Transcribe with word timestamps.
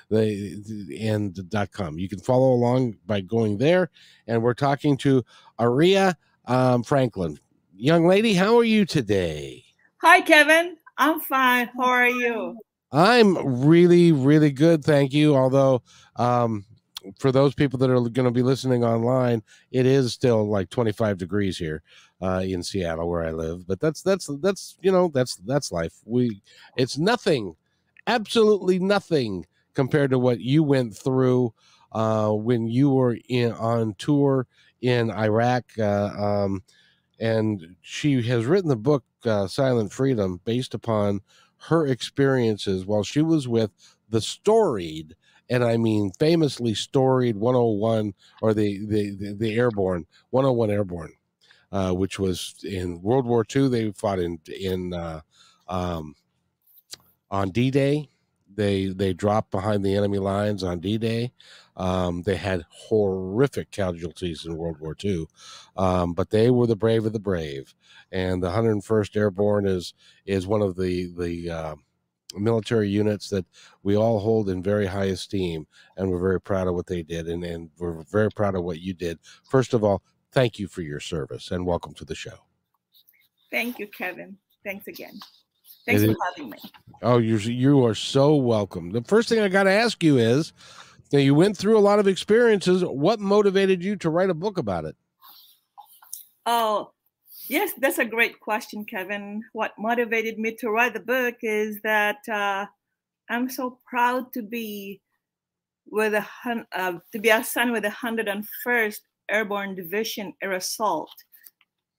the 0.09 0.99
and 1.01 1.51
dot 1.51 1.73
com. 1.73 1.99
You 1.99 2.09
can 2.09 2.21
follow 2.21 2.53
along 2.53 2.97
by 3.07 3.21
going 3.21 3.59
there. 3.59 3.91
And 4.27 4.43
we're 4.43 4.55
talking 4.55 4.97
to 4.99 5.25
Aria 5.59 6.17
um, 6.47 6.83
Franklin. 6.83 7.39
Young 7.77 8.07
lady, 8.07 8.35
how 8.35 8.57
are 8.57 8.65
you 8.65 8.85
today? 8.85 9.65
Hi, 10.01 10.21
Kevin. 10.21 10.77
I'm 10.97 11.21
fine. 11.21 11.69
How 11.77 11.85
are 11.85 12.09
you? 12.09 12.57
I'm 12.93 13.67
really, 13.67 14.13
really 14.13 14.53
good. 14.53 14.85
Thank 14.85 15.13
you. 15.13 15.35
Although, 15.35 15.83
um, 16.15 16.65
for 17.19 17.33
those 17.33 17.55
people 17.55 17.79
that 17.79 17.91
are 17.91 18.01
going 18.01 18.25
to 18.25 18.31
be 18.31 18.43
listening 18.43 18.85
online, 18.85 19.43
it 19.71 19.87
is 19.87 20.13
still 20.13 20.49
like 20.49 20.71
25 20.71 21.19
degrees 21.19 21.59
here 21.59 21.83
uh, 22.23 22.43
in 22.45 22.63
Seattle 22.63 23.09
where 23.09 23.25
I 23.25 23.31
live. 23.31 23.67
But 23.67 23.81
that's 23.81 24.03
that's 24.03 24.31
that's 24.41 24.77
you 24.81 24.93
know 24.93 25.09
that's 25.09 25.37
that's 25.37 25.73
life. 25.73 25.95
We 26.05 26.43
it's 26.77 26.99
nothing, 26.99 27.57
absolutely 28.07 28.79
nothing 28.79 29.47
compared 29.75 30.11
to 30.11 30.19
what 30.19 30.41
you 30.41 30.63
went 30.63 30.97
through 30.97 31.53
uh, 31.93 32.31
when 32.31 32.67
you 32.67 32.91
were 32.91 33.19
in 33.29 33.53
on 33.53 33.95
tour 33.99 34.47
in 34.81 35.11
Iraq. 35.11 35.65
Uh, 35.79 36.11
um, 36.17 36.63
and 37.21 37.77
she 37.81 38.23
has 38.23 38.47
written 38.47 38.69
the 38.69 38.77
book 38.77 39.05
uh, 39.25 39.47
Silent 39.47 39.93
Freedom 39.93 40.41
based 40.45 40.75
upon 40.75 41.21
her 41.69 41.87
experiences 41.87 42.85
while 42.85 43.03
she 43.03 43.23
was 43.23 43.49
with 43.49 43.71
the 44.11 44.21
storied 44.21 45.15
and 45.51 45.65
I 45.65 45.77
mean 45.77 46.11
famously 46.19 46.75
storied 46.75 47.37
101 47.37 48.15
or 48.43 48.55
the 48.55 48.85
the 48.87 49.11
the, 49.17 49.35
the 49.35 49.55
airborne 49.55 50.07
101 50.31 50.71
airborne 50.71 51.13
uh, 51.75 51.93
which 51.93 52.19
was 52.21 52.55
in 52.63 53.03
World 53.03 53.27
War 53.27 53.45
II. 53.55 53.69
They 53.69 53.91
fought 53.93 54.21
in 54.21 54.39
in 54.47 54.95
uh, 54.95 55.21
um, 55.69 56.15
on 57.31 57.51
D 57.51 57.71
Day. 57.71 58.09
They 58.55 58.87
they 58.87 59.13
dropped 59.13 59.51
behind 59.51 59.85
the 59.85 59.97
enemy 59.97 60.19
lines 60.19 60.63
on 60.63 60.79
D 60.79 60.99
Day. 60.99 61.33
Um, 61.77 62.23
they 62.23 62.37
had 62.37 62.65
horrific 62.71 63.73
casualties 63.73 64.47
in 64.47 64.57
World 64.57 64.79
War 64.79 64.97
II, 65.03 65.27
um, 65.77 66.13
but 66.13 66.31
they 66.31 66.49
were 66.49 66.69
the 66.69 66.77
brave 66.77 67.05
of 67.05 67.13
the 67.13 67.19
brave. 67.19 67.75
And 68.13 68.41
the 68.41 68.51
101st 68.51 69.17
Airborne 69.17 69.67
is 69.67 69.93
is 70.25 70.47
one 70.47 70.63
of 70.63 70.77
the 70.77 71.13
the 71.19 71.51
uh, 71.51 71.75
military 72.37 72.89
units 72.89 73.29
that 73.31 73.47
we 73.83 73.97
all 73.97 74.19
hold 74.19 74.49
in 74.49 74.63
very 74.63 74.87
high 74.87 75.07
esteem, 75.07 75.67
and 75.97 76.11
we're 76.11 76.21
very 76.21 76.41
proud 76.41 76.69
of 76.69 76.75
what 76.75 76.87
they 76.87 77.03
did, 77.03 77.29
and, 77.29 77.45
and 77.45 77.71
we're 77.79 78.03
very 78.05 78.31
proud 78.31 78.55
of 78.55 78.65
what 78.65 78.81
you 78.81 78.95
did. 78.95 79.19
First 79.49 79.75
of 79.75 79.85
all, 79.85 80.03
thank 80.33 80.59
you 80.59 80.69
for 80.69 80.83
your 80.83 81.01
service 81.01 81.51
and 81.51 81.67
welcome 81.67 81.95
to 81.95 82.05
the 82.05 82.15
show. 82.15 82.39
Thank 83.51 83.79
you, 83.79 83.87
Kevin. 83.87 84.37
Thanks 84.65 84.89
again. 84.89 85.21
Thanks 85.87 86.03
it 86.03 86.09
for 86.09 86.17
having 86.25 86.51
me. 86.51 86.59
Oh, 87.03 87.19
you're 87.19 87.39
you 87.39 87.85
are 87.85 87.95
so 87.95 88.37
welcome. 88.37 88.91
The 88.91 89.03
first 89.03 89.29
thing 89.29 89.41
I 89.41 89.49
got 89.49 89.65
to 89.65 89.71
ask 89.71 90.03
you 90.03 90.17
is 90.17 90.53
that 91.11 91.23
you 91.23 91.35
went 91.35 91.57
through 91.57 91.79
a 91.79 91.81
lot 91.81 91.99
of 91.99 92.09
experiences. 92.09 92.83
What 92.83 93.21
motivated 93.21 93.85
you 93.85 93.97
to 93.97 94.11
write 94.11 94.31
a 94.31 94.35
book 94.35 94.57
about 94.57 94.87
it? 94.87 94.97
Oh, 96.47 96.94
yes, 97.49 97.73
that's 97.79 97.99
a 97.99 98.05
great 98.05 98.41
question, 98.41 98.85
Kevin. 98.85 99.43
What 99.53 99.73
motivated 99.79 100.39
me 100.39 100.55
to 100.57 100.71
write 100.71 100.95
the 100.95 101.01
book 101.01 101.37
is 101.43 101.81
that 101.83 102.19
uh, 102.29 102.67
I'm 103.29 103.49
so 103.49 103.79
proud 103.89 104.33
to 104.35 104.43
be 104.43 105.01
with 105.91 106.15
a 106.15 106.27
uh, 106.73 106.99
to 107.13 107.19
be 107.19 107.29
assigned 107.29 107.73
with 107.73 107.83
the 107.83 107.91
101st 107.91 109.01
Airborne 109.31 109.75
Division 109.75 110.35
Air 110.43 110.53
Assault 110.53 111.11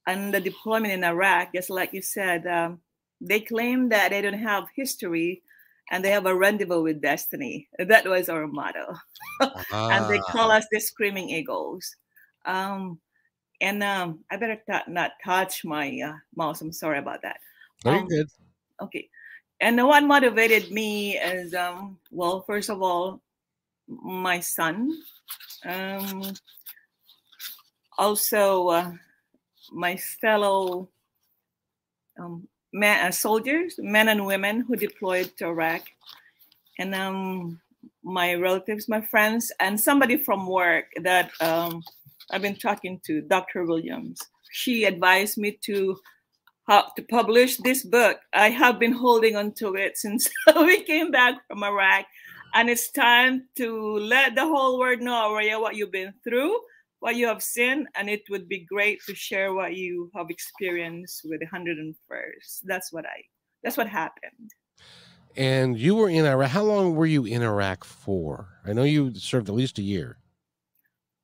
and 0.07 0.33
the 0.33 0.39
deployment 0.39 0.93
in 0.93 1.03
Iraq, 1.03 1.53
just 1.53 1.69
like 1.69 1.93
you 1.93 2.01
said, 2.01 2.45
um, 2.45 2.79
they 3.21 3.39
claim 3.39 3.89
that 3.89 4.11
they 4.11 4.21
don't 4.21 4.33
have 4.33 4.65
history 4.75 5.41
and 5.91 6.03
they 6.03 6.11
have 6.11 6.25
a 6.25 6.35
rendezvous 6.35 6.83
with 6.83 7.01
destiny. 7.01 7.67
That 7.79 8.05
was 8.05 8.29
our 8.29 8.47
motto. 8.47 8.95
ah. 9.41 9.63
and 9.91 10.13
they 10.13 10.19
call 10.19 10.51
us 10.51 10.65
the 10.71 10.79
Screaming 10.79 11.29
Eagles. 11.29 11.95
Um, 12.45 12.99
and 13.61 13.83
um, 13.83 14.19
I 14.31 14.37
better 14.37 14.55
t- 14.55 14.91
not 14.91 15.11
touch 15.23 15.63
my 15.65 15.99
uh, 16.05 16.17
mouse. 16.35 16.61
I'm 16.61 16.71
sorry 16.71 16.99
about 16.99 17.21
that. 17.21 17.37
Very 17.83 17.99
um, 17.99 18.07
good. 18.07 18.27
Okay. 18.81 19.09
And 19.61 19.77
what 19.85 20.03
motivated 20.03 20.71
me 20.71 21.17
is, 21.17 21.53
um, 21.53 21.97
well, 22.11 22.41
first 22.41 22.69
of 22.69 22.81
all, 22.81 23.21
my 23.87 24.39
son. 24.39 24.91
Um, 25.65 26.33
also 27.97 28.67
uh, 28.67 28.91
my 29.71 29.95
fellow 29.95 30.89
um, 32.19 32.47
men, 32.73 33.07
uh, 33.07 33.11
soldiers, 33.11 33.75
men 33.79 34.09
and 34.09 34.25
women 34.25 34.61
who 34.61 34.75
deployed 34.75 35.31
to 35.37 35.47
Iraq, 35.47 35.83
and 36.77 36.93
um, 36.93 37.59
my 38.03 38.35
relatives, 38.35 38.87
my 38.87 39.01
friends, 39.01 39.51
and 39.59 39.79
somebody 39.79 40.17
from 40.17 40.47
work 40.47 40.91
that 41.01 41.31
um, 41.41 41.83
I've 42.31 42.41
been 42.41 42.55
talking 42.55 42.99
to, 43.05 43.21
Dr. 43.21 43.65
Williams. 43.65 44.21
She 44.51 44.85
advised 44.85 45.37
me 45.37 45.57
to 45.65 45.97
how 46.67 46.91
to 46.95 47.03
publish 47.03 47.57
this 47.57 47.83
book. 47.83 48.19
I 48.33 48.49
have 48.49 48.79
been 48.79 48.93
holding 48.93 49.35
on 49.35 49.53
to 49.53 49.75
it 49.75 49.97
since 50.03 50.29
we 50.55 50.83
came 50.83 51.11
back 51.11 51.35
from 51.47 51.63
Iraq, 51.63 52.05
and 52.53 52.69
it's 52.69 52.91
time 52.91 53.47
to 53.57 53.97
let 53.97 54.35
the 54.35 54.45
whole 54.45 54.79
world 54.79 55.01
know, 55.01 55.33
Aria, 55.33 55.59
what 55.59 55.75
you've 55.75 55.91
been 55.91 56.13
through 56.23 56.57
what 57.05 57.15
you 57.15 57.27
have 57.27 57.43
seen, 57.43 57.87
and 57.95 58.09
it 58.09 58.23
would 58.31 58.49
be 58.49 58.65
great 58.65 58.99
to 59.05 59.13
share 59.13 59.53
what 59.53 59.75
you 59.75 60.09
have 60.15 60.31
experienced 60.31 61.21
with 61.23 61.39
the 61.39 61.45
101st. 61.45 62.61
That's 62.63 62.91
what 62.91 63.05
I. 63.05 63.21
That's 63.63 63.77
what 63.77 63.87
happened. 63.87 64.49
And 65.37 65.77
you 65.77 65.93
were 65.93 66.09
in 66.09 66.25
Iraq. 66.25 66.49
How 66.49 66.63
long 66.63 66.95
were 66.95 67.05
you 67.05 67.25
in 67.25 67.43
Iraq 67.43 67.83
for? 67.83 68.47
I 68.65 68.73
know 68.73 68.81
you 68.81 69.13
served 69.13 69.49
at 69.49 69.55
least 69.55 69.77
a 69.77 69.83
year. 69.83 70.17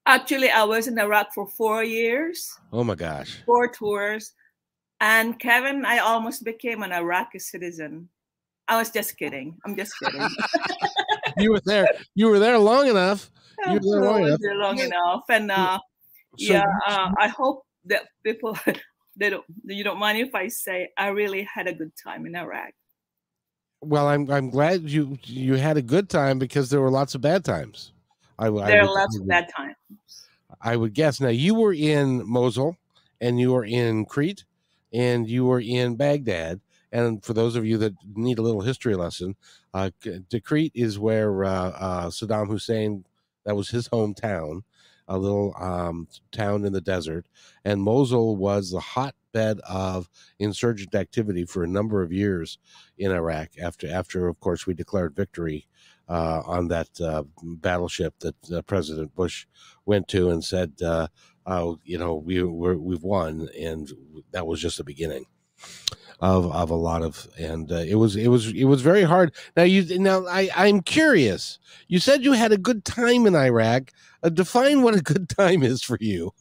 Actually, 0.05 0.49
I 0.49 0.63
was 0.63 0.87
in 0.87 0.97
Iraq 0.97 1.33
for 1.33 1.47
four 1.47 1.83
years. 1.83 2.51
Oh 2.73 2.83
my 2.83 2.95
gosh. 2.95 3.39
Four 3.45 3.67
tours. 3.67 4.33
And 4.99 5.39
Kevin, 5.39 5.85
I 5.85 5.99
almost 5.99 6.43
became 6.43 6.83
an 6.83 6.91
Iraqi 6.91 7.39
citizen. 7.39 8.09
I 8.67 8.77
was 8.77 8.89
just 8.89 9.17
kidding. 9.17 9.57
I'm 9.65 9.75
just 9.75 9.93
kidding. 9.99 10.27
you 11.37 11.51
were 11.51 11.61
there. 11.65 11.87
You 12.15 12.27
were 12.27 12.39
there 12.39 12.57
long 12.57 12.87
enough 12.87 13.29
you 13.67 13.79
were 13.83 14.01
long 14.01 14.23
enough. 14.25 14.39
long 14.41 14.79
enough. 14.79 15.23
And 15.29 15.51
uh, 15.51 15.77
so, 16.37 16.53
yeah, 16.53 16.65
uh, 16.87 17.11
I 17.17 17.27
hope 17.27 17.65
that 17.85 18.03
people 18.23 18.57
they 19.15 19.29
don't 19.29 19.45
you 19.65 19.83
don't 19.83 19.99
mind 19.99 20.19
if 20.19 20.33
I 20.35 20.47
say 20.47 20.89
I 20.97 21.07
really 21.07 21.47
had 21.53 21.67
a 21.67 21.73
good 21.73 21.91
time 22.01 22.25
in 22.25 22.35
Iraq. 22.35 22.71
Well, 23.81 24.07
I'm 24.07 24.29
I'm 24.29 24.49
glad 24.49 24.83
you 24.83 25.17
you 25.23 25.55
had 25.55 25.77
a 25.77 25.81
good 25.81 26.09
time 26.09 26.39
because 26.39 26.69
there 26.69 26.81
were 26.81 26.91
lots 26.91 27.15
of 27.15 27.21
bad 27.21 27.43
times. 27.43 27.93
I, 28.41 28.49
there 28.49 28.81
I 28.81 28.85
are 28.85 28.87
would, 28.87 28.93
lots 28.93 29.19
of 29.19 29.27
bad 29.27 29.49
times. 29.55 29.75
I 30.61 30.75
would 30.77 30.93
guess. 30.93 31.21
Now 31.21 31.29
you 31.29 31.55
were 31.55 31.73
in 31.73 32.27
Mosul, 32.27 32.77
and 33.21 33.39
you 33.39 33.53
were 33.53 33.65
in 33.65 34.05
Tikrit, 34.05 34.45
and 34.93 35.29
you 35.29 35.45
were 35.45 35.61
in 35.61 35.95
Baghdad. 35.97 36.61
And 36.91 37.23
for 37.23 37.33
those 37.33 37.55
of 37.55 37.65
you 37.65 37.77
that 37.79 37.93
need 38.15 38.39
a 38.39 38.43
little 38.43 38.61
history 38.61 38.95
lesson, 38.95 39.37
uh, 39.73 39.91
Tikrit 40.03 40.71
is 40.75 40.99
where 40.99 41.45
uh, 41.45 41.69
uh, 41.71 42.07
Saddam 42.09 42.47
Hussein 42.49 43.05
that 43.45 43.55
was 43.57 43.69
his 43.71 43.89
hometown. 43.93 44.63
a 45.07 45.17
little 45.19 45.55
um, 45.59 46.07
town 46.31 46.65
in 46.65 46.73
the 46.73 46.81
desert, 46.81 47.27
and 47.65 47.83
Mosul 47.83 48.37
was 48.37 48.71
the 48.71 48.79
hotbed 48.81 49.59
of 49.69 50.09
insurgent 50.39 50.95
activity 50.95 51.45
for 51.45 51.63
a 51.63 51.67
number 51.67 52.03
of 52.03 52.13
years 52.13 52.59
in 52.97 53.11
Iraq. 53.11 53.49
After, 53.61 53.87
after 53.91 54.27
of 54.27 54.39
course, 54.41 54.67
we 54.67 54.73
declared 54.75 55.15
victory 55.15 55.67
on 56.09 56.67
that 56.69 56.89
uh, 57.01 57.23
battleship 57.43 58.13
that 58.19 58.51
uh, 58.51 58.61
President 58.63 59.15
Bush 59.15 59.45
went 59.85 60.07
to 60.09 60.29
and 60.29 60.43
said, 60.43 60.73
uh, 60.83 61.07
"Oh, 61.45 61.79
you 61.83 61.97
know, 61.97 62.15
we 62.15 62.43
we 62.43 62.95
have 62.95 63.03
won," 63.03 63.49
and 63.59 63.91
that 64.31 64.45
was 64.47 64.61
just 64.61 64.77
the 64.77 64.83
beginning 64.83 65.25
of 66.21 66.51
of 66.51 66.69
a 66.69 66.75
lot 66.75 67.01
of 67.01 67.27
and 67.39 67.71
uh, 67.71 67.77
it 67.77 67.95
was 67.95 68.15
it 68.15 68.27
was 68.27 68.47
it 68.53 68.65
was 68.65 68.81
very 68.81 69.03
hard. 69.03 69.33
Now 69.57 69.63
you 69.63 69.99
now 69.99 70.25
i 70.27 70.49
i'm 70.55 70.81
curious. 70.81 71.59
You 71.87 71.99
said 71.99 72.23
you 72.23 72.33
had 72.33 72.51
a 72.51 72.57
good 72.57 72.85
time 72.85 73.25
in 73.25 73.35
iraq. 73.35 73.91
Uh, 74.23 74.29
define 74.29 74.83
what 74.83 74.95
a 74.95 75.01
good 75.01 75.29
time 75.29 75.63
is 75.63 75.81
for 75.81 75.97
you. 75.99 76.31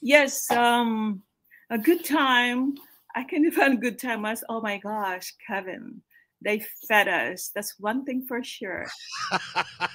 Yes 0.00 0.50
um 0.50 1.22
a 1.70 1.78
good 1.78 2.04
time. 2.04 2.74
I 3.14 3.24
can 3.24 3.42
define 3.42 3.72
a 3.72 3.76
good 3.76 3.98
time 3.98 4.24
as 4.24 4.44
oh 4.48 4.60
my 4.60 4.78
gosh 4.78 5.34
kevin 5.44 6.00
they 6.40 6.64
fed 6.88 7.08
us. 7.08 7.50
That's 7.54 7.78
one 7.78 8.04
thing 8.04 8.24
for 8.26 8.42
sure. 8.42 8.86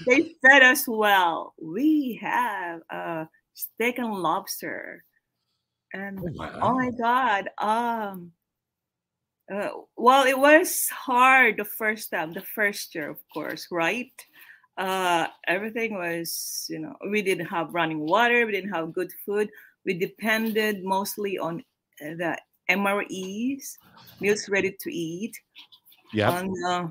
They 0.06 0.36
fed 0.42 0.63
us 0.63 0.88
well. 0.88 1.54
We 1.62 2.19
have 2.22 2.81
a 2.90 3.28
steak 3.54 4.00
and 4.00 4.13
lobster. 4.13 5.04
And 5.94 6.19
oh, 6.19 6.31
wow. 6.34 6.60
oh 6.62 6.74
my 6.74 6.90
god 6.90 7.50
um 7.60 8.31
uh, 9.54 9.69
well 9.95 10.25
it 10.25 10.38
was 10.38 10.88
hard 10.90 11.57
the 11.57 11.66
first 11.66 12.10
time 12.10 12.34
the 12.34 12.42
first 12.42 12.96
year 12.96 13.10
of 13.12 13.19
course 13.31 13.68
right? 13.69 14.12
Uh 14.78 15.28
everything 15.48 15.94
was 15.94 16.66
you 16.69 16.80
know 16.80 16.96
we 17.12 17.22
didn't 17.22 17.46
have 17.46 17.74
running 17.74 18.00
water 18.00 18.46
we 18.46 18.51
didn't 18.51 18.74
have 18.74 18.94
good 18.94 19.12
food. 19.25 19.50
We 19.86 19.94
depended 19.94 20.84
mostly 20.84 21.38
on 21.38 21.63
uh, 22.01 22.16
the 22.18 22.38
mres 22.69 23.78
meals 24.19 24.50
ready 24.50 24.75
to 24.80 24.89
eat 24.92 25.38
yeah 26.13 26.45
uh, 26.68 26.88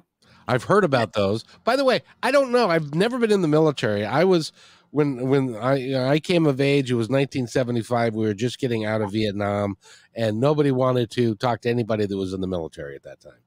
i've 0.48 0.64
heard 0.64 0.84
about 0.84 1.12
those 1.12 1.44
by 1.64 1.76
the 1.76 1.84
way 1.84 2.02
i 2.22 2.30
don't 2.30 2.50
know 2.52 2.68
i've 2.68 2.94
never 2.94 3.18
been 3.18 3.32
in 3.32 3.42
the 3.42 3.48
military 3.48 4.04
i 4.04 4.24
was 4.24 4.52
when 4.92 5.28
when 5.28 5.56
I 5.56 6.10
I 6.10 6.20
came 6.20 6.46
of 6.46 6.60
age, 6.60 6.90
it 6.90 6.94
was 6.94 7.08
1975. 7.08 8.14
We 8.14 8.26
were 8.26 8.34
just 8.34 8.60
getting 8.60 8.84
out 8.84 9.00
of 9.00 9.10
Vietnam, 9.10 9.76
and 10.14 10.38
nobody 10.38 10.70
wanted 10.70 11.10
to 11.12 11.34
talk 11.34 11.62
to 11.62 11.70
anybody 11.70 12.06
that 12.06 12.16
was 12.16 12.34
in 12.34 12.42
the 12.42 12.46
military 12.46 12.94
at 12.94 13.02
that 13.02 13.20
time. 13.20 13.40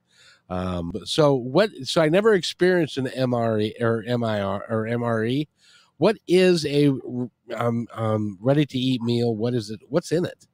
Um, 0.50 0.92
so 1.04 1.34
what? 1.34 1.70
So 1.84 2.02
I 2.02 2.08
never 2.08 2.34
experienced 2.34 2.98
an 2.98 3.06
MRE 3.06 3.80
or 3.80 4.02
MIR 4.06 4.64
or 4.68 4.84
MRE. 4.86 5.46
What 5.98 6.16
is 6.26 6.66
a 6.66 6.88
um, 7.54 7.86
um, 7.92 8.38
ready 8.40 8.66
to 8.66 8.78
eat 8.78 9.00
meal? 9.00 9.34
What 9.34 9.54
is 9.54 9.70
it? 9.70 9.80
What's 9.88 10.10
in 10.10 10.24
it? 10.24 10.46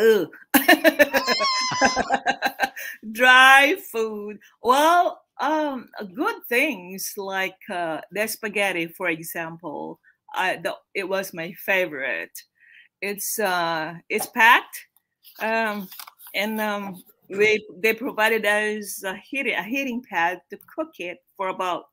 Ooh. 0.00 0.28
Dry 3.12 3.76
food. 3.92 4.38
Well, 4.62 5.20
um, 5.40 5.88
good 6.14 6.36
things 6.48 7.14
like 7.16 7.56
uh, 7.70 8.00
the 8.12 8.26
spaghetti, 8.26 8.86
for 8.88 9.08
example. 9.08 10.00
I 10.34 10.56
the, 10.56 10.74
it 10.94 11.08
was 11.08 11.32
my 11.34 11.52
favorite. 11.64 12.36
It's 13.02 13.38
uh 13.38 13.94
it's 14.08 14.26
packed, 14.26 14.86
um, 15.40 15.88
and 16.34 16.60
um, 16.60 17.02
we 17.30 17.64
they 17.82 17.94
provided 17.94 18.44
us 18.46 19.02
a 19.04 19.16
heating 19.16 19.54
a 19.54 19.62
heating 19.62 20.02
pad 20.08 20.40
to 20.50 20.58
cook 20.74 20.92
it 20.98 21.18
for 21.36 21.48
about 21.48 21.84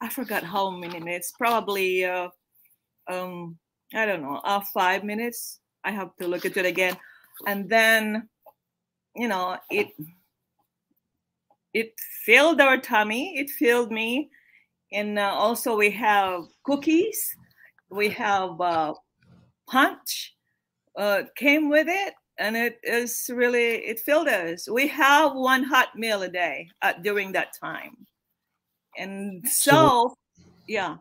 I 0.00 0.08
forgot 0.08 0.42
how 0.44 0.70
many 0.70 1.00
minutes, 1.00 1.32
probably 1.38 2.04
uh, 2.04 2.28
um 3.08 3.58
I 3.94 4.06
don't 4.06 4.22
know, 4.22 4.40
uh, 4.44 4.60
five 4.74 5.04
minutes. 5.04 5.60
I 5.84 5.92
have 5.92 6.16
to 6.16 6.26
look 6.28 6.44
at 6.46 6.56
it 6.56 6.66
again, 6.66 6.96
and 7.46 7.68
then 7.68 8.28
you 9.16 9.28
know 9.28 9.58
it 9.70 9.88
it 11.74 11.92
filled 12.24 12.60
our 12.60 12.78
tummy. 12.78 13.36
It 13.36 13.50
filled 13.50 13.90
me, 13.90 14.30
and 14.92 15.18
uh, 15.18 15.32
also 15.34 15.76
we 15.76 15.90
have 15.90 16.44
cookies 16.64 17.36
we 17.90 18.08
have 18.08 18.60
uh, 18.60 18.94
punch 19.68 20.34
uh, 20.98 21.22
came 21.36 21.68
with 21.68 21.86
it 21.88 22.14
and 22.38 22.56
it 22.56 22.78
is 22.82 23.30
really 23.32 23.76
it 23.86 24.00
filled 24.00 24.28
us 24.28 24.68
we 24.70 24.86
have 24.88 25.34
one 25.34 25.62
hot 25.62 25.88
meal 25.96 26.22
a 26.22 26.28
day 26.28 26.68
uh, 26.82 26.92
during 27.02 27.32
that 27.32 27.48
time 27.62 27.94
and 28.96 29.46
so, 29.48 29.70
so 29.70 30.14
yeah 30.66 30.96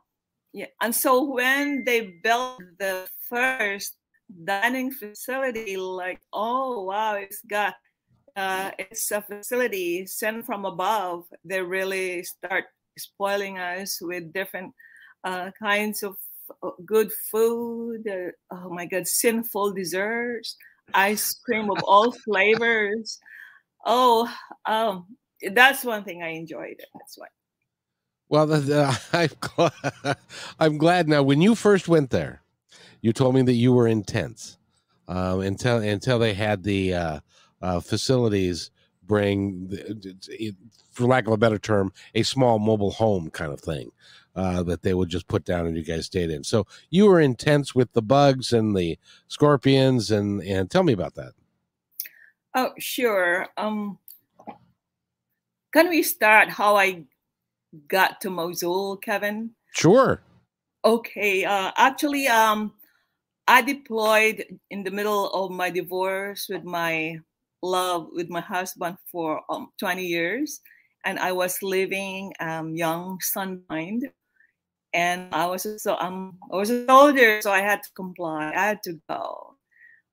yeah 0.54 0.68
and 0.82 0.94
so 0.94 1.24
when 1.24 1.84
they 1.84 2.20
built 2.24 2.62
the 2.80 3.08
first 3.30 3.98
dining 4.46 4.92
facility 4.92 5.78
like 5.78 6.22
oh 6.34 6.84
wow 6.84 7.16
it's 7.16 7.42
got 7.50 7.76
uh, 8.36 8.72
it's 8.80 9.12
a 9.12 9.22
facility 9.22 10.06
sent 10.06 10.46
from 10.46 10.66
above 10.66 11.26
they 11.46 11.62
really 11.62 12.24
start 12.24 12.66
spoiling 12.98 13.58
us 13.60 14.00
with 14.02 14.34
different 14.34 14.74
uh, 15.24 15.52
kinds 15.62 16.04
of 16.04 16.16
uh, 16.62 16.70
good 16.86 17.12
food. 17.32 18.08
Uh, 18.08 18.56
oh 18.56 18.70
my 18.70 18.86
God, 18.86 19.08
sinful 19.08 19.74
desserts, 19.74 20.56
ice 20.94 21.34
cream 21.46 21.70
of 21.70 21.78
all 21.84 22.12
flavors. 22.26 23.20
Oh, 23.86 24.34
um, 24.66 25.08
that's 25.52 25.84
one 25.84 26.04
thing 26.04 26.24
I 26.24 26.30
enjoyed. 26.30 26.78
That's 26.94 27.18
why. 27.18 27.28
Well, 28.30 28.48
the, 28.48 28.58
the, 28.60 29.02
I'm, 29.14 29.30
glad, 29.40 30.18
I'm 30.60 30.78
glad 30.78 31.08
now. 31.08 31.24
When 31.24 31.42
you 31.42 31.56
first 31.56 31.88
went 31.88 32.10
there, 32.10 32.42
you 33.02 33.14
told 33.14 33.36
me 33.36 33.42
that 33.44 33.54
you 33.54 33.74
were 33.74 33.88
intense 33.88 34.58
um, 35.08 35.42
until 35.42 35.78
until 35.78 36.20
they 36.20 36.34
had 36.34 36.64
the 36.64 37.22
uh, 37.64 37.80
facilities 37.80 38.70
bring, 39.06 39.72
for 40.92 41.08
lack 41.08 41.26
of 41.26 41.34
a 41.34 41.38
better 41.38 41.58
term, 41.58 41.92
a 42.14 42.24
small 42.24 42.60
mobile 42.60 42.92
home 42.92 43.30
kind 43.32 43.52
of 43.52 43.60
thing 43.60 43.92
uh, 44.36 44.64
that 44.64 44.82
they 44.82 44.94
would 44.94 45.10
just 45.10 45.28
put 45.28 45.46
down 45.46 45.66
and 45.66 45.76
you 45.76 45.84
guys 45.84 46.06
stayed 46.06 46.30
in. 46.30 46.44
So 46.44 46.68
you 46.90 47.06
were 47.06 47.20
intense 47.20 47.74
with 47.74 47.94
the 47.94 48.02
bugs 48.02 48.54
and 48.54 48.76
the 48.76 49.00
scorpions, 49.28 50.12
and 50.12 50.42
and 50.44 50.70
tell 50.70 50.84
me 50.84 50.94
about 50.94 51.16
that. 51.16 51.34
Oh, 52.56 52.72
sure. 52.78 53.48
Um, 53.58 53.98
can 55.74 55.90
we 55.90 56.04
start 56.04 56.50
how 56.50 56.76
I 56.76 57.06
got 57.88 58.22
to 58.22 58.30
Mosul, 58.30 58.98
Kevin? 58.98 59.52
Sure. 59.74 60.22
Okay. 60.86 61.46
Uh, 61.46 61.72
actually, 61.78 62.28
um, 62.28 62.74
I 63.48 63.62
deployed 63.62 64.46
in 64.70 64.84
the 64.84 64.92
middle 64.92 65.30
of 65.32 65.52
my 65.52 65.70
divorce 65.70 66.48
with 66.50 66.64
my 66.64 67.20
love 67.64 68.10
with 68.12 68.30
my 68.30 68.42
husband 68.42 68.98
for 69.12 69.42
um, 69.50 69.70
20 69.80 70.06
years 70.06 70.62
and 71.06 71.18
I 71.18 71.32
was 71.32 71.58
living 71.64 72.34
um, 72.40 72.76
young 72.76 73.20
Sunbind 73.20 74.04
and 74.94 75.34
I 75.34 75.46
was 75.48 75.66
so 75.82 75.98
um 76.00 76.38
I 76.52 76.56
was 76.56 76.70
a 76.70 76.86
soldier, 76.86 77.42
so 77.42 77.52
I 77.52 77.60
had 77.60 77.82
to 77.84 77.92
comply. 77.94 78.52
I 78.56 78.66
had 78.68 78.84
to 78.84 79.00
go, 79.10 79.56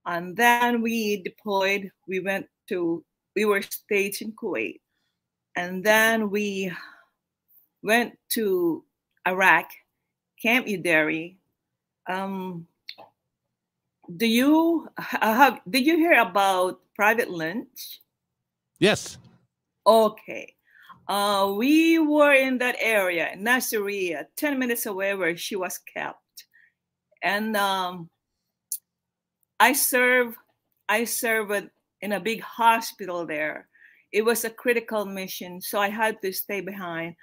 and 0.06 0.36
then 0.36 0.80
we 0.80 1.22
deployed. 1.22 1.90
We 2.08 2.20
went 2.20 2.46
to 2.68 3.04
we 3.36 3.44
were 3.44 3.62
staged 3.62 4.22
in 4.22 4.32
Kuwait, 4.32 4.80
and 5.56 5.84
then 5.84 6.30
we 6.30 6.72
went 7.82 8.18
to 8.30 8.84
Iraq, 9.28 9.70
Camp 10.40 10.66
Udairi. 10.66 11.36
Um, 12.08 12.66
do 14.16 14.26
you 14.26 14.88
have? 14.96 15.60
Did 15.68 15.86
you 15.86 15.96
hear 15.96 16.20
about 16.20 16.80
Private 17.00 17.30
Lynch? 17.30 18.02
Yes. 18.78 19.16
Okay. 19.86 20.52
Uh, 21.08 21.54
we 21.56 21.98
were 21.98 22.34
in 22.34 22.58
that 22.58 22.76
area, 22.78 23.30
Nasiriyah, 23.38 24.26
10 24.36 24.58
minutes 24.58 24.84
away 24.84 25.14
where 25.14 25.34
she 25.34 25.56
was 25.56 25.78
kept. 25.78 26.44
And 27.22 27.56
um, 27.56 28.10
I 29.58 29.72
serve, 29.72 30.36
I 30.90 31.04
serve 31.04 31.50
in 32.02 32.12
a 32.12 32.20
big 32.20 32.42
hospital 32.42 33.24
there. 33.24 33.70
It 34.12 34.22
was 34.22 34.44
a 34.44 34.50
critical 34.50 35.06
mission, 35.06 35.62
so 35.62 35.80
I 35.80 35.88
had 35.88 36.20
to 36.20 36.34
stay 36.34 36.60
behind. 36.60 37.14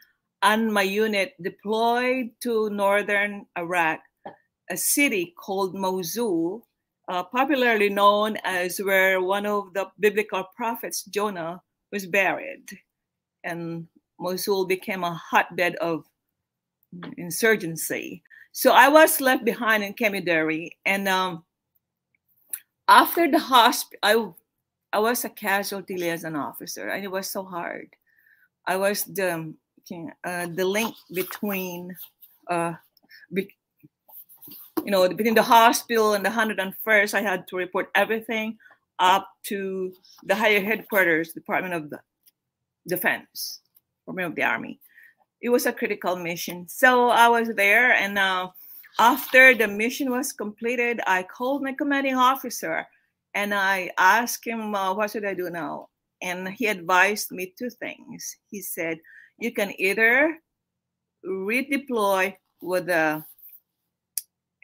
And 0.41 0.73
my 0.73 0.81
unit 0.81 1.33
deployed 1.39 2.31
to 2.41 2.71
northern 2.71 3.45
Iraq, 3.55 3.99
a 4.71 4.75
city 4.75 5.35
called 5.37 5.75
Mosul, 5.75 6.66
uh, 7.07 7.23
popularly 7.23 7.89
known 7.89 8.37
as 8.43 8.79
where 8.79 9.21
one 9.21 9.45
of 9.45 9.73
the 9.73 9.87
biblical 9.99 10.43
prophets, 10.55 11.03
Jonah, 11.03 11.61
was 11.91 12.05
buried 12.05 12.65
and 13.43 13.87
Mosul 14.19 14.65
became 14.65 15.03
a 15.03 15.13
hotbed 15.13 15.75
of 15.77 16.05
insurgency. 17.17 18.23
So 18.51 18.71
I 18.71 18.89
was 18.89 19.21
left 19.21 19.45
behind 19.45 19.83
in 19.83 19.93
Udairi, 19.93 20.69
and 20.85 21.07
um, 21.07 21.43
after 22.87 23.29
the 23.29 23.39
hospital, 23.39 23.99
I 24.01 24.97
I 24.97 24.99
was 24.99 25.25
a 25.25 25.29
casualty 25.29 25.97
liaison 25.97 26.35
officer, 26.35 26.89
and 26.89 27.03
it 27.03 27.11
was 27.11 27.29
so 27.29 27.43
hard. 27.43 27.89
I 28.65 28.77
was 28.77 29.03
the 29.03 29.53
uh, 30.23 30.47
the 30.47 30.65
link 30.65 30.95
between 31.13 31.95
uh, 32.49 32.73
be, 33.31 33.47
you 34.87 34.91
know, 34.91 35.05
between 35.09 35.35
the 35.35 35.43
hospital 35.43 36.13
and 36.13 36.25
the 36.25 36.29
101st, 36.29 37.13
I 37.13 37.19
had 37.19 37.45
to 37.49 37.57
report 37.57 37.89
everything 37.93 38.57
up 38.99 39.27
to 39.43 39.91
the 40.23 40.33
higher 40.33 40.61
headquarters, 40.61 41.33
Department 41.33 41.73
of 41.73 41.89
the 41.89 41.99
Defense, 42.87 43.59
Department 43.99 44.29
of 44.29 44.35
the 44.35 44.43
Army. 44.43 44.79
It 45.41 45.49
was 45.49 45.65
a 45.65 45.73
critical 45.73 46.15
mission. 46.15 46.69
So 46.69 47.09
I 47.09 47.27
was 47.27 47.49
there, 47.49 47.91
and 47.91 48.17
uh, 48.17 48.47
after 48.97 49.53
the 49.53 49.67
mission 49.67 50.09
was 50.09 50.31
completed, 50.31 51.01
I 51.05 51.23
called 51.23 51.63
my 51.63 51.73
commanding 51.73 52.15
officer 52.15 52.87
and 53.35 53.53
I 53.53 53.91
asked 53.97 54.47
him, 54.47 54.73
uh, 54.73 54.93
What 54.93 55.11
should 55.11 55.25
I 55.25 55.33
do 55.33 55.49
now? 55.49 55.89
And 56.21 56.47
he 56.47 56.67
advised 56.67 57.31
me 57.31 57.53
two 57.59 57.69
things. 57.69 58.37
He 58.49 58.61
said, 58.61 58.99
You 59.37 59.51
can 59.51 59.73
either 59.77 60.39
redeploy 61.25 62.35
with 62.61 62.85
the 62.85 63.25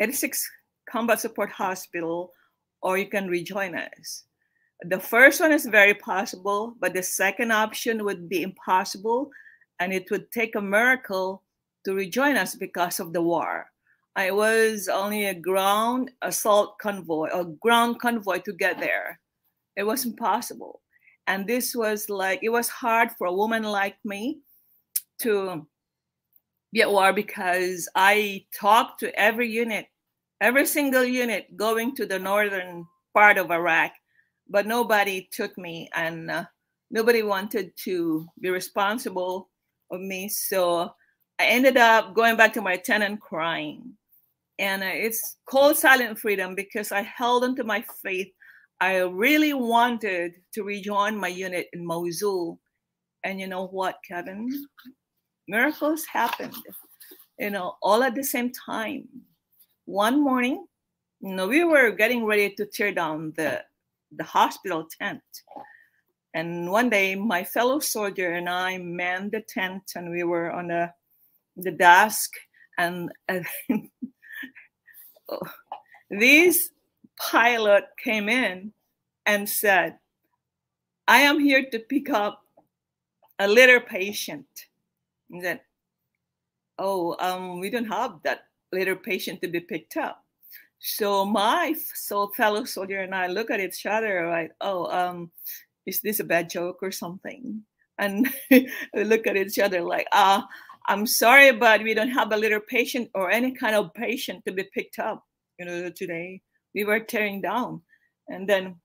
86 0.04 0.52
Combat 0.90 1.20
Support 1.22 1.50
Hospital 1.52 2.34
or 2.82 2.98
you 2.98 3.08
can 3.08 3.30
rejoin 3.30 3.74
us. 3.74 4.26
The 4.82 5.00
first 5.00 5.40
one 5.40 5.54
is 5.54 5.66
very 5.66 5.94
possible, 5.94 6.76
but 6.82 6.94
the 6.94 7.02
second 7.02 7.54
option 7.54 8.04
would 8.04 8.28
be 8.28 8.44
impossible, 8.44 9.32
and 9.80 9.94
it 9.94 10.12
would 10.12 10.30
take 10.34 10.56
a 10.56 10.62
miracle 10.62 11.42
to 11.86 11.94
rejoin 11.94 12.36
us 12.36 12.54
because 12.54 13.00
of 13.00 13.14
the 13.14 13.22
war. 13.22 13.68
I 14.18 14.32
was 14.32 14.90
only 14.90 15.28
a 15.28 15.34
ground 15.34 16.12
assault 16.22 16.78
convoy, 16.80 17.30
a 17.34 17.46
ground 17.46 18.02
convoy 18.02 18.40
to 18.40 18.52
get 18.52 18.80
there. 18.80 19.22
It 19.78 19.84
was 19.84 20.06
impossible. 20.06 20.82
And 21.28 21.48
this 21.48 21.74
was 21.74 22.10
like, 22.10 22.42
it 22.44 22.50
was 22.50 22.68
hard 22.68 23.12
for 23.18 23.28
a 23.28 23.34
woman 23.34 23.64
like 23.64 23.96
me 24.04 24.42
to 25.22 25.66
be 26.74 26.82
at 26.82 26.92
war 26.92 27.14
because 27.14 27.88
I 27.96 28.46
talked 28.54 29.00
to 29.00 29.18
every 29.18 29.50
unit, 29.50 29.88
every 30.44 30.66
single 30.66 31.06
unit 31.06 31.56
going 31.56 31.96
to 31.96 32.06
the 32.06 32.20
northern 32.20 32.86
part 33.14 33.38
of 33.38 33.50
Iraq, 33.50 33.94
but 34.50 34.68
nobody 34.68 35.30
took 35.32 35.58
me 35.58 35.90
and 35.96 36.30
uh, 36.30 36.44
nobody 36.92 37.24
wanted 37.24 37.72
to 37.86 38.28
be 38.42 38.50
responsible 38.50 39.50
of 39.90 40.02
me. 40.02 40.28
So 40.28 40.94
I 41.40 41.46
ended 41.46 41.78
up 41.78 42.14
going 42.14 42.36
back 42.36 42.52
to 42.54 42.62
my 42.62 42.76
tent 42.76 43.04
and 43.04 43.20
crying 43.22 43.94
and 44.60 44.84
uh, 44.84 44.92
it's 44.92 45.38
called 45.50 45.78
silent 45.78 46.20
freedom 46.20 46.56
because 46.56 46.92
I 46.92 47.02
held 47.04 47.46
onto 47.46 47.64
my 47.64 47.84
faith. 48.04 48.28
I 48.82 48.98
really 48.98 49.54
wanted 49.54 50.34
to 50.54 50.64
rejoin 50.64 51.18
my 51.18 51.30
unit 51.30 51.68
in 51.72 51.86
Mosul. 51.86 52.60
And 53.24 53.40
you 53.40 53.48
know 53.48 53.68
what, 53.68 53.98
Kevin? 54.06 54.50
Miracles 55.48 56.04
happened, 56.06 56.56
you 57.40 57.50
know, 57.50 57.76
all 57.82 58.04
at 58.04 58.16
the 58.16 58.24
same 58.24 58.52
time. 58.52 59.08
One 59.86 60.24
morning, 60.24 60.66
you 61.20 61.36
know, 61.36 61.48
we 61.48 61.64
were 61.64 61.92
getting 61.92 62.26
ready 62.26 62.50
to 62.56 62.66
tear 62.66 62.94
down 62.94 63.34
the, 63.36 63.64
the 64.16 64.24
hospital 64.24 64.88
tent. 65.00 65.22
And 66.34 66.72
one 66.72 66.90
day, 66.90 67.16
my 67.16 67.44
fellow 67.44 67.80
soldier 67.80 68.32
and 68.32 68.50
I 68.50 68.78
manned 68.78 69.32
the 69.32 69.42
tent, 69.42 69.84
and 69.96 70.10
we 70.10 70.24
were 70.24 70.52
on 70.52 70.68
the, 70.68 70.92
the 71.58 71.72
desk. 71.72 72.32
And, 72.78 73.12
and 73.28 73.46
this 76.10 76.70
pilot 77.20 77.86
came 78.02 78.30
in 78.30 78.74
and 79.26 79.48
said, 79.48 79.98
I 81.08 81.20
am 81.20 81.40
here 81.40 81.66
to 81.72 81.80
pick 81.80 82.10
up 82.10 82.42
a 83.40 83.48
litter 83.48 83.82
patient. 83.82 84.48
And 85.30 85.44
then, 85.44 85.60
oh, 86.80 87.16
um, 87.20 87.60
we 87.60 87.70
don't 87.70 87.86
have 87.86 88.20
that 88.24 88.46
litter 88.74 88.96
patient 88.96 89.42
to 89.42 89.48
be 89.48 89.60
picked 89.60 89.98
up. 89.98 90.24
So 90.80 91.24
my 91.24 91.76
so 91.94 92.28
fellow 92.30 92.66
soldier 92.66 93.02
and 93.02 93.16
I 93.16 93.28
look 93.28 93.50
at 93.50 93.62
each 93.62 93.86
other 93.86 94.28
like, 94.30 94.52
oh, 94.60 94.92
um, 94.92 95.32
is 95.86 96.02
this 96.02 96.20
a 96.20 96.26
bad 96.26 96.50
joke 96.50 96.80
or 96.82 96.92
something? 96.92 97.64
And 98.00 98.34
we 98.52 99.04
look 99.04 99.28
at 99.28 99.38
each 99.38 99.60
other 99.60 99.82
like, 99.82 100.08
ah, 100.12 100.48
I'm 100.88 101.06
sorry, 101.06 101.52
but 101.52 101.82
we 101.84 101.94
don't 101.94 102.10
have 102.10 102.34
a 102.34 102.38
litter 102.38 102.60
patient 102.60 103.10
or 103.16 103.32
any 103.32 103.52
kind 103.52 103.76
of 103.76 103.94
patient 103.94 104.44
to 104.46 104.52
be 104.52 104.64
picked 104.74 105.00
up. 105.00 105.24
You 105.58 105.66
know, 105.66 105.90
today 105.90 106.42
we 106.76 106.84
were 106.84 107.00
tearing 107.00 107.42
down. 107.42 107.82
And 108.28 108.48
then 108.48 108.76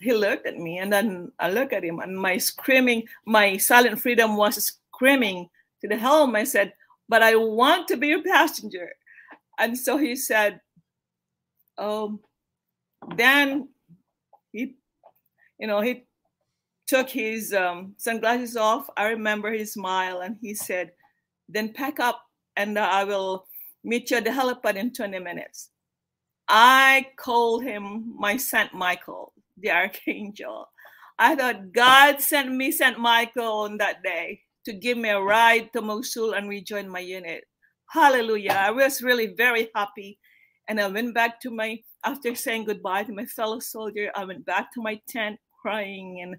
he 0.00 0.12
looked 0.12 0.46
at 0.46 0.56
me, 0.56 0.78
and 0.78 0.92
then 0.92 1.30
I 1.38 1.50
look 1.50 1.72
at 1.72 1.84
him, 1.84 2.00
and 2.00 2.16
my 2.16 2.38
screaming, 2.38 3.04
my 3.26 3.56
silent 3.58 4.00
freedom 4.00 4.36
was 4.36 4.72
screaming 4.94 5.48
to 5.80 5.88
the 5.88 5.96
helm. 5.96 6.34
I 6.34 6.44
said, 6.44 6.72
But 7.08 7.22
I 7.22 7.36
want 7.36 7.86
to 7.88 7.96
be 7.96 8.08
your 8.08 8.22
passenger. 8.22 8.90
And 9.60 9.78
so 9.78 9.96
he 9.96 10.16
said, 10.16 10.60
Oh, 11.78 12.18
then 13.16 13.68
he, 14.52 14.76
you 15.58 15.66
know, 15.66 15.80
he 15.80 16.04
took 16.86 17.08
his 17.08 17.54
um, 17.54 17.94
sunglasses 17.98 18.56
off. 18.56 18.90
I 18.96 19.10
remember 19.10 19.52
his 19.52 19.74
smile, 19.74 20.20
and 20.20 20.36
he 20.40 20.54
said, 20.54 20.92
then 21.52 21.72
pack 21.72 22.00
up 22.00 22.22
and 22.56 22.78
I 22.78 23.04
will 23.04 23.46
meet 23.84 24.10
you 24.10 24.18
at 24.18 24.24
the 24.24 24.30
helipad 24.30 24.76
in 24.76 24.92
20 24.92 25.18
minutes. 25.18 25.70
I 26.48 27.06
called 27.16 27.62
him 27.62 28.14
my 28.18 28.36
Saint 28.36 28.74
Michael, 28.74 29.32
the 29.58 29.70
archangel. 29.82 30.68
I 31.18 31.34
thought 31.34 31.72
God 31.72 32.20
sent 32.20 32.50
me 32.50 32.72
Saint 32.72 32.98
Michael 32.98 33.64
on 33.64 33.78
that 33.78 34.02
day 34.02 34.40
to 34.64 34.72
give 34.72 34.96
me 34.96 35.10
a 35.10 35.20
ride 35.20 35.72
to 35.72 35.82
Mosul 35.82 36.32
and 36.32 36.48
rejoin 36.48 36.88
my 36.88 37.00
unit. 37.00 37.44
Hallelujah. 37.90 38.56
I 38.58 38.70
was 38.70 39.02
really 39.02 39.34
very 39.36 39.70
happy. 39.74 40.18
And 40.68 40.80
I 40.80 40.86
went 40.86 41.14
back 41.14 41.40
to 41.40 41.50
my, 41.50 41.80
after 42.04 42.34
saying 42.34 42.64
goodbye 42.64 43.04
to 43.04 43.12
my 43.12 43.26
fellow 43.26 43.58
soldier, 43.58 44.10
I 44.14 44.24
went 44.24 44.46
back 44.46 44.72
to 44.74 44.82
my 44.82 45.00
tent 45.08 45.38
crying 45.60 46.20
and 46.22 46.36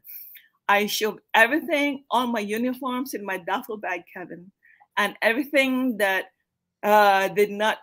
I 0.69 0.85
shoved 0.85 1.19
everything 1.33 2.05
on 2.09 2.31
my 2.31 2.39
uniforms 2.39 3.13
in 3.13 3.25
my 3.25 3.37
duffel 3.37 3.77
bag, 3.77 4.03
Kevin 4.13 4.51
and 4.97 5.15
everything 5.21 5.97
that 5.97 6.25
uh, 6.83 7.27
did 7.29 7.51
not 7.51 7.77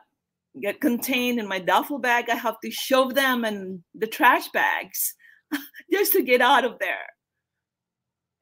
get 0.60 0.80
contained 0.80 1.38
in 1.38 1.46
my 1.46 1.58
duffel 1.58 1.98
bag, 1.98 2.30
I 2.30 2.34
have 2.34 2.60
to 2.60 2.70
shove 2.70 3.14
them 3.14 3.44
in 3.44 3.82
the 3.94 4.06
trash 4.06 4.48
bags 4.48 5.14
just 5.92 6.12
to 6.12 6.22
get 6.22 6.40
out 6.40 6.64
of 6.64 6.78
there. 6.78 7.06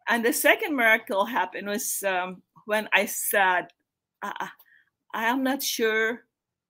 And 0.08 0.24
the 0.24 0.32
second 0.32 0.76
miracle 0.76 1.24
happened 1.24 1.66
was 1.66 2.02
um, 2.06 2.42
when 2.64 2.88
I 2.92 3.06
said, 3.06 3.68
I, 4.22 4.48
I 5.16 5.24
am 5.24 5.42
not 5.42 5.62
sure. 5.62 6.20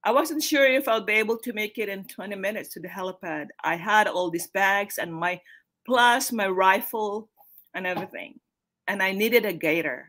I 0.03 0.11
wasn't 0.11 0.41
sure 0.41 0.65
if 0.65 0.87
I'll 0.87 1.05
be 1.05 1.13
able 1.13 1.37
to 1.37 1.53
make 1.53 1.77
it 1.77 1.89
in 1.89 2.05
20 2.05 2.35
minutes 2.35 2.69
to 2.69 2.79
the 2.79 2.87
helipad. 2.87 3.47
I 3.63 3.75
had 3.75 4.07
all 4.07 4.31
these 4.31 4.47
bags 4.47 4.97
and 4.97 5.13
my 5.13 5.39
plus 5.85 6.31
my 6.31 6.47
rifle 6.47 7.29
and 7.75 7.85
everything. 7.85 8.39
And 8.87 9.03
I 9.03 9.11
needed 9.11 9.45
a 9.45 9.53
gator 9.53 10.07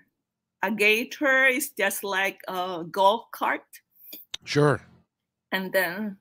a 0.62 0.70
gator 0.70 1.46
is 1.46 1.70
just 1.70 2.04
like 2.04 2.40
a 2.48 2.84
golf 2.90 3.30
cart. 3.32 3.62
Sure. 4.44 4.80
And 5.52 5.72
then, 5.72 6.16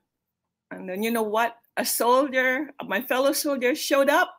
and 0.70 0.88
then 0.88 1.02
you 1.02 1.10
know 1.10 1.22
what? 1.22 1.56
A 1.76 1.84
soldier, 1.84 2.70
my 2.86 3.00
fellow 3.00 3.32
soldier, 3.32 3.74
showed 3.74 4.08
up 4.08 4.34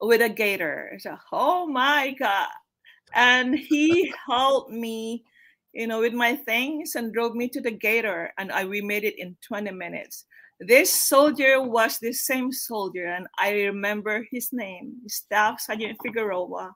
with 0.00 0.20
a 0.20 0.28
gator. 0.28 0.96
So, 0.98 1.16
oh 1.32 1.66
my 1.66 2.14
god! 2.18 2.48
And 3.14 3.58
he 3.58 4.12
helped 4.26 4.70
me, 4.70 5.24
you 5.76 5.86
know, 5.86 6.00
with 6.00 6.14
my 6.14 6.34
things 6.34 6.94
and 6.94 7.12
drove 7.12 7.34
me 7.34 7.48
to 7.50 7.60
the 7.60 7.70
gator, 7.70 8.32
and 8.38 8.50
I 8.50 8.64
we 8.64 8.80
made 8.80 9.04
it 9.04 9.18
in 9.18 9.36
20 9.46 9.70
minutes. 9.72 10.24
This 10.58 10.90
soldier 10.90 11.62
was 11.62 11.98
the 11.98 12.12
same 12.12 12.50
soldier, 12.50 13.06
and 13.06 13.26
I 13.38 13.52
remember 13.68 14.26
his 14.30 14.48
name, 14.52 14.94
Staff 15.06 15.60
Sergeant 15.60 15.98
Figueroa 16.02 16.74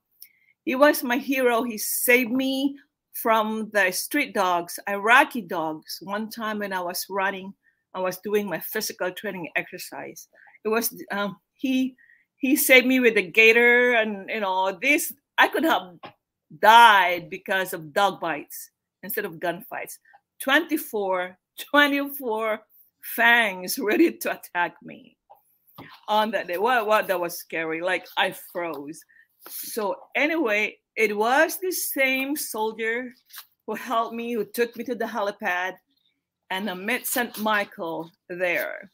he 0.65 0.75
was 0.75 1.03
my 1.03 1.17
hero. 1.17 1.63
He 1.63 1.79
saved 1.79 2.31
me 2.31 2.79
from 3.13 3.71
the 3.73 3.91
street 3.91 4.35
dogs, 4.35 4.79
Iraqi 4.89 5.43
dogs. 5.43 5.99
One 6.03 6.31
time 6.31 6.59
when 6.59 6.73
I 6.73 6.81
was 6.81 7.07
running, 7.09 7.53
I 7.95 8.01
was 8.01 8.19
doing 8.19 8.49
my 8.49 8.61
physical 8.61 9.11
training 9.11 9.49
exercise. 9.57 10.29
It 10.65 10.69
was 10.69 10.95
um, 11.11 11.37
he 11.55 11.97
he 12.37 12.57
saved 12.57 12.87
me 12.87 13.01
with 13.01 13.15
the 13.15 13.23
gator, 13.23 13.95
and 13.95 14.29
you 14.29 14.41
know 14.41 14.79
this 14.81 15.13
I 15.39 15.49
could 15.49 15.65
have 15.65 15.99
died 16.61 17.31
because 17.31 17.73
of 17.73 17.93
dog 17.93 18.21
bites 18.21 18.70
instead 19.03 19.25
of 19.25 19.41
gunfights. 19.41 19.99
24, 20.43 21.37
24 21.71 22.61
fangs 23.03 23.79
ready 23.79 24.13
to 24.13 24.33
attack 24.33 24.77
me 24.83 25.17
on 26.09 26.31
that 26.33 26.49
day. 26.49 26.59
What 26.59 26.87
what 26.87 27.09
that 27.09 27.21
was 27.21 27.39
scary. 27.39 27.81
Like 27.81 28.07
I 28.17 28.35
froze. 28.53 29.01
So 29.49 29.97
anyway, 30.15 30.77
it 30.97 31.17
was 31.17 31.59
the 31.59 31.73
same 31.73 32.37
soldier 32.37 33.13
who 33.67 33.75
helped 33.75 34.15
me, 34.15 34.35
who 34.35 34.45
took 34.45 34.77
me 34.77 34.85
to 34.85 34.95
the 34.95 35.07
helipad, 35.07 35.75
and 36.51 36.69
I 36.69 36.75
met 36.75 37.07
St. 37.07 37.39
Michael 37.39 38.11
there. 38.29 38.91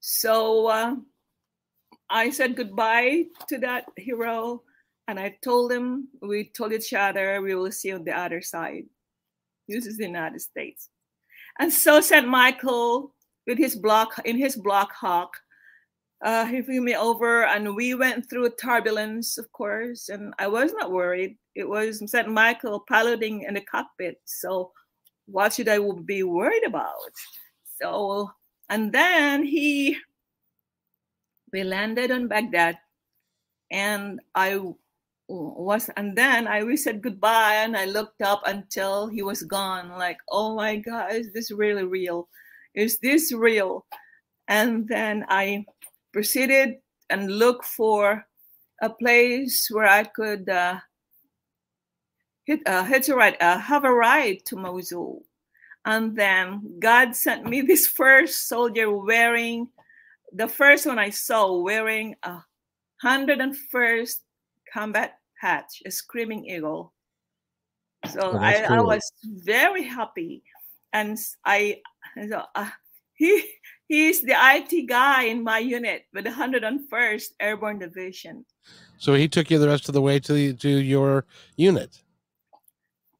So 0.00 0.66
uh, 0.66 0.96
I 2.10 2.30
said 2.30 2.56
goodbye 2.56 3.24
to 3.48 3.58
that 3.58 3.86
hero, 3.96 4.62
and 5.08 5.18
I 5.18 5.36
told 5.42 5.72
him, 5.72 6.08
we 6.20 6.50
told 6.50 6.72
each 6.72 6.92
other 6.92 7.40
we 7.42 7.54
will 7.54 7.72
see 7.72 7.92
on 7.92 8.04
the 8.04 8.16
other 8.16 8.40
side. 8.40 8.84
This 9.68 9.86
is 9.86 9.96
the 9.96 10.06
United 10.06 10.40
States. 10.40 10.88
And 11.58 11.72
so 11.72 12.00
St. 12.00 12.26
Michael 12.26 13.14
with 13.46 13.58
his 13.58 13.74
block 13.74 14.20
in 14.24 14.38
his 14.38 14.56
block 14.56 14.92
hawk, 14.92 15.36
uh, 16.24 16.46
he 16.46 16.62
flew 16.62 16.80
me 16.80 16.94
over 16.94 17.44
and 17.44 17.74
we 17.74 17.94
went 17.94 18.30
through 18.30 18.48
turbulence, 18.50 19.38
of 19.38 19.50
course, 19.52 20.08
and 20.08 20.32
I 20.38 20.46
was 20.46 20.72
not 20.72 20.92
worried. 20.92 21.36
It 21.54 21.68
was 21.68 22.02
St. 22.10 22.28
Michael 22.28 22.84
piloting 22.88 23.42
in 23.42 23.54
the 23.54 23.60
cockpit. 23.60 24.20
So 24.24 24.72
what 25.26 25.52
should 25.52 25.68
I 25.68 25.78
be 26.04 26.22
worried 26.22 26.64
about? 26.64 26.94
So, 27.80 28.30
and 28.70 28.92
then 28.92 29.44
he, 29.44 29.96
we 31.52 31.64
landed 31.64 32.12
on 32.12 32.28
Baghdad 32.28 32.78
and 33.72 34.20
I 34.34 34.60
was 35.28 35.88
and 35.96 36.16
then 36.16 36.46
I 36.46 36.62
we 36.64 36.76
said 36.76 37.02
goodbye 37.02 37.54
and 37.54 37.76
I 37.76 37.86
looked 37.86 38.22
up 38.22 38.42
until 38.46 39.06
he 39.06 39.22
was 39.22 39.42
gone 39.42 39.88
like 39.90 40.18
oh 40.28 40.56
my 40.56 40.76
god 40.76 41.12
is 41.12 41.32
this 41.32 41.50
really 41.50 41.84
real? 41.84 42.28
Is 42.74 42.98
this 42.98 43.32
real? 43.32 43.86
And 44.48 44.88
then 44.88 45.24
I 45.28 45.64
proceeded 46.12 46.76
and 47.10 47.30
looked 47.30 47.64
for 47.64 48.26
a 48.82 48.90
place 48.90 49.68
where 49.70 49.86
I 49.86 50.04
could 50.04 50.48
uh, 50.48 50.80
hit 52.44 52.60
uh, 52.66 52.84
hit 52.84 53.08
a 53.08 53.14
ride 53.14 53.36
uh, 53.40 53.58
have 53.58 53.84
a 53.84 53.92
ride 53.92 54.44
to 54.46 54.56
Mosul. 54.56 55.22
And 55.84 56.16
then 56.16 56.78
God 56.78 57.14
sent 57.14 57.46
me 57.46 57.60
this 57.62 57.86
first 57.86 58.48
soldier 58.48 58.90
wearing 58.90 59.68
the 60.32 60.48
first 60.48 60.86
one 60.86 60.98
I 60.98 61.10
saw 61.10 61.60
wearing 61.60 62.16
a 62.22 62.38
101st 63.04 64.20
combat 64.72 65.18
patch, 65.40 65.82
a 65.84 65.90
screaming 65.90 66.46
eagle. 66.46 66.92
So 68.10 68.32
oh, 68.32 68.38
I, 68.38 68.64
cool. 68.66 68.78
I, 68.78 68.80
was 68.80 69.12
very 69.24 69.84
happy, 69.84 70.42
and 70.92 71.16
I 71.44 71.80
so, 72.28 72.42
uh, 72.54 72.70
he 73.14 73.44
he's 73.88 74.22
the 74.22 74.34
IT 74.36 74.88
guy 74.88 75.24
in 75.24 75.44
my 75.44 75.58
unit 75.58 76.04
with 76.12 76.24
the 76.24 76.30
101st 76.30 77.28
Airborne 77.38 77.78
Division. 77.78 78.44
So 78.98 79.14
he 79.14 79.28
took 79.28 79.50
you 79.50 79.58
the 79.58 79.68
rest 79.68 79.88
of 79.88 79.94
the 79.94 80.02
way 80.02 80.18
to 80.20 80.52
to 80.54 80.68
your 80.68 81.26
unit. 81.56 82.02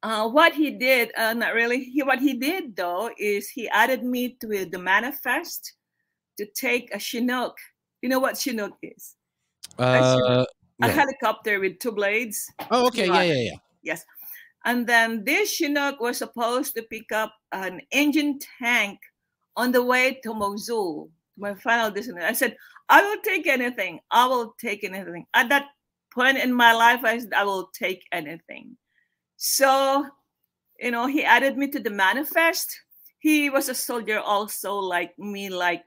Uh, 0.03 0.29
what 0.29 0.53
he 0.53 0.71
did, 0.71 1.13
uh, 1.17 1.33
not 1.33 1.55
really. 1.55 1.85
He, 1.85 2.03
what 2.03 2.19
he 2.19 2.35
did 2.35 2.75
though 2.75 3.11
is 3.19 3.49
he 3.49 3.69
added 3.69 4.03
me 4.03 4.37
to 4.41 4.65
the 4.65 4.79
manifest 4.79 5.75
to 6.39 6.47
take 6.47 6.93
a 6.93 6.99
Chinook. 6.99 7.57
You 8.01 8.09
know 8.09 8.19
what 8.19 8.37
Chinook 8.37 8.77
is? 8.83 9.15
Uh, 9.79 10.45
a 10.83 10.91
helicopter 10.91 11.61
with 11.61 11.79
two 11.79 11.93
blades. 11.93 12.51
Oh, 12.71 12.87
okay. 12.89 13.07
Yeah, 13.07 13.23
yeah, 13.23 13.51
yeah. 13.51 13.57
Yes. 13.83 14.05
And 14.65 14.87
then 14.87 15.25
this 15.25 15.53
Chinook 15.53 16.01
was 16.01 16.19
supposed 16.19 16.75
to 16.75 16.83
pick 16.83 17.11
up 17.12 17.35
an 17.53 17.81
engine 17.91 18.39
tank 18.59 18.99
on 19.57 19.73
the 19.73 19.83
way 19.83 20.21
to 20.23 20.35
Mosul, 20.35 21.11
my 21.37 21.55
final 21.55 21.91
destination. 21.91 22.29
I 22.29 22.33
said, 22.33 22.57
I 22.89 23.03
will 23.03 23.21
take 23.23 23.47
anything. 23.47 24.01
I 24.11 24.27
will 24.27 24.55
take 24.61 24.85
anything. 24.85 25.27
At 25.35 25.49
that 25.49 25.67
point 26.15 26.39
in 26.39 26.53
my 26.53 26.73
life, 26.73 27.01
I 27.05 27.19
said, 27.19 27.33
I 27.35 27.45
will 27.45 27.71
take 27.75 28.07
anything. 28.12 28.77
So, 29.37 30.07
you 30.79 30.91
know, 30.91 31.07
he 31.07 31.25
added 31.25 31.57
me 31.57 31.69
to 31.69 31.81
the 31.81 31.91
manifest. 31.91 32.79
He 33.19 33.51
was 33.51 33.69
a 33.69 33.75
soldier 33.75 34.21
also, 34.21 34.75
like 34.75 35.19
me, 35.19 35.49
like, 35.49 35.85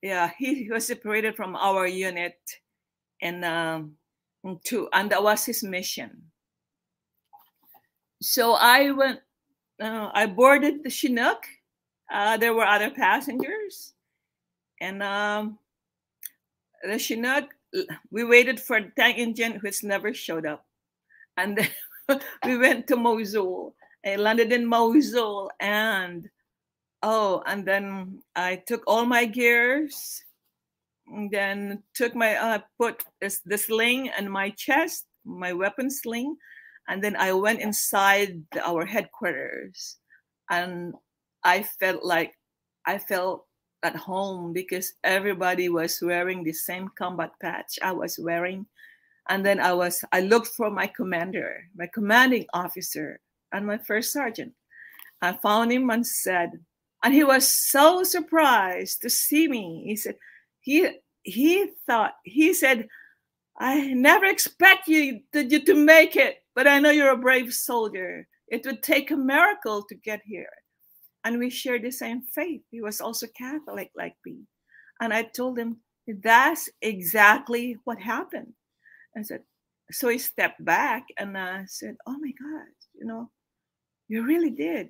yeah, 0.00 0.30
he 0.38 0.68
was 0.70 0.86
separated 0.86 1.36
from 1.36 1.56
our 1.56 1.86
unit. 1.86 2.38
And 3.20 3.44
um, 3.44 3.96
to 4.64 4.88
and 4.92 5.10
that 5.10 5.22
was 5.22 5.44
his 5.44 5.62
mission. 5.62 6.22
So 8.20 8.54
i 8.54 8.90
went 8.90 9.20
uh, 9.80 10.10
i 10.14 10.26
boarded 10.26 10.82
the 10.82 10.90
chinook. 10.90 11.44
Uh, 12.10 12.36
there 12.36 12.54
were 12.54 12.66
other 12.66 12.90
passengers. 12.90 13.94
And 14.80 15.02
um, 15.02 15.58
the 16.82 16.98
chinook 16.98 17.54
we 18.10 18.24
waited 18.24 18.60
for 18.60 18.80
the 18.80 18.90
tank 18.96 19.18
engine 19.18 19.58
which 19.60 19.82
never 19.82 20.12
showed 20.12 20.46
up. 20.46 20.66
And 21.36 21.56
then 21.56 22.20
we 22.44 22.58
went 22.58 22.86
to 22.88 22.96
mosul. 22.96 23.74
I 24.04 24.16
landed 24.16 24.52
in 24.52 24.66
mosul 24.66 25.50
and 25.60 26.28
oh 27.02 27.42
and 27.46 27.64
then 27.66 28.22
i 28.36 28.56
took 28.56 28.82
all 28.86 29.04
my 29.04 29.24
gears 29.24 30.24
then 31.30 31.82
took 31.94 32.14
my 32.14 32.36
uh, 32.36 32.58
put 32.78 33.04
the 33.20 33.58
sling 33.58 34.08
and 34.10 34.30
my 34.30 34.50
chest, 34.50 35.06
my 35.24 35.52
weapon 35.52 35.90
sling, 35.90 36.36
and 36.88 37.02
then 37.02 37.16
I 37.16 37.32
went 37.32 37.60
inside 37.60 38.42
our 38.64 38.84
headquarters, 38.84 39.98
and 40.50 40.94
I 41.44 41.62
felt 41.62 42.04
like 42.04 42.34
I 42.86 42.98
felt 42.98 43.46
at 43.82 43.96
home 43.96 44.52
because 44.52 44.94
everybody 45.02 45.68
was 45.68 45.98
wearing 46.00 46.44
the 46.44 46.52
same 46.52 46.88
combat 46.96 47.32
patch 47.40 47.78
I 47.82 47.92
was 47.92 48.18
wearing, 48.18 48.66
and 49.28 49.44
then 49.44 49.60
I 49.60 49.72
was 49.72 50.04
I 50.12 50.20
looked 50.20 50.48
for 50.48 50.70
my 50.70 50.86
commander, 50.86 51.64
my 51.76 51.88
commanding 51.92 52.46
officer, 52.54 53.20
and 53.52 53.66
my 53.66 53.78
first 53.78 54.12
sergeant. 54.12 54.52
I 55.20 55.32
found 55.34 55.72
him 55.72 55.88
and 55.90 56.04
said, 56.04 56.50
and 57.04 57.14
he 57.14 57.22
was 57.22 57.46
so 57.46 58.02
surprised 58.02 59.02
to 59.02 59.10
see 59.10 59.46
me. 59.46 59.84
He 59.86 59.96
said, 59.96 60.16
he 60.62 60.88
he 61.22 61.68
thought 61.86 62.14
he 62.24 62.54
said 62.54 62.88
i 63.58 63.92
never 63.92 64.24
expect 64.24 64.88
you 64.88 65.20
to, 65.32 65.44
you 65.44 65.64
to 65.64 65.74
make 65.74 66.16
it 66.16 66.38
but 66.54 66.66
i 66.66 66.78
know 66.78 66.90
you're 66.90 67.12
a 67.12 67.16
brave 67.16 67.52
soldier. 67.52 68.26
It 68.48 68.66
would 68.66 68.82
take 68.82 69.10
a 69.10 69.16
miracle 69.16 69.82
to 69.84 69.94
get 69.94 70.20
here. 70.26 70.52
And 71.24 71.38
we 71.38 71.48
share 71.48 71.78
the 71.78 71.90
same 71.90 72.20
faith. 72.34 72.60
He 72.70 72.82
was 72.82 73.00
also 73.00 73.26
catholic 73.28 73.90
like 73.96 74.16
me. 74.26 74.40
And 75.00 75.12
i 75.12 75.22
told 75.22 75.58
him 75.58 75.78
that's 76.06 76.68
exactly 76.82 77.78
what 77.84 77.98
happened. 77.98 78.52
I 79.16 79.22
said 79.22 79.42
so 79.92 80.08
he 80.08 80.18
stepped 80.18 80.64
back 80.64 81.04
and 81.18 81.36
i 81.36 81.64
said 81.66 81.96
oh 82.06 82.16
my 82.18 82.32
god 82.40 82.68
you 82.94 83.06
know 83.06 83.30
you 84.08 84.24
really 84.24 84.50
did 84.50 84.88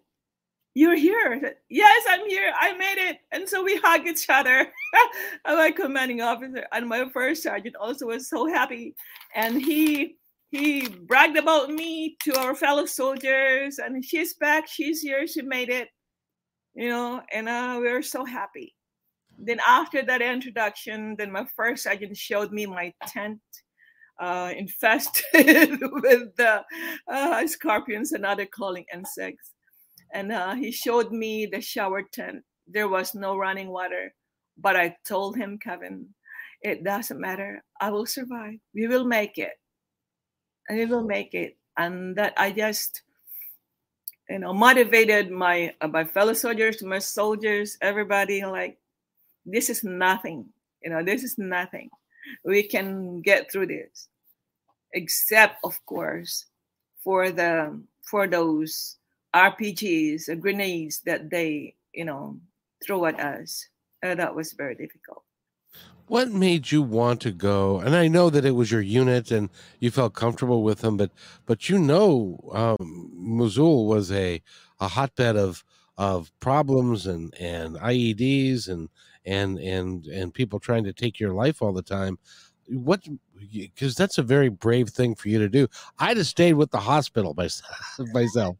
you're 0.75 0.97
here. 0.97 1.55
Yes, 1.69 2.05
I'm 2.09 2.27
here. 2.29 2.53
I 2.59 2.77
made 2.77 2.99
it. 2.99 3.19
And 3.31 3.49
so 3.49 3.63
we 3.63 3.77
hug 3.77 4.07
each 4.07 4.29
other. 4.29 4.59
and 5.45 5.57
my 5.59 5.71
commanding 5.71 6.23
officer 6.23 6.67
and 6.73 6.89
my 6.89 7.09
first 7.13 7.43
sergeant 7.43 7.77
also 7.77 8.07
was 8.07 8.29
so 8.29 8.47
happy. 8.47 8.95
And 9.35 9.61
he 9.61 10.17
he 10.51 10.89
bragged 10.89 11.39
about 11.39 11.71
me 11.71 12.17
to 12.25 12.39
our 12.39 12.55
fellow 12.55 12.87
soldiers. 12.87 13.79
And 13.79 14.05
she's 14.05 14.35
back. 14.35 14.67
She's 14.69 15.01
here. 15.01 15.27
She 15.27 15.43
made 15.43 15.69
it. 15.69 15.89
You 16.75 16.89
know, 16.89 17.23
and 17.33 17.49
uh, 17.49 17.79
we 17.81 17.91
were 17.93 18.03
so 18.03 18.25
happy. 18.25 18.75
Then 19.39 19.61
after 19.67 20.03
that 20.03 20.23
introduction, 20.23 21.17
then 21.19 21.31
my 21.31 21.47
first 21.55 21.85
sergeant 21.85 22.17
showed 22.17 22.51
me 22.53 22.65
my 22.65 22.95
tent 23.07 23.41
uh, 24.19 24.53
infested 24.57 25.23
with 25.35 26.35
the 26.37 26.63
uh, 27.09 27.47
scorpions 27.47 28.13
and 28.13 28.25
other 28.25 28.47
crawling 28.47 28.85
insects 28.93 29.52
and 30.13 30.33
uh, 30.33 30.55
he 30.55 30.71
showed 30.71 31.13
me 31.13 31.47
the 31.47 31.61
shower 31.61 32.03
tent. 32.03 32.45
There 32.67 32.89
was 32.89 33.15
no 33.15 33.37
running 33.37 33.69
water, 33.69 34.15
but 34.59 34.77
I 34.77 34.97
told 35.05 35.37
him, 35.37 35.59
Kevin, 35.59 36.07
it 36.63 36.85
doesn't 36.85 37.21
matter. 37.21 37.63
I 37.81 37.91
will 37.91 38.07
survive. 38.07 38.59
We 38.75 38.87
will 38.87 39.05
make 39.05 39.39
it, 39.39 39.59
and 40.69 40.79
we 40.79 40.87
will 40.87 41.05
make 41.05 41.35
it. 41.35 41.57
And 41.77 42.15
that 42.17 42.35
I 42.37 42.53
just, 42.53 43.03
you 44.29 44.39
know, 44.39 44.53
motivated 44.53 45.31
my 45.31 45.75
uh, 45.81 45.89
my 45.89 46.05
fellow 46.05 46.35
soldiers, 46.35 46.83
my 46.83 46.99
soldiers, 46.99 47.79
everybody. 47.81 48.45
Like, 48.45 48.79
this 49.45 49.71
is 49.71 49.83
nothing. 49.83 50.47
You 50.83 50.91
know, 50.91 51.03
this 51.03 51.23
is 51.25 51.39
nothing. 51.39 51.91
We 52.45 52.63
can 52.63 53.21
get 53.23 53.51
through 53.51 53.67
this, 53.69 54.09
except 54.93 55.57
of 55.65 55.85
course 55.87 56.47
for 57.03 57.31
the 57.31 57.81
for 58.03 58.29
those 58.29 58.99
RPGs, 59.35 60.29
uh, 60.29 60.35
grenades 60.35 61.01
that 61.07 61.31
they, 61.31 61.75
you 61.93 62.05
know, 62.05 62.39
throw 62.85 63.07
at 63.07 63.19
us. 63.21 63.67
Uh, 64.03 64.15
that 64.15 64.35
was 64.35 64.53
very 64.53 64.75
difficult. 64.75 65.23
What 66.09 66.31
made 66.31 66.71
you 66.71 66.83
want 66.83 67.21
to 67.23 67.31
go? 67.31 67.81
And 67.81 67.95
I 67.95 68.09
know 68.09 68.29
that 68.29 68.45
it 68.45 68.51
was 68.51 68.71
your 68.71 68.81
unit 68.81 69.31
and 69.31 69.49
you 69.79 69.91
felt 69.91 70.15
comfortable 70.15 70.63
with 70.63 70.81
them, 70.81 70.97
but 70.97 71.11
but 71.47 71.69
you 71.69 71.79
know, 71.79 72.39
um, 72.53 73.11
Mosul 73.15 73.87
was 73.87 74.11
a 74.13 74.43
a 74.81 74.89
hotbed 74.89 75.37
of 75.37 75.65
of 75.97 76.33
problems 76.41 77.07
and 77.07 77.33
and 77.39 77.77
IEDs 77.77 78.69
and 78.69 78.89
and 79.25 79.59
and 79.59 80.07
and 80.07 80.35
people 80.35 80.59
trying 80.59 80.85
to 80.85 80.93
take 80.93 81.21
your 81.21 81.33
life 81.33 81.63
all 81.63 81.73
the 81.73 81.83
time 81.83 82.19
what 82.69 83.01
because 83.53 83.95
that's 83.95 84.19
a 84.19 84.23
very 84.23 84.49
brave 84.49 84.89
thing 84.89 85.15
for 85.15 85.29
you 85.29 85.39
to 85.39 85.49
do. 85.49 85.67
I'd 85.99 86.17
have 86.17 86.27
stayed 86.27 86.55
with 86.55 86.71
the 86.71 86.79
hospital 86.79 87.35
myself, 87.35 87.99
myself 88.13 88.57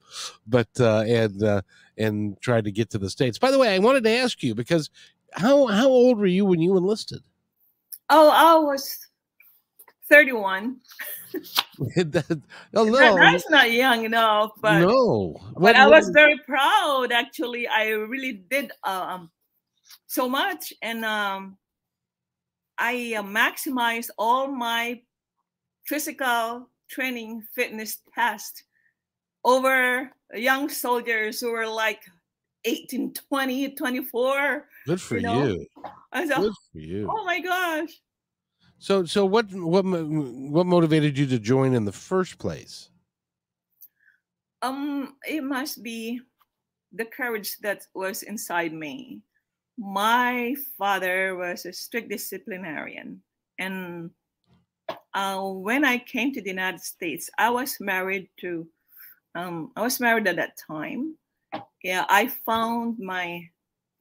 but 0.47 0.69
uh, 0.81 1.05
and 1.07 1.43
uh, 1.43 1.63
and 1.99 2.41
tried 2.41 2.65
to 2.65 2.73
get 2.73 2.91
to 2.91 2.99
the 2.99 3.11
states. 3.11 3.39
By 3.39 3.51
the 3.51 3.59
way, 3.59 3.75
I 3.75 3.79
wanted 3.79 4.05
to 4.05 4.11
ask 4.11 4.43
you 4.43 4.55
because 4.55 4.91
how 5.33 5.67
how 5.67 5.89
old 5.89 6.19
were 6.19 6.27
you 6.27 6.45
when 6.45 6.61
you 6.61 6.77
enlisted? 6.77 7.21
Oh, 8.11 8.31
I 8.31 8.59
was 8.59 8.99
31. 10.11 10.77
that, 11.97 12.43
oh, 12.75 12.85
no, 12.85 12.93
That- 12.93 13.15
that's 13.17 13.49
not 13.49 13.73
young 13.73 14.05
enough, 14.05 14.51
but 14.61 14.81
no. 14.81 15.41
but 15.57 15.77
I 15.77 15.87
was 15.87 16.07
what- 16.07 16.15
very 16.15 16.39
proud. 16.47 17.13
Actually, 17.13 17.67
I 17.69 17.89
really 17.91 18.33
did 18.51 18.73
um 18.85 19.31
so 20.07 20.29
much, 20.29 20.75
and 20.83 21.05
um, 21.07 21.57
I 22.79 23.15
uh, 23.19 23.23
maximized 23.23 24.11
all 24.19 24.49
my 24.49 25.01
physical 25.87 26.69
training, 26.91 27.43
fitness 27.55 27.99
test 28.15 28.65
over 29.45 30.11
young 30.35 30.69
soldiers 30.69 31.41
who 31.41 31.53
were 31.53 31.67
like 31.67 32.03
18, 32.65 33.15
20, 33.15 33.75
24. 33.75 34.69
good 34.87 35.01
for 35.01 35.17
you 35.17 35.23
know, 35.23 35.47
you. 35.47 35.67
Good 36.13 36.53
for 36.73 36.79
you. 36.79 37.09
oh 37.11 37.25
my 37.25 37.41
gosh. 37.41 37.91
So, 38.79 39.05
so 39.05 39.25
what, 39.25 39.47
what, 39.53 39.85
what 39.85 40.67
motivated 40.67 41.17
you 41.17 41.27
to 41.27 41.39
join 41.39 41.75
in 41.75 41.85
the 41.85 41.93
first 41.93 42.39
place? 42.39 42.91
Um, 44.61 45.17
it 45.27 45.43
must 45.43 45.83
be 45.83 46.21
the 46.93 47.05
courage 47.05 47.59
that 47.59 47.87
was 47.95 48.23
inside 48.23 48.73
me. 48.73 49.23
My 49.83 50.55
father 50.79 51.35
was 51.35 51.67
a 51.67 51.73
strict 51.73 52.09
disciplinarian, 52.09 53.21
and 53.59 54.11
uh, 55.13 55.43
when 55.43 55.85
I 55.85 55.99
came 55.99 56.33
to 56.33 56.41
the 56.41 56.51
United 56.51 56.81
States, 56.81 57.29
I 57.37 57.51
was 57.51 57.81
married 57.81 58.29
to. 58.41 58.69
Um, 59.35 59.73
I 59.75 59.83
was 59.83 59.99
married 59.99 60.29
at 60.29 60.37
that 60.37 60.57
time. 60.71 61.17
Yeah, 61.83 62.05
I 62.09 62.29
found 62.29 63.01
my, 63.01 63.51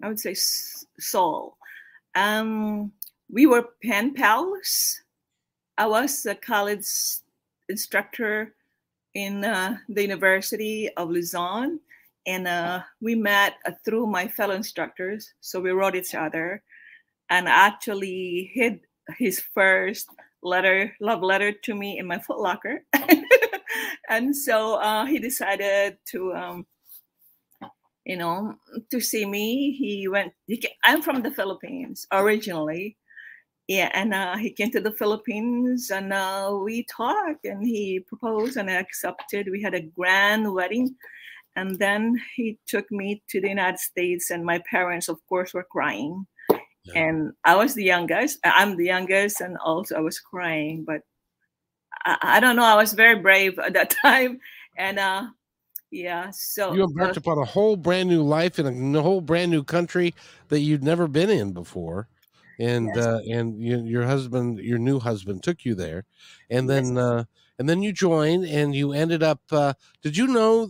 I 0.03 0.07
would 0.07 0.19
say, 0.19 0.35
soul. 0.35 1.57
Um, 2.13 2.91
we 3.31 3.47
were 3.47 3.69
pen 3.81 4.13
pals. 4.13 5.01
I 5.79 5.87
was 5.87 6.27
a 6.27 6.35
college 6.35 6.85
instructor 7.69 8.53
in 9.15 9.43
uh, 9.43 9.77
the 9.89 10.03
University 10.03 10.89
of 10.95 11.09
Luzon, 11.09 11.79
and 12.25 12.47
uh, 12.47 12.81
we 13.01 13.15
met 13.15 13.55
uh, 13.65 13.71
through 13.85 14.07
my 14.07 14.27
fellow 14.27 14.55
instructors. 14.55 15.33
So 15.41 15.59
we 15.59 15.71
wrote 15.71 15.95
each 15.95 16.15
other, 16.15 16.63
and 17.29 17.47
actually 17.47 18.51
hid 18.53 18.81
his 19.17 19.39
first 19.53 20.09
letter, 20.43 20.93
love 21.01 21.21
letter 21.21 21.51
to 21.51 21.75
me 21.75 21.97
in 21.99 22.07
my 22.07 22.17
footlocker. 22.17 22.79
and 24.09 24.35
so 24.35 24.75
uh, 24.75 25.05
he 25.05 25.19
decided 25.19 25.97
to, 26.07 26.33
um, 26.33 26.65
you 28.05 28.17
know, 28.17 28.55
to 28.91 28.99
see 28.99 29.25
me. 29.25 29.75
He 29.77 30.07
went. 30.07 30.33
He 30.47 30.57
ca- 30.61 30.75
I'm 30.83 31.01
from 31.01 31.21
the 31.21 31.31
Philippines 31.31 32.07
originally, 32.11 32.97
yeah, 33.71 33.89
and 33.93 34.13
uh, 34.13 34.35
he 34.35 34.51
came 34.51 34.69
to 34.71 34.81
the 34.81 34.91
Philippines 34.91 35.91
and 35.91 36.11
uh, 36.11 36.57
we 36.61 36.83
talked 36.83 37.45
and 37.45 37.65
he 37.65 38.01
proposed 38.01 38.57
and 38.57 38.69
I 38.69 38.73
accepted. 38.73 39.47
We 39.49 39.61
had 39.61 39.73
a 39.73 39.81
grand 39.81 40.53
wedding. 40.53 40.95
And 41.55 41.77
then 41.79 42.21
he 42.35 42.59
took 42.67 42.89
me 42.91 43.23
to 43.29 43.41
the 43.41 43.49
United 43.49 43.79
States, 43.79 44.29
and 44.31 44.45
my 44.45 44.61
parents, 44.69 45.09
of 45.09 45.17
course, 45.27 45.53
were 45.53 45.67
crying. 45.69 46.25
Yeah. 46.85 47.03
And 47.03 47.33
I 47.43 47.55
was 47.55 47.73
the 47.75 47.83
youngest. 47.83 48.39
I'm 48.43 48.77
the 48.77 48.85
youngest, 48.85 49.41
and 49.41 49.57
also 49.57 49.95
I 49.95 49.99
was 50.01 50.19
crying. 50.19 50.83
But 50.85 51.01
I, 52.05 52.17
I 52.21 52.39
don't 52.39 52.55
know. 52.55 52.63
I 52.63 52.75
was 52.75 52.93
very 52.93 53.19
brave 53.19 53.59
at 53.59 53.73
that 53.73 53.89
time. 54.01 54.39
And 54.77 54.97
uh, 54.99 55.27
yeah, 55.91 56.31
so 56.31 56.73
You 56.73 56.83
embarked 56.85 57.17
upon 57.17 57.37
a 57.37 57.45
whole 57.45 57.75
brand 57.75 58.09
new 58.09 58.23
life 58.23 58.57
in 58.59 58.95
a 58.95 59.01
whole 59.01 59.21
brand 59.21 59.51
new 59.51 59.63
country 59.63 60.15
that 60.47 60.59
you'd 60.61 60.83
never 60.83 61.07
been 61.07 61.29
in 61.29 61.51
before, 61.53 62.07
and 62.59 62.87
Yes. 62.87 63.05
uh, 63.05 63.19
and 63.29 63.61
you, 63.61 63.83
your 63.83 64.05
husband, 64.05 64.59
your 64.59 64.79
new 64.79 64.99
husband, 64.99 65.43
took 65.43 65.65
you 65.65 65.75
there, 65.75 66.05
and 66.49 66.69
Yes. 66.69 66.87
then 66.87 66.97
uh, 66.97 67.23
and 67.59 67.67
then 67.69 67.81
you 67.83 67.91
joined, 67.91 68.45
and 68.45 68.73
you 68.73 68.93
ended 68.93 69.21
up. 69.21 69.41
Uh, 69.51 69.73
did 70.01 70.15
you 70.17 70.27
know? 70.27 70.69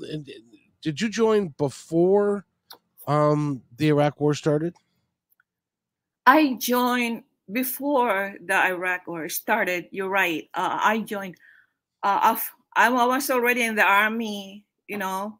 Did 0.81 0.99
you 0.99 1.09
join 1.09 1.53
before 1.57 2.45
um, 3.07 3.61
the 3.77 3.89
Iraq 3.89 4.19
War 4.19 4.33
started? 4.33 4.75
I 6.25 6.53
joined 6.59 7.23
before 7.51 8.35
the 8.45 8.55
Iraq 8.55 9.07
War 9.07 9.29
started. 9.29 9.87
You're 9.91 10.09
right. 10.09 10.49
Uh, 10.53 10.77
I 10.81 10.99
joined. 10.99 11.35
Uh, 12.03 12.37
I 12.75 12.89
was 12.89 13.29
already 13.29 13.63
in 13.63 13.75
the 13.75 13.83
army. 13.85 14.65
You 14.87 14.97
know, 14.97 15.39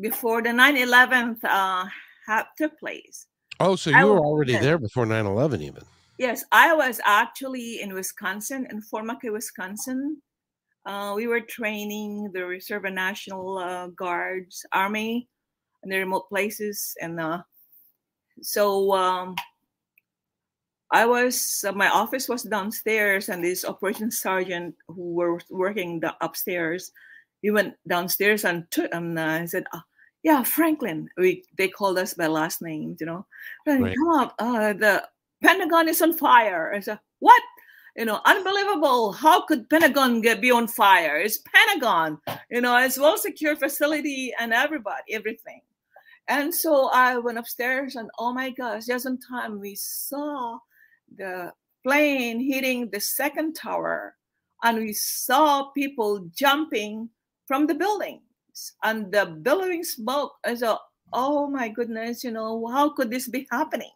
before 0.00 0.42
the 0.42 0.50
9/11 0.50 1.38
uh, 1.44 1.86
ha- 2.26 2.48
took 2.58 2.78
place. 2.78 3.26
Oh, 3.60 3.76
so 3.76 3.92
I 3.92 4.00
you 4.00 4.06
were 4.06 4.14
was- 4.14 4.22
already 4.22 4.56
there 4.58 4.78
before 4.78 5.06
9-11 5.06 5.62
even. 5.62 5.84
Yes, 6.18 6.44
I 6.52 6.74
was 6.74 7.00
actually 7.06 7.80
in 7.80 7.94
Wisconsin, 7.94 8.66
in 8.70 8.80
Fort 8.82 9.04
McCoy, 9.04 9.32
Wisconsin. 9.32 10.20
Uh, 10.84 11.12
we 11.14 11.26
were 11.26 11.40
training 11.40 12.30
the 12.32 12.44
Reserve 12.44 12.84
and 12.84 12.96
National 12.96 13.58
uh, 13.58 13.86
Guards, 13.88 14.66
Army, 14.72 15.28
in 15.82 15.90
the 15.90 15.98
remote 15.98 16.28
places, 16.28 16.94
and 17.00 17.20
uh, 17.20 17.42
so 18.40 18.92
um, 18.92 19.36
I 20.92 21.06
was. 21.06 21.64
Uh, 21.66 21.72
my 21.72 21.88
office 21.88 22.28
was 22.28 22.42
downstairs, 22.42 23.28
and 23.28 23.44
this 23.44 23.64
operations 23.64 24.18
sergeant 24.18 24.74
who 24.88 25.14
were 25.14 25.38
working 25.50 26.00
the 26.00 26.14
upstairs, 26.20 26.90
he 27.42 27.50
went 27.50 27.74
downstairs 27.86 28.44
and 28.44 28.68
took 28.70 28.92
and 28.92 29.18
uh, 29.18 29.46
said, 29.46 29.64
uh, 29.72 29.80
"Yeah, 30.22 30.42
Franklin." 30.42 31.08
We 31.16 31.44
they 31.56 31.68
called 31.68 31.98
us 31.98 32.14
by 32.14 32.26
last 32.26 32.60
names, 32.60 33.00
you 33.00 33.06
know. 33.06 33.26
Right. 33.66 33.94
Come 33.96 34.08
up, 34.18 34.34
uh, 34.38 34.72
the 34.72 35.06
Pentagon 35.42 35.88
is 35.88 36.00
on 36.00 36.12
fire. 36.12 36.72
I 36.74 36.80
said, 36.80 37.00
what? 37.18 37.42
You 37.96 38.06
know, 38.06 38.20
unbelievable. 38.24 39.12
How 39.12 39.44
could 39.44 39.68
Pentagon 39.68 40.22
get 40.22 40.40
be 40.40 40.50
on 40.50 40.66
fire? 40.66 41.18
It's 41.18 41.38
Pentagon. 41.38 42.18
You 42.50 42.62
know, 42.62 42.76
it's 42.78 42.98
well 42.98 43.18
secure 43.18 43.54
facility 43.54 44.32
and 44.40 44.52
everybody, 44.52 45.12
everything. 45.12 45.60
And 46.28 46.54
so 46.54 46.88
I 46.92 47.18
went 47.18 47.38
upstairs 47.38 47.96
and 47.96 48.08
oh 48.18 48.32
my 48.32 48.50
gosh, 48.50 48.86
just 48.86 49.06
in 49.06 49.18
time 49.18 49.60
we 49.60 49.74
saw 49.74 50.58
the 51.16 51.52
plane 51.82 52.40
hitting 52.40 52.88
the 52.90 53.00
second 53.00 53.54
tower 53.54 54.14
and 54.62 54.78
we 54.78 54.92
saw 54.92 55.70
people 55.72 56.30
jumping 56.34 57.10
from 57.46 57.66
the 57.66 57.74
buildings 57.74 58.22
and 58.84 59.12
the 59.12 59.26
billowing 59.42 59.84
smoke. 59.84 60.32
I 60.44 60.54
said, 60.54 60.76
oh 61.12 61.48
my 61.48 61.68
goodness, 61.68 62.24
you 62.24 62.30
know, 62.30 62.66
how 62.68 62.90
could 62.90 63.10
this 63.10 63.28
be 63.28 63.46
happening? 63.50 63.90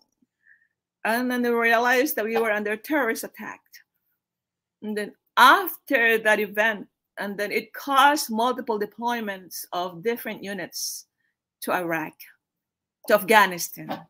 And 1.05 1.31
then 1.31 1.43
they 1.43 1.51
realized 1.51 2.17
that 2.17 2.25
we 2.25 2.37
were 2.37 2.51
under 2.51 2.77
terrorist 2.77 3.25
attack. 3.25 3.61
And 4.83 4.97
then 4.97 5.13
after 5.37 6.19
that 6.19 6.41
event, 6.41 6.89
and 7.19 7.39
then 7.39 7.51
it 7.51 7.73
caused 7.73 8.31
multiple 8.31 8.79
deployments 8.79 9.65
of 9.73 10.03
different 10.03 10.45
units 10.45 11.07
to 11.63 11.73
Iraq, 11.73 12.13
to 13.09 13.15
Afghanistan. 13.15 14.07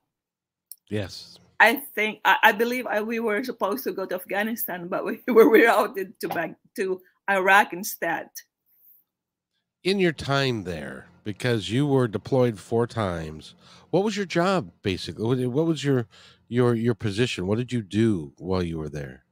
Yes. 0.88 1.38
I 1.58 1.76
think 1.94 2.20
I, 2.24 2.36
I 2.42 2.52
believe 2.52 2.86
I, 2.86 3.00
we 3.00 3.20
were 3.20 3.42
supposed 3.42 3.84
to 3.84 3.92
go 3.92 4.06
to 4.06 4.14
Afghanistan, 4.14 4.88
but 4.88 5.04
we 5.04 5.20
were 5.28 5.46
rerouted 5.46 6.18
to 6.20 6.28
back 6.28 6.56
to 6.76 7.00
Iraq 7.30 7.72
instead. 7.72 8.28
In 9.82 9.98
your 10.00 10.12
time 10.12 10.64
there, 10.64 11.06
because 11.24 11.70
you 11.70 11.86
were 11.86 12.08
deployed 12.08 12.58
four 12.58 12.86
times, 12.86 13.54
what 13.90 14.04
was 14.04 14.16
your 14.16 14.26
job 14.26 14.70
basically? 14.82 15.24
What 15.24 15.38
what 15.52 15.66
was 15.66 15.84
your 15.84 16.06
your 16.48 16.74
your 16.74 16.94
position? 16.94 17.46
What 17.46 17.58
did 17.58 17.72
you 17.72 17.82
do 17.82 18.32
while 18.38 18.62
you 18.62 18.78
were 18.78 18.88
there? 18.88 19.25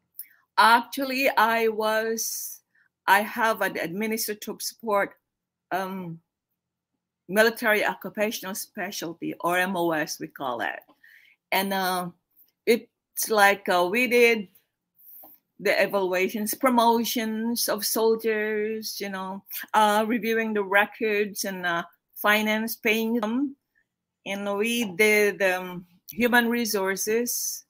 Actually, 0.56 1.28
I 1.36 1.68
was 1.68 2.60
I 3.06 3.20
have 3.20 3.60
an 3.60 3.76
administrative 3.76 4.62
support 4.62 5.14
um, 5.72 6.20
military 7.28 7.84
occupational 7.84 8.54
specialty 8.54 9.34
or 9.40 9.66
MOS 9.66 10.20
we 10.20 10.28
call 10.28 10.60
it, 10.60 10.80
and 11.50 11.72
uh, 11.72 12.08
it's 12.66 13.30
like 13.30 13.68
uh, 13.68 13.88
we 13.90 14.06
did 14.06 14.48
the 15.60 15.82
evaluations, 15.82 16.54
promotions 16.54 17.68
of 17.68 17.84
soldiers, 17.84 19.00
you 19.00 19.08
know, 19.08 19.42
uh, 19.72 20.04
reviewing 20.06 20.52
the 20.52 20.62
records 20.62 21.44
and 21.44 21.64
uh, 21.64 21.82
finance, 22.14 22.76
paying 22.76 23.14
them, 23.20 23.56
and 24.26 24.56
we 24.56 24.84
did 24.96 25.42
um, 25.42 25.86
human 26.10 26.48
resources 26.48 27.64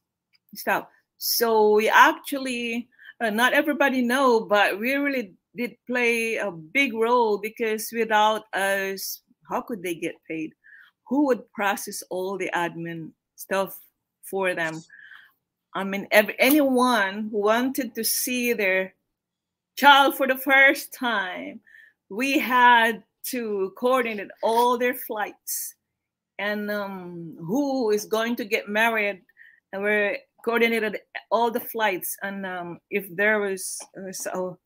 stuff. 0.55 0.87
So 1.27 1.71
we 1.71 1.89
actually, 1.89 2.87
uh, 3.19 3.31
not 3.31 3.55
everybody 3.55 4.03
know, 4.03 4.45
but 4.45 4.79
we 4.79 4.93
really 4.93 5.33
did 5.57 5.75
play 5.87 6.37
a 6.37 6.51
big 6.51 6.93
role 6.93 7.39
because 7.39 7.89
without 7.91 8.43
us, 8.53 9.23
how 9.49 9.63
could 9.63 9.83
they 9.83 9.95
get 9.95 10.17
paid? 10.29 10.53
Who 11.09 11.25
would 11.29 11.51
process 11.53 12.03
all 12.11 12.37
the 12.37 12.51
admin 12.55 13.13
stuff 13.37 13.81
for 14.23 14.55
them? 14.55 14.83
I 15.73 15.85
mean, 15.85 16.09
anyone 16.13 17.31
who 17.33 17.39
wanted 17.39 17.95
to 17.95 18.05
see 18.05 18.53
their 18.53 18.93
child 19.77 20.19
for 20.19 20.27
the 20.27 20.37
first 20.37 20.93
time, 20.93 21.61
we 22.11 22.39
had 22.39 23.03
to 23.31 23.73
coordinate 23.79 24.29
all 24.43 24.77
their 24.77 24.95
flights 24.95 25.75
and 26.39 26.71
um, 26.71 27.35
who 27.39 27.93
is 27.93 28.05
going 28.05 28.37
to 28.37 28.45
get 28.45 28.69
married. 28.69 29.23
And 29.73 29.83
we're 29.83 30.19
coordinated 30.45 30.99
all 31.31 31.51
the 31.51 31.61
flights, 31.61 32.17
and 32.23 32.45
um, 32.45 32.79
if 32.91 33.07
there 33.17 33.41
was 33.41 33.81
uh, 33.97 34.13
so 34.13 34.59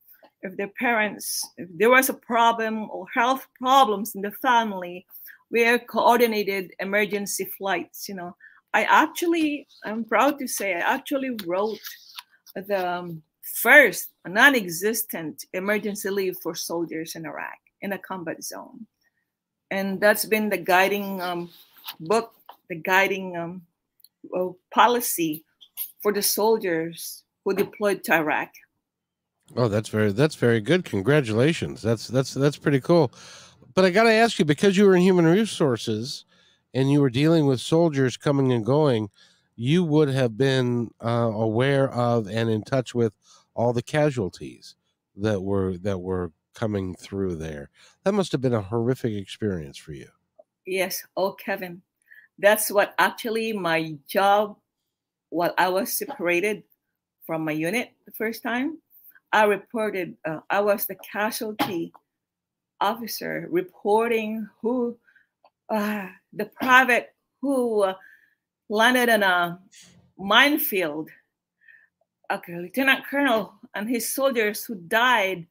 if 0.42 0.56
their 0.56 0.72
parents 0.78 1.46
if 1.56 1.68
there 1.76 1.90
was 1.90 2.08
a 2.08 2.14
problem 2.14 2.90
or 2.90 3.06
health 3.14 3.46
problems 3.58 4.14
in 4.14 4.22
the 4.22 4.32
family, 4.42 5.06
we 5.50 5.78
coordinated 5.78 6.72
emergency 6.80 7.44
flights. 7.56 8.08
You 8.08 8.16
know, 8.16 8.36
I 8.74 8.84
actually 8.84 9.68
I'm 9.84 10.04
proud 10.04 10.38
to 10.40 10.48
say 10.48 10.74
I 10.74 10.80
actually 10.80 11.36
wrote 11.46 11.78
the 12.54 12.98
um, 12.98 13.22
first 13.62 14.10
non-existent 14.26 15.44
emergency 15.52 16.10
leave 16.10 16.36
for 16.42 16.54
soldiers 16.54 17.14
in 17.14 17.24
Iraq 17.24 17.58
in 17.82 17.92
a 17.92 17.98
combat 17.98 18.42
zone, 18.42 18.86
and 19.70 20.00
that's 20.00 20.24
been 20.24 20.48
the 20.48 20.58
guiding 20.58 21.22
um, 21.22 21.50
book, 22.00 22.34
the 22.68 22.76
guiding 22.76 23.36
um, 23.36 23.62
policy 24.74 25.44
for 26.08 26.12
the 26.14 26.22
soldiers 26.22 27.22
who 27.44 27.52
deployed 27.52 28.02
to 28.02 28.14
Iraq. 28.14 28.48
Oh, 29.54 29.68
that's 29.68 29.90
very 29.90 30.10
that's 30.10 30.36
very 30.36 30.58
good. 30.58 30.86
Congratulations. 30.86 31.82
That's 31.82 32.08
that's 32.08 32.32
that's 32.32 32.56
pretty 32.56 32.80
cool. 32.80 33.12
But 33.74 33.84
I 33.84 33.90
got 33.90 34.04
to 34.04 34.12
ask 34.12 34.38
you 34.38 34.46
because 34.46 34.78
you 34.78 34.86
were 34.86 34.96
in 34.96 35.02
human 35.02 35.26
resources 35.26 36.24
and 36.72 36.90
you 36.90 37.02
were 37.02 37.10
dealing 37.10 37.46
with 37.46 37.60
soldiers 37.60 38.16
coming 38.16 38.52
and 38.52 38.64
going, 38.64 39.10
you 39.54 39.84
would 39.84 40.08
have 40.08 40.38
been 40.38 40.92
uh, 41.04 41.30
aware 41.30 41.90
of 41.90 42.26
and 42.26 42.48
in 42.48 42.62
touch 42.62 42.94
with 42.94 43.12
all 43.52 43.74
the 43.74 43.82
casualties 43.82 44.74
that 45.14 45.42
were 45.42 45.76
that 45.76 45.98
were 45.98 46.32
coming 46.54 46.94
through 46.94 47.36
there. 47.36 47.68
That 48.04 48.12
must 48.12 48.32
have 48.32 48.40
been 48.40 48.54
a 48.54 48.62
horrific 48.62 49.12
experience 49.12 49.76
for 49.76 49.92
you. 49.92 50.08
Yes. 50.64 51.04
Oh, 51.18 51.32
Kevin, 51.32 51.82
that's 52.38 52.70
what 52.70 52.94
actually 52.98 53.52
my 53.52 53.98
job 54.08 54.56
while 55.30 55.54
I 55.58 55.68
was 55.68 55.92
separated 55.92 56.62
from 57.26 57.44
my 57.44 57.52
unit 57.52 57.92
the 58.06 58.12
first 58.12 58.42
time. 58.42 58.78
I 59.32 59.44
reported, 59.44 60.16
uh, 60.24 60.40
I 60.48 60.60
was 60.60 60.86
the 60.86 60.96
casualty 60.96 61.92
officer 62.80 63.46
reporting 63.50 64.48
who, 64.62 64.96
uh, 65.68 66.06
the 66.32 66.46
private 66.46 67.14
who 67.42 67.82
uh, 67.82 67.94
landed 68.70 69.10
in 69.10 69.22
a 69.22 69.60
minefield. 70.18 71.10
Okay, 72.30 72.56
Lieutenant 72.56 73.04
Colonel 73.06 73.52
and 73.74 73.88
his 73.88 74.12
soldiers 74.12 74.64
who 74.64 74.76
died 74.76 75.46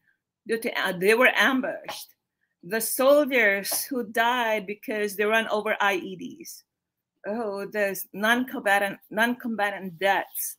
due 0.47 0.59
to, 0.59 0.79
uh, 0.79 0.93
they 0.93 1.13
were 1.13 1.31
ambushed. 1.35 2.15
The 2.63 2.81
soldiers 2.81 3.83
who 3.83 4.03
died 4.03 4.65
because 4.65 5.15
they 5.15 5.25
ran 5.25 5.47
over 5.49 5.77
IEDs 5.79 6.63
oh, 7.27 7.65
there's 7.71 8.07
non-combatant 8.13 8.97
non-combatant 9.09 9.99
deaths. 9.99 10.57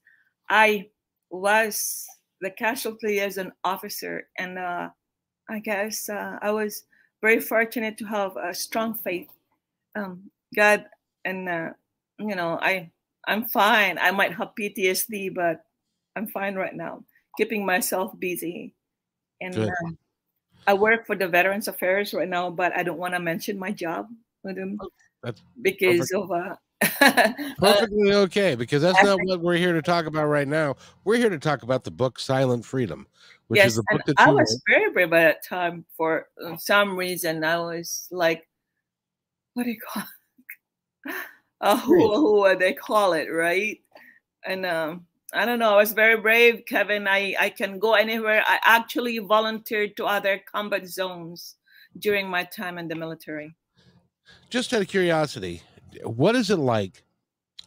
I 0.48 0.88
was 1.30 2.06
the 2.40 2.50
casualty 2.50 3.20
as 3.20 3.36
an 3.38 3.52
officer, 3.64 4.28
and 4.38 4.58
uh, 4.58 4.90
I 5.50 5.58
guess 5.58 6.08
uh, 6.08 6.38
I 6.40 6.50
was 6.50 6.84
very 7.20 7.40
fortunate 7.40 7.98
to 7.98 8.04
have 8.04 8.36
a 8.36 8.54
strong 8.54 8.94
faith. 8.94 9.28
Um, 9.96 10.30
God, 10.54 10.86
and 11.24 11.48
uh, 11.48 11.70
you 12.18 12.36
know, 12.36 12.58
I 12.60 12.90
I'm 13.26 13.44
fine. 13.46 13.98
I 13.98 14.10
might 14.10 14.34
have 14.34 14.54
PTSD, 14.58 15.34
but 15.34 15.64
I'm 16.16 16.28
fine 16.28 16.54
right 16.54 16.74
now. 16.74 17.04
Keeping 17.36 17.64
myself 17.64 18.18
busy, 18.18 18.74
and 19.40 19.58
uh, 19.58 19.90
I 20.66 20.74
work 20.74 21.06
for 21.06 21.16
the 21.16 21.28
Veterans 21.28 21.68
Affairs 21.68 22.12
right 22.12 22.28
now, 22.28 22.50
but 22.50 22.76
I 22.76 22.82
don't 22.82 22.98
want 22.98 23.14
to 23.14 23.20
mention 23.20 23.58
my 23.58 23.72
job 23.72 24.08
with 24.42 24.56
them. 24.56 24.78
That's 25.22 25.42
because 25.60 26.10
perfect. 26.10 26.14
of 26.14 26.30
uh, 27.00 27.32
perfectly 27.58 28.12
okay 28.14 28.54
because 28.54 28.82
that's 28.82 29.02
not 29.02 29.18
what 29.24 29.40
we're 29.40 29.56
here 29.56 29.72
to 29.72 29.82
talk 29.82 30.06
about 30.06 30.26
right 30.26 30.46
now. 30.46 30.76
We're 31.04 31.16
here 31.16 31.30
to 31.30 31.38
talk 31.38 31.62
about 31.64 31.82
the 31.84 31.90
book 31.90 32.20
Silent 32.20 32.64
Freedom, 32.64 33.06
which 33.48 33.58
yes, 33.58 33.72
is 33.72 33.78
a 33.78 33.82
book 33.90 34.02
that 34.06 34.14
I 34.18 34.30
was 34.30 34.62
very 34.68 34.92
brave 34.92 35.12
at 35.12 35.42
that 35.42 35.44
time 35.44 35.84
for 35.96 36.28
uh, 36.44 36.56
some 36.56 36.96
reason. 36.96 37.42
I 37.42 37.58
was 37.58 38.06
like, 38.12 38.46
what 39.54 39.64
do 39.64 39.70
you 39.70 39.80
call 39.80 40.04
it? 41.06 41.14
Uh, 41.60 41.76
who, 41.76 42.14
who 42.14 42.56
they 42.56 42.72
call 42.72 43.14
it, 43.14 43.26
right? 43.26 43.80
And 44.46 44.64
um, 44.64 45.06
I 45.34 45.44
don't 45.44 45.58
know. 45.58 45.74
I 45.74 45.76
was 45.76 45.92
very 45.92 46.16
brave, 46.16 46.62
Kevin. 46.66 47.08
I, 47.08 47.34
I 47.40 47.50
can 47.50 47.80
go 47.80 47.94
anywhere. 47.94 48.44
I 48.46 48.60
actually 48.64 49.18
volunteered 49.18 49.96
to 49.96 50.06
other 50.06 50.40
combat 50.50 50.86
zones 50.86 51.56
during 51.98 52.28
my 52.28 52.44
time 52.44 52.78
in 52.78 52.86
the 52.86 52.94
military. 52.94 53.56
Just 54.50 54.72
out 54.72 54.82
of 54.82 54.88
curiosity, 54.88 55.62
what 56.02 56.34
is 56.34 56.50
it 56.50 56.58
like? 56.58 57.04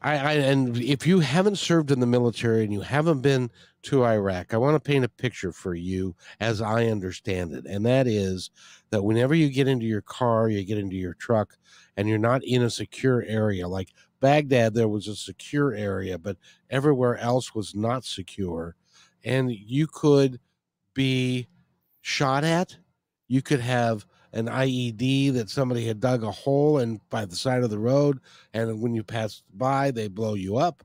I, 0.01 0.17
I, 0.17 0.31
and 0.33 0.77
if 0.77 1.05
you 1.05 1.19
haven't 1.19 1.57
served 1.57 1.91
in 1.91 1.99
the 1.99 2.07
military 2.07 2.63
and 2.63 2.73
you 2.73 2.81
haven't 2.81 3.21
been 3.21 3.51
to 3.83 4.03
Iraq, 4.03 4.53
I 4.53 4.57
want 4.57 4.75
to 4.75 4.91
paint 4.91 5.05
a 5.05 5.09
picture 5.09 5.51
for 5.51 5.75
you 5.75 6.15
as 6.39 6.59
I 6.61 6.87
understand 6.87 7.53
it, 7.53 7.65
and 7.65 7.85
that 7.85 8.07
is 8.07 8.49
that 8.89 9.03
whenever 9.03 9.35
you 9.35 9.49
get 9.49 9.67
into 9.67 9.85
your 9.85 10.01
car, 10.01 10.49
you 10.49 10.63
get 10.63 10.79
into 10.79 10.95
your 10.95 11.13
truck, 11.13 11.55
and 11.97 12.09
you're 12.09 12.17
not 12.17 12.43
in 12.43 12.63
a 12.63 12.69
secure 12.69 13.23
area 13.23 13.67
like 13.67 13.89
Baghdad, 14.21 14.73
there 14.73 14.87
was 14.87 15.07
a 15.07 15.15
secure 15.15 15.73
area, 15.73 16.17
but 16.17 16.37
everywhere 16.69 17.17
else 17.17 17.53
was 17.53 17.75
not 17.75 18.05
secure, 18.05 18.75
and 19.23 19.51
you 19.51 19.87
could 19.87 20.39
be 20.93 21.47
shot 22.01 22.43
at. 22.43 22.77
You 23.27 23.41
could 23.41 23.61
have 23.61 24.05
an 24.33 24.47
IED 24.47 25.33
that 25.33 25.49
somebody 25.49 25.85
had 25.85 25.99
dug 25.99 26.23
a 26.23 26.31
hole 26.31 26.79
in 26.79 27.01
by 27.09 27.25
the 27.25 27.35
side 27.35 27.63
of 27.63 27.69
the 27.69 27.79
road, 27.79 28.19
and 28.53 28.81
when 28.81 28.93
you 28.93 29.03
pass 29.03 29.43
by, 29.53 29.91
they 29.91 30.07
blow 30.07 30.33
you 30.33 30.57
up. 30.57 30.83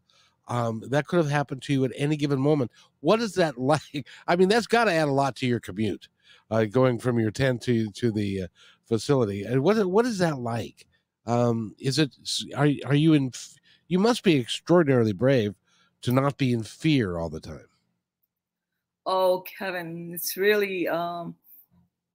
Um, 0.48 0.82
that 0.88 1.06
could 1.06 1.16
have 1.18 1.30
happened 1.30 1.62
to 1.62 1.72
you 1.72 1.84
at 1.84 1.92
any 1.96 2.16
given 2.16 2.40
moment. 2.40 2.70
What 3.00 3.20
is 3.20 3.34
that 3.34 3.58
like? 3.60 4.06
I 4.26 4.36
mean, 4.36 4.48
that's 4.48 4.66
got 4.66 4.84
to 4.84 4.92
add 4.92 5.08
a 5.08 5.12
lot 5.12 5.36
to 5.36 5.46
your 5.46 5.60
commute, 5.60 6.08
uh, 6.50 6.64
going 6.64 6.98
from 6.98 7.18
your 7.18 7.30
tent 7.30 7.62
to 7.62 7.90
to 7.92 8.10
the 8.10 8.42
uh, 8.42 8.46
facility. 8.84 9.44
And 9.44 9.62
what 9.62 9.84
what 9.86 10.06
is 10.06 10.18
that 10.18 10.38
like? 10.38 10.86
Um, 11.26 11.74
is 11.78 11.98
it 11.98 12.16
are 12.56 12.68
are 12.84 12.94
you 12.94 13.14
in? 13.14 13.32
You 13.88 13.98
must 13.98 14.24
be 14.24 14.38
extraordinarily 14.38 15.12
brave 15.12 15.54
to 16.02 16.12
not 16.12 16.38
be 16.38 16.52
in 16.52 16.62
fear 16.62 17.18
all 17.18 17.30
the 17.30 17.40
time. 17.40 17.68
Oh, 19.06 19.44
Kevin, 19.58 20.10
it's 20.12 20.36
really 20.36 20.88
um, 20.88 21.36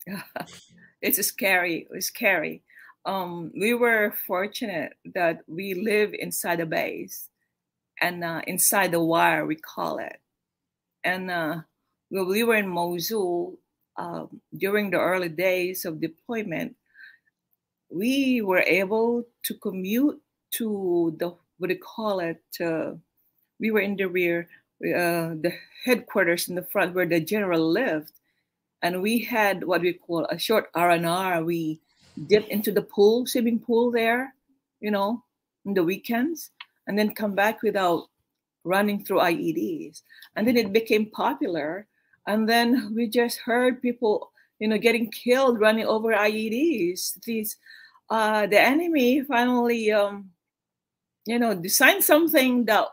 it's 1.01 1.25
scary. 1.25 1.87
It's 1.91 2.07
scary. 2.07 2.63
Um, 3.05 3.51
we 3.59 3.73
were 3.73 4.13
fortunate 4.27 4.93
that 5.15 5.41
we 5.47 5.73
live 5.73 6.13
inside 6.13 6.59
a 6.59 6.65
base 6.65 7.29
and 7.99 8.23
uh, 8.23 8.41
inside 8.47 8.91
the 8.91 8.99
wire, 8.99 9.45
we 9.45 9.55
call 9.55 9.97
it. 9.99 10.17
And 11.03 11.31
uh, 11.31 11.61
we 12.11 12.43
were 12.43 12.55
in 12.55 12.67
Mosul 12.67 13.57
uh, 13.97 14.25
during 14.57 14.91
the 14.91 14.99
early 14.99 15.29
days 15.29 15.85
of 15.85 16.01
deployment, 16.01 16.75
we 17.89 18.41
were 18.41 18.63
able 18.65 19.25
to 19.43 19.53
commute 19.55 20.21
to 20.51 21.15
the 21.19 21.35
what 21.57 21.67
do 21.67 21.75
you 21.75 21.79
call 21.79 22.19
it? 22.19 22.41
Uh, 22.59 22.93
we 23.59 23.69
were 23.69 23.81
in 23.81 23.95
the 23.95 24.07
rear, 24.07 24.49
uh, 24.83 25.37
the 25.37 25.53
headquarters 25.85 26.49
in 26.49 26.55
the 26.55 26.63
front 26.63 26.95
where 26.95 27.05
the 27.05 27.19
general 27.19 27.71
lived, 27.71 28.13
and 28.81 29.01
we 29.01 29.19
had 29.19 29.63
what 29.63 29.81
we 29.81 29.93
call 29.93 30.25
a 30.25 30.39
short 30.39 30.69
R&R. 30.73 31.43
We 31.43 31.79
dip 32.27 32.47
into 32.47 32.71
the 32.71 32.81
pool, 32.81 33.25
swimming 33.25 33.59
pool 33.59 33.91
there, 33.91 34.33
you 34.79 34.91
know, 34.91 35.23
in 35.65 35.73
the 35.73 35.83
weekends, 35.83 36.51
and 36.87 36.97
then 36.97 37.13
come 37.13 37.35
back 37.35 37.61
without 37.61 38.07
running 38.63 39.03
through 39.03 39.19
IEDs. 39.19 40.01
And 40.35 40.47
then 40.47 40.57
it 40.57 40.73
became 40.73 41.05
popular. 41.07 41.87
And 42.27 42.47
then 42.47 42.93
we 42.95 43.07
just 43.07 43.39
heard 43.39 43.81
people, 43.81 44.31
you 44.59 44.67
know, 44.67 44.77
getting 44.77 45.11
killed 45.11 45.59
running 45.59 45.85
over 45.85 46.13
IEDs. 46.13 47.21
These, 47.23 47.57
uh, 48.09 48.47
the 48.47 48.59
enemy 48.59 49.21
finally, 49.21 49.91
um, 49.91 50.31
you 51.25 51.39
know, 51.39 51.53
designed 51.53 52.03
something 52.03 52.65
that 52.65 52.85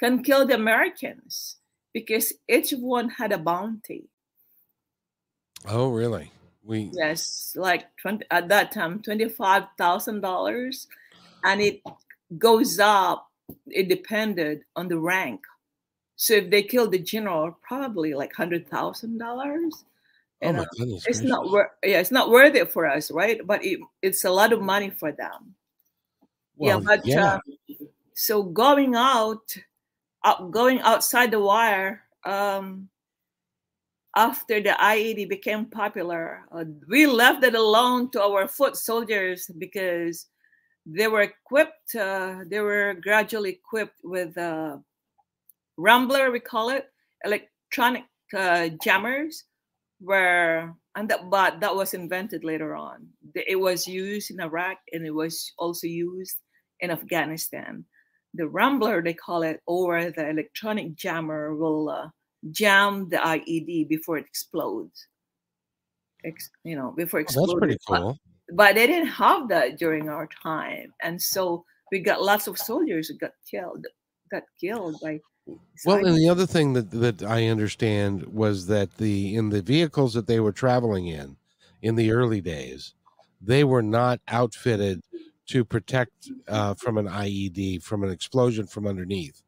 can 0.00 0.22
kill 0.22 0.46
the 0.46 0.54
Americans 0.54 1.56
because 1.92 2.32
each 2.48 2.72
one 2.72 3.08
had 3.08 3.32
a 3.32 3.38
bounty. 3.38 4.08
Oh, 5.66 5.90
really? 5.90 6.30
We 6.64 6.90
yes, 6.92 7.54
like 7.56 7.86
20, 8.02 8.26
at 8.30 8.48
that 8.48 8.72
time, 8.72 9.00
twenty 9.00 9.28
five 9.28 9.64
thousand 9.78 10.20
dollars, 10.20 10.86
and 11.44 11.60
it 11.62 11.80
goes 12.36 12.78
up. 12.78 13.30
It 13.66 13.88
depended 13.88 14.64
on 14.76 14.88
the 14.88 14.98
rank. 14.98 15.40
So 16.16 16.34
if 16.34 16.50
they 16.50 16.62
killed 16.62 16.92
the 16.92 16.98
general, 16.98 17.56
probably 17.62 18.12
like 18.12 18.34
hundred 18.34 18.68
thousand 18.68 19.18
dollars. 19.18 19.84
Oh 20.42 20.52
my 20.52 20.58
uh, 20.60 20.64
goodness! 20.76 21.06
It's 21.06 21.20
not 21.20 21.50
worth. 21.50 21.70
Yeah, 21.82 22.00
it's 22.00 22.10
not 22.10 22.30
worth 22.30 22.54
it 22.54 22.70
for 22.70 22.86
us, 22.86 23.10
right? 23.10 23.40
But 23.46 23.64
it, 23.64 23.80
it's 24.02 24.24
a 24.24 24.30
lot 24.30 24.52
of 24.52 24.60
money 24.60 24.90
for 24.90 25.10
them. 25.10 25.54
Well, 26.56 26.80
yeah, 26.80 26.84
but 26.84 27.06
yeah. 27.06 27.38
Uh, 27.70 27.84
so 28.14 28.42
going 28.42 28.94
out, 28.94 29.56
uh, 30.24 30.44
going 30.46 30.80
outside 30.80 31.30
the 31.30 31.40
wire, 31.40 32.02
um, 32.24 32.88
after 34.18 34.60
the 34.60 34.74
IED 34.80 35.28
became 35.28 35.64
popular, 35.66 36.42
uh, 36.50 36.64
we 36.88 37.06
left 37.06 37.44
it 37.44 37.54
alone 37.54 38.10
to 38.10 38.20
our 38.20 38.48
foot 38.48 38.76
soldiers 38.76 39.48
because 39.58 40.26
they 40.84 41.06
were 41.06 41.22
equipped, 41.22 41.94
uh, 41.94 42.40
they 42.50 42.58
were 42.58 42.96
gradually 43.00 43.50
equipped 43.50 44.00
with 44.02 44.36
uh, 44.36 44.76
Rambler, 45.76 46.32
we 46.32 46.40
call 46.40 46.70
it 46.70 46.90
electronic 47.24 48.06
uh, 48.36 48.70
jammers, 48.82 49.44
were 50.00 50.74
and 50.96 51.08
that 51.08 51.30
but 51.30 51.60
that 51.60 51.74
was 51.74 51.94
invented 51.94 52.42
later 52.42 52.74
on. 52.74 53.06
It 53.34 53.60
was 53.60 53.86
used 53.86 54.32
in 54.32 54.40
Iraq 54.40 54.78
and 54.92 55.06
it 55.06 55.14
was 55.14 55.52
also 55.58 55.86
used 55.86 56.38
in 56.80 56.90
Afghanistan. 56.90 57.84
The 58.34 58.48
Rambler, 58.48 59.00
they 59.00 59.14
call 59.14 59.42
it, 59.42 59.60
or 59.66 60.10
the 60.10 60.28
electronic 60.28 60.96
jammer 60.96 61.54
will 61.54 61.88
uh, 61.88 62.08
jam 62.50 63.08
the 63.08 63.16
IED 63.16 63.88
before 63.88 64.18
it 64.18 64.26
explodes. 64.26 65.06
Ex, 66.24 66.50
you 66.64 66.76
know, 66.76 66.92
before 66.96 67.20
it 67.20 67.24
explodes. 67.24 67.52
That's 67.52 67.58
pretty 67.58 67.78
cool. 67.86 68.18
But, 68.48 68.56
but 68.56 68.74
they 68.74 68.86
didn't 68.86 69.08
have 69.08 69.48
that 69.48 69.78
during 69.78 70.08
our 70.08 70.28
time, 70.42 70.92
and 71.02 71.20
so 71.20 71.64
we 71.92 72.00
got 72.00 72.22
lots 72.22 72.46
of 72.46 72.58
soldiers 72.58 73.08
who 73.08 73.16
got 73.16 73.32
killed, 73.48 73.86
got 74.30 74.42
killed 74.60 74.96
by. 75.02 75.20
Well, 75.86 76.04
and 76.04 76.16
the 76.16 76.28
other 76.28 76.44
thing 76.44 76.74
that 76.74 76.90
that 76.90 77.22
I 77.22 77.46
understand 77.46 78.24
was 78.26 78.66
that 78.66 78.96
the 78.98 79.34
in 79.36 79.48
the 79.48 79.62
vehicles 79.62 80.12
that 80.14 80.26
they 80.26 80.40
were 80.40 80.52
traveling 80.52 81.06
in, 81.06 81.36
in 81.82 81.94
the 81.94 82.10
early 82.10 82.40
days, 82.40 82.94
they 83.40 83.64
were 83.64 83.82
not 83.82 84.20
outfitted 84.28 85.02
to 85.48 85.64
protect 85.64 86.30
uh, 86.48 86.74
from 86.74 86.98
an 86.98 87.06
IED 87.06 87.82
from 87.82 88.04
an 88.04 88.10
explosion 88.10 88.66
from 88.66 88.86
underneath, 88.86 89.42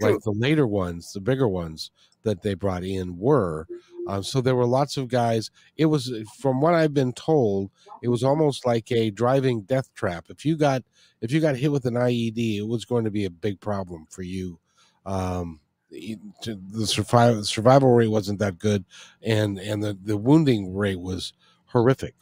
like 0.00 0.12
True. 0.12 0.20
the 0.24 0.38
later 0.38 0.66
ones, 0.66 1.12
the 1.12 1.20
bigger 1.20 1.48
ones 1.48 1.90
that 2.22 2.42
they 2.42 2.54
brought 2.54 2.84
in 2.84 3.18
were. 3.18 3.66
Uh, 4.06 4.22
so 4.22 4.40
there 4.40 4.56
were 4.56 4.66
lots 4.66 4.96
of 4.96 5.08
guys. 5.08 5.50
It 5.76 5.86
was, 5.86 6.12
from 6.38 6.60
what 6.60 6.74
I've 6.74 6.94
been 6.94 7.12
told, 7.12 7.70
it 8.02 8.08
was 8.08 8.24
almost 8.24 8.66
like 8.66 8.90
a 8.90 9.10
driving 9.10 9.62
death 9.62 9.92
trap. 9.94 10.26
If 10.28 10.44
you 10.44 10.56
got 10.56 10.82
if 11.20 11.30
you 11.32 11.40
got 11.40 11.56
hit 11.56 11.70
with 11.70 11.84
an 11.84 11.94
IED, 11.94 12.58
it 12.58 12.66
was 12.66 12.84
going 12.84 13.04
to 13.04 13.10
be 13.10 13.26
a 13.26 13.30
big 13.30 13.60
problem 13.60 14.06
for 14.08 14.22
you. 14.22 14.58
Um, 15.04 15.60
the 15.90 16.86
survival 16.86 17.44
survival 17.44 17.92
rate 17.92 18.08
wasn't 18.08 18.38
that 18.38 18.58
good, 18.58 18.84
and 19.22 19.58
and 19.58 19.82
the 19.82 19.98
the 20.02 20.16
wounding 20.16 20.74
rate 20.74 21.00
was 21.00 21.32
horrific. 21.66 22.14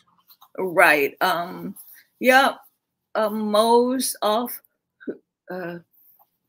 Right. 0.59 1.15
Um. 1.21 1.77
Yeah. 2.19 2.55
Uh, 3.15 3.31
most 3.31 4.17
of, 4.23 4.61
uh, 5.51 5.79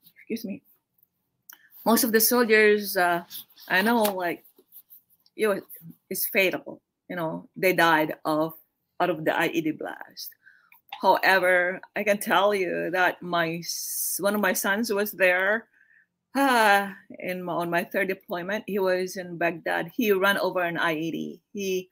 excuse 0.03 0.45
me, 0.45 0.61
most 1.89 2.03
of 2.03 2.11
the 2.11 2.21
soldiers 2.21 2.95
uh, 2.95 3.23
I 3.67 3.81
know, 3.81 4.03
like, 4.03 4.45
it's 5.35 6.27
fatal. 6.27 6.81
You 7.09 7.15
know, 7.15 7.49
they 7.55 7.73
died 7.73 8.13
of 8.25 8.53
out 8.99 9.09
of 9.09 9.25
the 9.25 9.31
IED 9.31 9.79
blast. 9.79 10.29
However, 11.01 11.79
I 11.95 12.03
can 12.03 12.19
tell 12.19 12.53
you 12.53 12.89
that 12.91 13.21
my 13.21 13.61
one 14.19 14.35
of 14.35 14.41
my 14.41 14.53
sons 14.53 14.91
was 14.91 15.11
there 15.11 15.69
uh, 16.35 16.91
in 17.19 17.41
my, 17.41 17.53
on 17.53 17.69
my 17.69 17.83
third 17.83 18.09
deployment. 18.09 18.65
He 18.67 18.79
was 18.79 19.17
in 19.17 19.37
Baghdad. 19.37 19.89
He 19.95 20.11
ran 20.11 20.37
over 20.37 20.61
an 20.61 20.77
IED. 20.77 21.39
He 21.53 21.89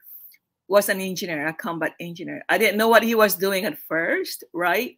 was 0.67 0.89
an 0.89 0.99
engineer, 0.99 1.47
a 1.47 1.53
combat 1.53 1.93
engineer. 1.99 2.43
I 2.49 2.57
didn't 2.57 2.77
know 2.77 2.89
what 2.89 3.03
he 3.03 3.15
was 3.15 3.33
doing 3.35 3.65
at 3.65 3.79
first, 3.87 4.43
right? 4.53 4.97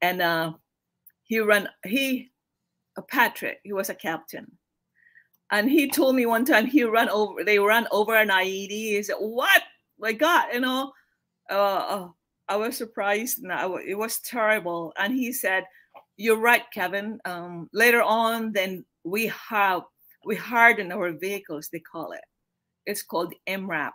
And 0.00 0.22
uh, 0.22 0.52
he 1.24 1.40
ran. 1.40 1.68
He, 1.84 2.30
Patrick. 3.02 3.60
He 3.64 3.72
was 3.72 3.90
a 3.90 3.94
captain, 3.94 4.50
and 5.50 5.70
he 5.70 5.90
told 5.90 6.16
me 6.16 6.26
one 6.26 6.44
time 6.44 6.66
he 6.66 6.84
ran 6.84 7.08
over. 7.08 7.44
They 7.44 7.58
ran 7.58 7.86
over 7.90 8.14
an 8.14 8.28
IED. 8.28 8.70
He 8.70 9.02
said, 9.02 9.16
"What? 9.18 9.62
My 9.98 10.12
God!" 10.12 10.48
You 10.52 10.60
know. 10.60 10.92
Uh, 11.50 11.54
uh 11.54 12.08
I 12.48 12.56
was 12.56 12.76
surprised. 12.76 13.42
And 13.44 13.52
it 13.86 13.94
was 13.94 14.20
terrible. 14.20 14.92
And 14.98 15.12
he 15.12 15.32
said, 15.32 15.64
"You're 16.16 16.40
right, 16.40 16.64
Kevin. 16.72 17.20
Um, 17.24 17.68
later 17.72 18.02
on, 18.02 18.52
then 18.52 18.84
we 19.04 19.26
have 19.28 19.82
we 20.24 20.36
harden 20.36 20.92
our 20.92 21.12
vehicles. 21.12 21.68
They 21.68 21.80
call 21.80 22.12
it. 22.12 22.24
It's 22.86 23.02
called 23.02 23.34
MRAP. 23.46 23.92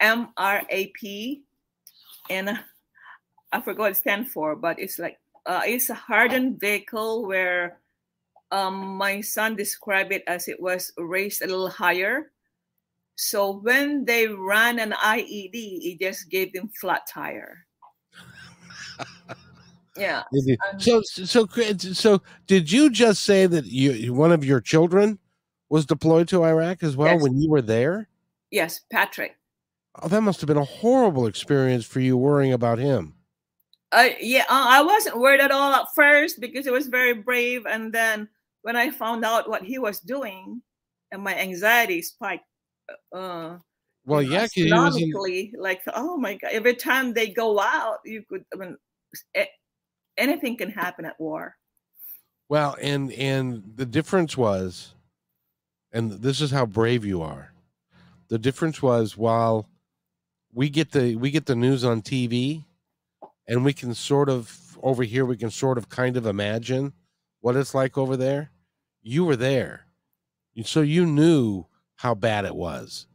M 0.00 0.28
R 0.36 0.62
A 0.70 0.88
P, 0.88 1.42
and 2.28 2.58
I 3.52 3.60
forgot 3.60 3.78
what 3.78 3.92
it 3.92 3.96
stands 3.96 4.32
for, 4.32 4.56
but 4.56 4.78
it's 4.78 4.98
like 4.98 5.18
uh, 5.46 5.62
it's 5.66 5.90
a 5.90 5.94
hardened 5.94 6.60
vehicle 6.60 7.26
where 7.26 7.78
um, 8.50 8.96
my 8.96 9.20
son 9.20 9.56
described 9.56 10.12
it 10.12 10.24
as 10.26 10.48
it 10.48 10.60
was 10.60 10.92
raised 10.96 11.42
a 11.42 11.46
little 11.46 11.68
higher 11.68 12.30
so 13.16 13.58
when 13.58 14.04
they 14.04 14.26
ran 14.28 14.78
an 14.78 14.92
IED, 14.92 15.52
it 15.52 16.00
just 16.00 16.30
gave 16.30 16.52
them 16.52 16.70
flat 16.80 17.06
tire. 17.06 17.66
yeah. 19.96 20.24
So 20.78 21.02
so 21.02 21.46
so 21.46 22.22
did 22.46 22.70
you 22.70 22.90
just 22.90 23.24
say 23.24 23.46
that 23.46 23.66
you 23.66 24.12
one 24.12 24.32
of 24.32 24.44
your 24.44 24.60
children 24.60 25.18
was 25.68 25.86
deployed 25.86 26.28
to 26.28 26.44
Iraq 26.44 26.82
as 26.82 26.96
well 26.96 27.14
yes. 27.14 27.22
when 27.22 27.40
you 27.40 27.50
were 27.50 27.62
there? 27.62 28.08
Yes, 28.50 28.80
Patrick. 28.90 29.36
Oh, 30.02 30.08
that 30.08 30.22
must 30.22 30.40
have 30.40 30.48
been 30.48 30.56
a 30.56 30.64
horrible 30.64 31.26
experience 31.26 31.84
for 31.84 32.00
you 32.00 32.16
worrying 32.16 32.52
about 32.52 32.78
him. 32.78 33.14
Uh, 33.94 34.10
yeah, 34.20 34.44
uh, 34.50 34.66
I 34.68 34.82
wasn't 34.82 35.18
worried 35.18 35.40
at 35.40 35.52
all 35.52 35.72
at 35.72 35.86
first 35.94 36.40
because 36.40 36.64
he 36.64 36.70
was 36.70 36.88
very 36.88 37.14
brave, 37.14 37.64
and 37.66 37.92
then 37.92 38.28
when 38.62 38.76
I 38.76 38.90
found 38.90 39.24
out 39.24 39.48
what 39.48 39.62
he 39.62 39.78
was 39.78 40.00
doing, 40.00 40.60
and 41.12 41.22
my 41.22 41.36
anxiety 41.36 42.02
spiked 42.02 42.44
uh 43.14 43.56
well 44.04 44.20
yeah 44.20 44.40
astronomically 44.40 45.54
like 45.56 45.80
oh 45.94 46.18
my 46.18 46.34
god 46.34 46.50
every 46.52 46.74
time 46.74 47.14
they 47.14 47.30
go 47.30 47.58
out 47.58 47.96
you 48.04 48.22
could 48.28 48.44
i 48.52 48.56
mean 48.58 48.76
anything 50.16 50.56
can 50.56 50.70
happen 50.70 51.04
at 51.04 51.18
war. 51.20 51.56
Well 52.48 52.76
and 52.80 53.12
and 53.12 53.62
the 53.76 53.86
difference 53.86 54.36
was 54.36 54.94
and 55.92 56.12
this 56.12 56.40
is 56.40 56.50
how 56.50 56.66
brave 56.66 57.04
you 57.04 57.22
are. 57.22 57.52
The 58.28 58.38
difference 58.38 58.82
was 58.82 59.16
while 59.16 59.68
we 60.52 60.68
get 60.68 60.92
the 60.92 61.16
we 61.16 61.30
get 61.30 61.46
the 61.46 61.56
news 61.56 61.84
on 61.84 62.02
tv 62.02 62.64
and 63.46 63.64
we 63.64 63.72
can 63.72 63.94
sort 63.94 64.28
of 64.28 64.78
over 64.82 65.02
here 65.02 65.24
we 65.24 65.36
can 65.36 65.50
sort 65.50 65.78
of 65.78 65.88
kind 65.88 66.16
of 66.16 66.26
imagine 66.26 66.92
what 67.40 67.56
it's 67.56 67.74
like 67.74 67.98
over 67.98 68.16
there. 68.16 68.50
You 69.02 69.24
were 69.24 69.36
there. 69.36 69.86
So 70.64 70.80
you 70.82 71.04
knew 71.06 71.66
how 71.96 72.14
bad 72.14 72.44
it 72.44 72.54
was 72.54 73.06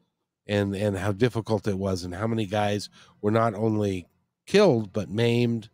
and 0.47 0.75
and 0.75 0.97
how 0.97 1.11
difficult 1.11 1.67
it 1.67 1.77
was 1.77 2.03
and 2.03 2.13
how 2.13 2.27
many 2.27 2.45
guys 2.45 2.89
were 3.21 3.31
not 3.31 3.53
only 3.53 4.07
killed 4.45 4.91
but 4.91 5.09
maimed 5.09 5.69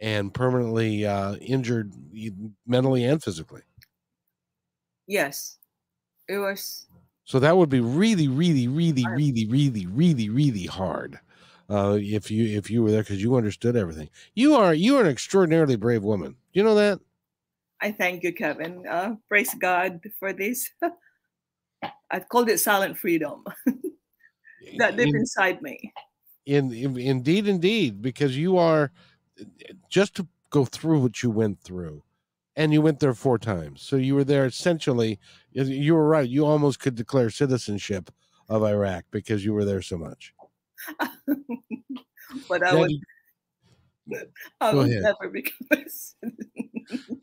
and 0.00 0.32
permanently 0.32 1.04
uh, 1.04 1.34
injured 1.36 1.92
mentally 2.66 3.04
and 3.04 3.22
physically. 3.22 3.62
Yes. 5.06 5.58
It 6.28 6.38
was 6.38 6.86
so 7.24 7.38
that 7.38 7.56
would 7.56 7.68
be 7.68 7.80
really 7.80 8.28
really 8.28 8.66
really 8.66 9.04
really 9.06 9.46
really 9.46 9.86
really 9.86 10.28
really 10.28 10.66
hard 10.66 11.20
uh, 11.70 11.96
if 12.00 12.30
you 12.30 12.58
if 12.58 12.70
you 12.70 12.82
were 12.82 12.90
there 12.90 13.02
because 13.02 13.22
you 13.22 13.36
understood 13.36 13.76
everything 13.76 14.08
you 14.34 14.54
are 14.54 14.74
you 14.74 14.96
are 14.96 15.02
an 15.02 15.10
extraordinarily 15.10 15.76
brave 15.76 16.02
woman 16.02 16.34
you 16.52 16.62
know 16.62 16.74
that 16.74 16.98
i 17.80 17.92
thank 17.92 18.22
you 18.22 18.32
kevin 18.32 18.86
uh, 18.88 19.14
praise 19.28 19.54
god 19.54 20.00
for 20.18 20.32
this 20.32 20.68
I 22.10 22.20
called 22.20 22.48
it 22.48 22.58
silent 22.58 22.98
freedom. 22.98 23.44
that 24.78 24.96
deep 24.96 25.08
in, 25.08 25.16
inside 25.16 25.62
me. 25.62 25.92
In, 26.46 26.72
in, 26.72 26.98
indeed, 26.98 27.46
indeed, 27.46 28.02
because 28.02 28.36
you 28.36 28.58
are 28.58 28.92
just 29.88 30.14
to 30.16 30.26
go 30.50 30.64
through 30.64 31.00
what 31.00 31.22
you 31.22 31.30
went 31.30 31.60
through, 31.60 32.02
and 32.56 32.72
you 32.72 32.82
went 32.82 33.00
there 33.00 33.14
four 33.14 33.38
times, 33.38 33.80
so 33.80 33.96
you 33.96 34.14
were 34.14 34.24
there 34.24 34.44
essentially. 34.44 35.18
You 35.52 35.94
were 35.94 36.08
right. 36.08 36.28
You 36.28 36.44
almost 36.44 36.80
could 36.80 36.94
declare 36.94 37.30
citizenship 37.30 38.10
of 38.48 38.64
Iraq 38.64 39.04
because 39.10 39.44
you 39.44 39.52
were 39.52 39.64
there 39.64 39.82
so 39.82 39.96
much. 39.96 40.34
but 42.48 42.62
I 42.62 42.74
would. 42.74 42.92
I 44.60 44.74
would 44.74 44.90
never 44.90 45.28
become 45.28 45.68
a 45.70 45.76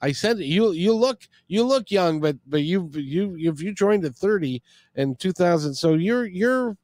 I 0.00 0.12
said 0.12 0.38
you 0.38 0.72
you 0.72 0.94
look 0.94 1.22
you 1.48 1.64
look 1.64 1.90
young, 1.90 2.20
but 2.20 2.36
but 2.46 2.62
you 2.62 2.90
you 2.94 3.36
if 3.38 3.62
you 3.62 3.72
joined 3.72 4.04
at 4.04 4.14
30 4.14 4.62
in 4.96 5.16
2000, 5.16 5.74
so 5.74 5.94
you're 5.94 6.26
you're 6.26 6.76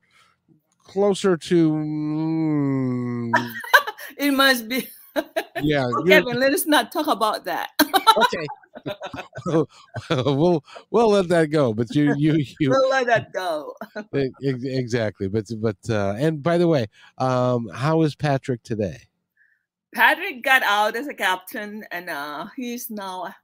closer 0.90 1.36
to. 1.36 1.70
Mm, 1.70 3.32
it 4.18 4.32
must 4.32 4.68
be. 4.68 4.88
yeah. 5.62 5.86
okay, 6.00 6.20
but 6.20 6.36
let 6.36 6.52
us 6.52 6.66
not 6.66 6.92
talk 6.92 7.06
about 7.06 7.44
that. 7.44 7.70
okay. 7.82 8.46
we'll 10.10 10.64
we'll 10.90 11.10
let 11.10 11.28
that 11.28 11.50
go. 11.50 11.72
But 11.72 11.94
you 11.94 12.14
you 12.16 12.44
you 12.58 12.70
we'll 12.70 12.90
let 12.90 13.06
that 13.06 13.32
go. 13.32 13.74
exactly. 14.12 15.28
But 15.28 15.46
but 15.60 15.76
uh, 15.88 16.14
and 16.18 16.42
by 16.42 16.58
the 16.58 16.68
way, 16.68 16.86
um, 17.18 17.68
how 17.68 18.02
is 18.02 18.14
Patrick 18.14 18.62
today? 18.62 18.98
Patrick 19.94 20.42
got 20.42 20.62
out 20.62 20.94
as 20.96 21.08
a 21.08 21.14
captain, 21.14 21.84
and 21.90 22.10
uh, 22.10 22.46
he's 22.56 22.90
now 22.90 23.34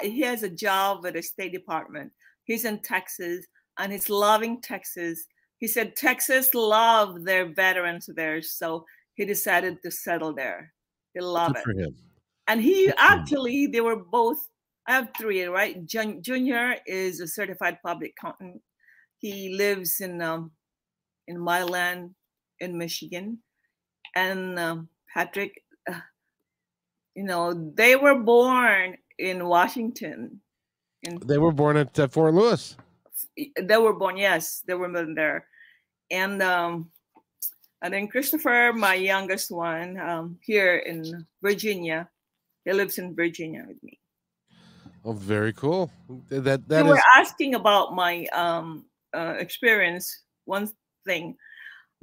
he 0.00 0.20
has 0.22 0.42
a 0.42 0.50
job 0.50 1.02
with 1.02 1.14
the 1.14 1.22
State 1.22 1.52
Department. 1.52 2.12
He's 2.44 2.64
in 2.64 2.80
Texas, 2.80 3.46
and 3.78 3.92
he's 3.92 4.10
loving 4.10 4.60
Texas. 4.60 5.26
He 5.64 5.68
said 5.68 5.96
Texas 5.96 6.52
love 6.52 7.24
their 7.24 7.46
veterans 7.46 8.04
there, 8.14 8.42
so 8.42 8.84
he 9.14 9.24
decided 9.24 9.82
to 9.82 9.90
settle 9.90 10.34
there. 10.34 10.74
He 11.14 11.20
loved 11.20 11.56
Good 11.64 11.78
it. 11.78 11.94
And 12.46 12.60
he 12.60 12.92
actually, 12.98 13.68
they 13.68 13.80
were 13.80 13.96
both. 13.96 14.36
I 14.86 14.92
have 14.92 15.08
three, 15.16 15.42
right? 15.44 15.80
Jun- 15.86 16.20
Junior 16.20 16.76
is 16.86 17.20
a 17.20 17.26
certified 17.26 17.78
public 17.82 18.12
accountant. 18.18 18.60
He 19.16 19.56
lives 19.56 20.02
in 20.02 20.20
um, 20.20 20.52
in 21.26 21.40
Milan, 21.40 22.14
in 22.60 22.76
Michigan, 22.76 23.38
and 24.14 24.58
um, 24.58 24.90
Patrick 25.14 25.62
you 27.14 27.24
know, 27.24 27.72
they 27.74 27.96
were 27.96 28.20
born 28.20 28.98
in 29.18 29.48
Washington. 29.48 30.42
In, 31.04 31.20
they 31.24 31.38
were 31.38 31.52
born 31.52 31.78
at 31.78 31.98
uh, 31.98 32.08
Fort 32.08 32.34
Lewis. 32.34 32.76
They 33.34 33.78
were 33.78 33.94
born, 33.94 34.18
yes, 34.18 34.62
they 34.66 34.74
were 34.74 34.92
born 34.92 35.14
there, 35.14 35.46
and 36.10 36.42
um, 36.42 36.90
and 37.82 37.92
then 37.92 38.08
Christopher, 38.08 38.72
my 38.74 38.94
youngest 38.94 39.50
one, 39.50 39.98
um, 39.98 40.38
here 40.42 40.76
in 40.78 41.26
Virginia, 41.42 42.08
he 42.64 42.72
lives 42.72 42.98
in 42.98 43.14
Virginia 43.14 43.64
with 43.66 43.82
me. 43.82 43.98
Oh, 45.04 45.12
very 45.12 45.52
cool. 45.52 45.90
That 46.30 46.66
that 46.68 46.84
you 46.84 46.92
is... 46.92 46.96
were 46.96 47.02
asking 47.16 47.54
about 47.54 47.94
my 47.94 48.26
um, 48.32 48.86
uh, 49.14 49.34
experience. 49.38 50.22
One 50.46 50.68
thing, 51.04 51.36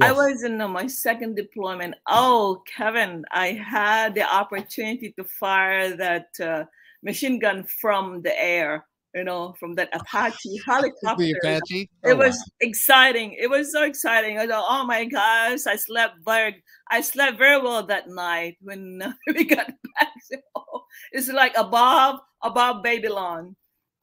Yes. 0.02 0.10
I 0.10 0.14
was 0.14 0.44
in 0.44 0.60
uh, 0.60 0.68
my 0.68 0.88
second 0.88 1.36
deployment. 1.36 1.96
Oh, 2.08 2.64
Kevin, 2.66 3.24
I 3.32 3.50
had 3.50 4.16
the 4.16 4.24
opportunity 4.24 5.14
to 5.18 5.24
fire 5.24 5.96
that 5.96 6.28
uh, 6.40 6.64
machine 7.04 7.38
gun 7.38 7.64
from 7.64 8.22
the 8.24 8.34
air, 8.42 8.86
you 9.14 9.24
know, 9.24 9.54
from 9.60 9.74
that 9.76 9.90
Apache 9.94 10.60
helicopter. 10.66 11.16
the 11.18 11.36
Apache? 11.44 11.90
Oh, 12.04 12.10
it 12.10 12.18
was 12.18 12.36
wow. 12.36 12.44
exciting. 12.62 13.34
It 13.34 13.50
was 13.50 13.72
so 13.72 13.84
exciting. 13.84 14.38
I 14.38 14.48
thought, 14.48 14.66
oh 14.68 14.86
my 14.86 15.06
gosh, 15.06 15.68
I 15.68 15.76
slept 15.76 16.16
very, 16.26 16.64
I 16.90 17.02
slept 17.02 17.38
very 17.38 17.62
well 17.62 17.86
that 17.88 18.10
night 18.10 18.58
when 18.62 19.02
we 19.28 19.44
got 19.44 19.68
back. 19.68 20.14
So, 20.24 20.38
it's 21.12 21.28
like 21.30 21.54
above, 21.58 22.20
above 22.42 22.84
Babylon 22.84 23.56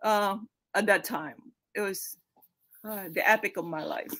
uh, 0.02 0.36
at 0.74 0.86
that 0.86 1.04
time. 1.04 1.36
It 1.74 1.80
was 1.80 2.16
uh, 2.88 3.04
the 3.12 3.28
epic 3.28 3.56
of 3.56 3.64
my 3.64 3.84
life. 3.84 4.12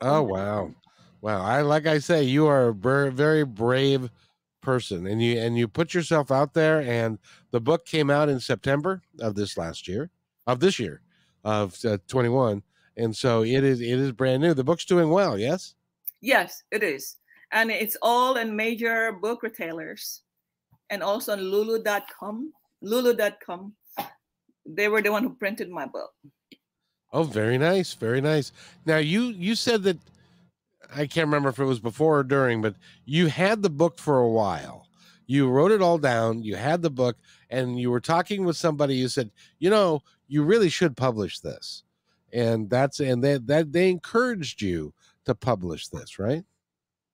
Oh, 0.00 0.22
wow. 0.22 0.72
Wow, 1.20 1.42
I 1.42 1.62
like 1.62 1.86
I 1.86 2.00
say, 2.00 2.24
you 2.24 2.46
are 2.46 2.68
a 2.68 2.74
very 2.74 3.44
brave 3.46 4.10
person, 4.64 5.06
and 5.06 5.22
you 5.22 5.38
and 5.38 5.56
you 5.56 5.68
put 5.68 5.94
yourself 5.94 6.30
out 6.30 6.54
there. 6.54 6.80
And 6.82 7.18
the 7.52 7.60
book 7.60 7.86
came 7.86 8.10
out 8.10 8.28
in 8.28 8.40
September 8.40 9.02
of 9.20 9.34
this 9.34 9.56
last 9.56 9.86
year, 9.86 10.10
of 10.46 10.58
this 10.58 10.78
year, 10.78 11.02
of 11.44 11.78
uh, 11.84 11.98
twenty 12.08 12.30
one, 12.30 12.62
and 12.96 13.14
so 13.14 13.44
it 13.44 13.62
is 13.62 13.80
it 13.80 13.98
is 13.98 14.12
brand 14.12 14.42
new. 14.42 14.54
The 14.54 14.64
book's 14.64 14.84
doing 14.84 15.10
well, 15.10 15.38
yes. 15.38 15.74
Yes, 16.20 16.62
it 16.70 16.82
is, 16.82 17.16
and 17.52 17.70
it's 17.70 17.96
all 18.02 18.36
in 18.36 18.56
major 18.56 19.12
book 19.12 19.42
retailers, 19.42 20.22
and 20.90 21.02
also 21.02 21.32
on 21.32 21.40
Lulu.com. 21.40 22.52
Lulu.com. 22.82 23.74
They 24.66 24.88
were 24.88 25.02
the 25.02 25.12
one 25.12 25.22
who 25.22 25.34
printed 25.34 25.70
my 25.70 25.86
book. 25.86 26.10
Oh, 27.12 27.22
very 27.22 27.58
nice, 27.58 27.94
very 27.94 28.20
nice. 28.20 28.50
Now 28.86 28.96
you 28.96 29.26
you 29.26 29.54
said 29.54 29.84
that 29.84 29.98
I 30.94 31.06
can't 31.06 31.26
remember 31.26 31.48
if 31.48 31.58
it 31.58 31.64
was 31.64 31.80
before 31.80 32.18
or 32.18 32.24
during, 32.24 32.62
but 32.62 32.76
you 33.04 33.28
had 33.28 33.62
the 33.62 33.70
book 33.70 33.98
for 33.98 34.18
a 34.18 34.28
while. 34.28 34.88
You 35.26 35.48
wrote 35.48 35.70
it 35.70 35.82
all 35.82 35.98
down. 35.98 36.42
You 36.42 36.56
had 36.56 36.82
the 36.82 36.90
book, 36.90 37.16
and 37.50 37.78
you 37.78 37.90
were 37.90 38.00
talking 38.00 38.44
with 38.44 38.56
somebody. 38.56 38.96
You 38.96 39.08
said, 39.08 39.30
"You 39.58 39.70
know, 39.70 40.02
you 40.28 40.42
really 40.42 40.68
should 40.68 40.96
publish 40.96 41.40
this," 41.40 41.82
and 42.32 42.68
that's 42.68 43.00
and 43.00 43.24
they 43.24 43.38
that 43.38 43.72
they 43.72 43.90
encouraged 43.90 44.60
you 44.60 44.92
to 45.24 45.34
publish 45.34 45.88
this, 45.88 46.18
right? 46.18 46.44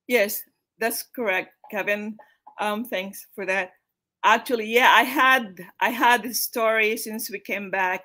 Yes, 0.08 0.42
that's 0.78 1.04
correct, 1.04 1.54
Kevin. 1.70 2.16
Um, 2.58 2.84
thanks 2.84 3.26
for 3.34 3.46
that. 3.46 3.72
Actually, 4.24 4.66
yeah, 4.66 4.90
I 4.90 5.02
had 5.02 5.60
I 5.78 5.90
had 5.90 6.22
the 6.22 6.34
story 6.34 6.96
since 6.96 7.30
we 7.30 7.38
came 7.38 7.70
back. 7.70 8.02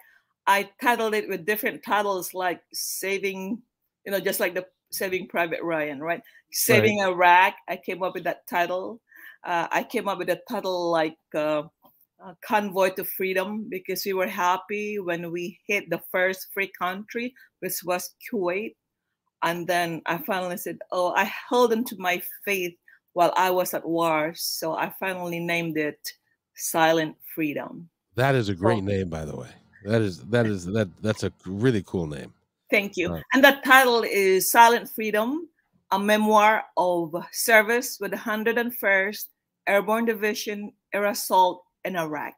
I 0.48 0.70
titled 0.82 1.16
it 1.16 1.28
with 1.28 1.46
different 1.46 1.84
titles 1.84 2.34
like 2.34 2.62
saving, 2.72 3.62
you 4.06 4.12
know, 4.12 4.20
just 4.20 4.40
like 4.40 4.54
the 4.54 4.68
Saving 4.96 5.28
Private 5.28 5.64
Ryan, 5.64 6.00
right? 6.00 6.22
Saving 6.52 7.00
right. 7.00 7.10
Iraq. 7.10 7.56
I 7.68 7.78
came 7.78 8.04
up 8.04 8.14
with 8.14 8.24
that 8.24 8.48
title. 8.48 9.02
Uh, 9.44 9.68
I 9.72 9.84
came 9.84 10.08
up 10.08 10.18
with 10.18 10.30
a 10.30 10.42
title 10.50 10.92
like 10.92 11.18
uh, 11.34 11.64
uh, 12.24 12.34
Convoy 12.44 12.92
to 12.92 13.04
Freedom 13.04 13.68
because 13.70 14.06
we 14.06 14.14
were 14.14 14.28
happy 14.28 15.00
when 15.00 15.32
we 15.32 15.60
hit 15.68 15.90
the 15.90 16.02
first 16.12 16.48
free 16.54 16.72
country, 16.78 17.34
which 17.60 17.84
was 17.84 18.16
Kuwait. 18.24 18.76
And 19.44 19.68
then 19.68 20.02
I 20.06 20.18
finally 20.18 20.58
said, 20.58 20.80
Oh, 20.92 21.14
I 21.14 21.32
held 21.50 21.72
onto 21.72 21.96
my 21.98 22.22
faith 22.44 22.76
while 23.14 23.34
I 23.38 23.52
was 23.52 23.74
at 23.74 23.88
war. 23.88 24.34
So 24.36 24.74
I 24.74 24.94
finally 25.00 25.40
named 25.40 25.78
it 25.78 26.00
Silent 26.56 27.16
Freedom. 27.34 27.90
That 28.16 28.34
is 28.34 28.50
a 28.50 28.56
great 28.56 28.80
so, 28.80 28.86
name, 28.86 29.10
by 29.10 29.26
the 29.26 29.36
way. 29.36 29.50
That 29.84 30.02
is 30.02 30.22
that 30.28 30.48
is 30.48 30.66
that 30.66 30.90
that's 31.02 31.24
a 31.24 31.32
really 31.46 31.84
cool 31.84 32.08
name. 32.08 32.34
Thank 32.70 32.98
you. 32.98 33.14
Right. 33.14 33.24
And 33.34 33.44
the 33.44 33.60
title 33.64 34.04
is 34.04 34.52
Silent 34.52 34.90
Freedom, 34.90 35.48
a 35.92 36.00
memoir 36.00 36.64
of 36.78 37.14
service 37.32 37.98
with 38.00 38.12
the 38.12 38.18
101st 38.18 39.26
Airborne 39.68 40.06
Division 40.06 40.72
Air 40.94 41.06
Assault 41.06 41.64
in 41.84 41.96
Iraq. 41.96 42.34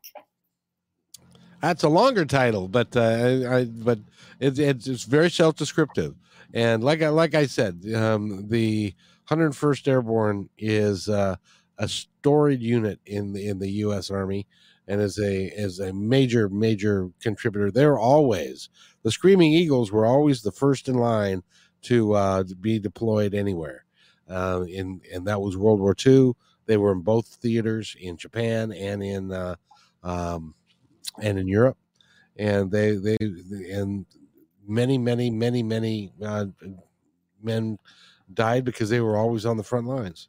That's 1.61 1.83
a 1.83 1.89
longer 1.89 2.25
title, 2.25 2.67
but 2.67 2.95
uh, 2.95 3.49
I, 3.49 3.65
but 3.65 3.99
it, 4.39 4.59
it's, 4.59 4.87
it's 4.87 5.03
very 5.03 5.31
self-descriptive. 5.31 6.15
And 6.53 6.83
like 6.83 7.01
I 7.01 7.09
like 7.09 7.35
I 7.35 7.45
said, 7.45 7.83
um, 7.95 8.47
the 8.47 8.93
101st 9.29 9.87
Airborne 9.87 10.49
is 10.57 11.09
uh, 11.09 11.35
a 11.77 11.87
storied 11.87 12.61
unit 12.61 12.99
in 13.05 13.33
the 13.33 13.47
in 13.47 13.59
the 13.59 13.69
U.S. 13.69 14.11
Army 14.11 14.47
and 14.87 15.01
is 15.01 15.19
a 15.19 15.47
is 15.47 15.79
a 15.79 15.93
major 15.93 16.49
major 16.49 17.09
contributor. 17.21 17.71
They're 17.71 17.99
always 17.99 18.69
the 19.03 19.11
Screaming 19.11 19.53
Eagles 19.53 19.91
were 19.91 20.05
always 20.05 20.41
the 20.41 20.51
first 20.51 20.87
in 20.87 20.95
line 20.95 21.43
to, 21.83 22.13
uh, 22.13 22.43
be 22.59 22.79
deployed 22.79 23.33
anywhere. 23.33 23.85
Uh, 24.29 24.65
in 24.67 24.99
and 25.13 25.25
that 25.25 25.39
was 25.41 25.55
World 25.55 25.79
War 25.79 25.95
II. 26.05 26.33
They 26.65 26.75
were 26.75 26.91
in 26.91 27.01
both 27.01 27.27
theaters 27.27 27.95
in 27.99 28.17
Japan 28.17 28.73
and 28.73 29.01
in 29.01 29.31
uh, 29.31 29.55
um, 30.03 30.53
and 31.21 31.39
in 31.39 31.47
Europe, 31.47 31.77
and 32.35 32.69
they 32.69 32.97
they 32.97 33.15
and 33.71 34.05
many 34.67 34.97
many 34.97 35.29
many 35.29 35.63
many 35.63 36.11
uh, 36.21 36.47
men 37.41 37.77
died 38.33 38.65
because 38.65 38.89
they 38.89 38.99
were 38.99 39.15
always 39.15 39.45
on 39.45 39.55
the 39.55 39.63
front 39.63 39.87
lines 39.87 40.27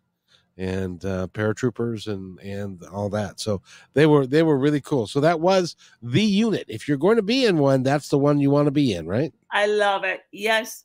and 0.59 1.05
uh, 1.05 1.29
paratroopers 1.29 2.09
and 2.09 2.39
and 2.41 2.83
all 2.93 3.09
that. 3.11 3.41
So 3.41 3.63
they 3.95 4.07
were 4.07 4.27
they 4.27 4.43
were 4.43 4.59
really 4.59 4.81
cool. 4.81 5.07
So 5.07 5.21
that 5.21 5.41
was 5.41 5.77
the 6.03 6.23
unit. 6.23 6.67
If 6.69 6.89
you're 6.89 6.99
going 6.99 7.17
to 7.17 7.23
be 7.23 7.47
in 7.47 7.59
one, 7.59 7.83
that's 7.83 8.09
the 8.09 8.19
one 8.19 8.41
you 8.41 8.51
want 8.51 8.67
to 8.67 8.73
be 8.73 8.93
in, 8.93 9.07
right? 9.07 9.33
I 9.51 9.67
love 9.67 10.05
it. 10.05 10.23
Yes, 10.33 10.85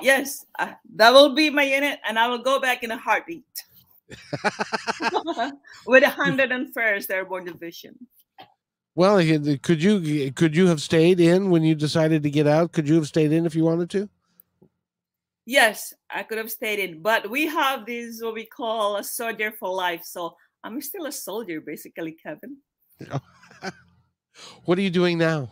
yes, 0.00 0.46
uh, 0.58 0.72
that 0.94 1.12
will 1.12 1.34
be 1.34 1.50
my 1.50 1.64
unit, 1.64 1.98
and 2.08 2.18
I 2.18 2.28
will 2.28 2.38
go 2.42 2.60
back 2.60 2.82
in 2.82 2.92
a 2.92 2.96
heartbeat 2.96 3.44
with 5.86 6.04
and 6.04 6.72
first 6.72 7.10
Airborne 7.10 7.44
Division. 7.44 7.96
Well, 8.94 9.18
could 9.62 9.82
you 9.82 10.32
could 10.32 10.56
you 10.56 10.66
have 10.66 10.80
stayed 10.80 11.20
in 11.20 11.50
when 11.50 11.62
you 11.62 11.74
decided 11.74 12.22
to 12.22 12.30
get 12.30 12.46
out? 12.46 12.72
Could 12.72 12.88
you 12.88 12.96
have 12.96 13.06
stayed 13.06 13.32
in 13.32 13.46
if 13.46 13.54
you 13.54 13.64
wanted 13.64 13.90
to? 13.90 14.08
Yes, 15.46 15.94
I 16.10 16.22
could 16.22 16.38
have 16.38 16.50
stated, 16.50 17.02
but 17.02 17.28
we 17.30 17.46
have 17.46 17.86
this 17.86 18.22
what 18.22 18.34
we 18.34 18.46
call 18.46 18.96
a 18.96 19.04
soldier 19.04 19.52
for 19.52 19.72
life. 19.74 20.04
So 20.04 20.36
I'm 20.62 20.80
still 20.80 21.06
a 21.06 21.12
soldier, 21.12 21.60
basically, 21.60 22.12
Kevin. 22.12 22.58
what 24.64 24.78
are 24.78 24.82
you 24.82 24.90
doing 24.90 25.18
now? 25.18 25.50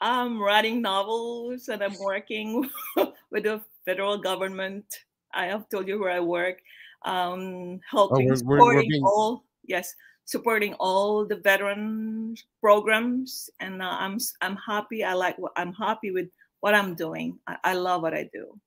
I'm 0.00 0.40
writing 0.40 0.82
novels 0.82 1.68
and 1.68 1.82
I'm 1.82 1.98
working 1.98 2.70
with 3.30 3.44
the 3.44 3.60
federal 3.84 4.18
government. 4.18 4.84
I 5.32 5.46
have 5.46 5.68
told 5.68 5.88
you 5.88 5.98
where 6.00 6.12
I 6.12 6.20
work. 6.20 6.58
Um, 7.04 7.80
helping, 7.90 8.30
oh, 8.30 8.36
we're, 8.44 8.58
we're, 8.58 8.74
we're 8.76 8.80
being... 8.82 9.02
all 9.04 9.44
yes, 9.64 9.94
supporting 10.24 10.74
all 10.74 11.24
the 11.24 11.36
veteran 11.36 12.36
programs, 12.60 13.48
and 13.60 13.82
uh, 13.82 13.96
I'm 13.98 14.18
I'm 14.40 14.56
happy. 14.56 15.04
I 15.04 15.14
like 15.14 15.38
what 15.38 15.52
I'm 15.56 15.72
happy 15.72 16.10
with 16.10 16.28
what 16.60 16.74
I'm 16.74 16.94
doing. 16.94 17.38
I, 17.46 17.56
I 17.64 17.74
love 17.74 18.02
what 18.02 18.14
I 18.14 18.28
do. 18.32 18.58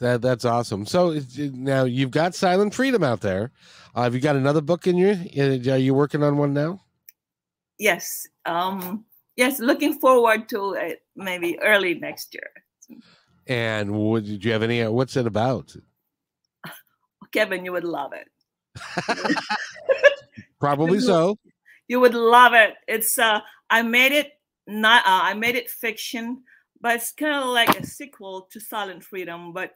That 0.00 0.22
that's 0.22 0.44
awesome. 0.44 0.86
So 0.86 1.18
now 1.36 1.84
you've 1.84 2.12
got 2.12 2.34
Silent 2.34 2.72
Freedom 2.72 3.02
out 3.02 3.20
there. 3.20 3.50
Uh, 3.94 4.04
have 4.04 4.14
you 4.14 4.20
got 4.20 4.36
another 4.36 4.60
book 4.60 4.86
in 4.86 4.96
your? 4.96 5.16
Are 5.72 5.76
you 5.78 5.92
working 5.92 6.22
on 6.22 6.36
one 6.36 6.54
now? 6.54 6.80
Yes. 7.78 8.26
Um. 8.46 9.04
Yes. 9.36 9.58
Looking 9.58 9.98
forward 9.98 10.48
to 10.50 10.74
it. 10.74 11.02
Maybe 11.16 11.58
early 11.60 11.94
next 11.94 12.34
year. 12.34 13.00
And 13.48 13.92
would 13.92 14.24
did 14.24 14.44
you 14.44 14.52
have 14.52 14.62
any? 14.62 14.86
What's 14.86 15.16
it 15.16 15.26
about? 15.26 15.74
Kevin, 17.32 17.64
you 17.64 17.72
would 17.72 17.84
love 17.84 18.12
it. 18.12 18.28
Probably 20.60 21.00
so. 21.00 21.38
You 21.90 22.00
would 22.00 22.12
love 22.12 22.52
it. 22.52 22.74
It's 22.86 23.18
uh 23.18 23.40
I 23.70 23.80
made 23.80 24.12
it 24.12 24.32
not 24.66 25.06
uh, 25.06 25.20
I 25.22 25.32
made 25.32 25.56
it 25.56 25.70
fiction, 25.70 26.42
but 26.82 26.96
it's 26.96 27.12
kind 27.12 27.42
of 27.42 27.48
like 27.48 27.80
a 27.80 27.86
sequel 27.86 28.46
to 28.52 28.60
Silent 28.60 29.02
Freedom. 29.02 29.54
But 29.54 29.72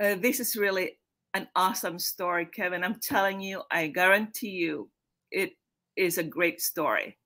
uh, 0.00 0.14
this 0.16 0.40
is 0.40 0.56
really 0.56 0.98
an 1.34 1.48
awesome 1.54 1.98
story, 1.98 2.46
Kevin. 2.46 2.84
I'm 2.84 3.00
telling 3.00 3.40
you, 3.40 3.62
I 3.70 3.88
guarantee 3.88 4.50
you, 4.50 4.90
it 5.30 5.52
is 5.96 6.18
a 6.18 6.22
great 6.22 6.60
story, 6.60 7.18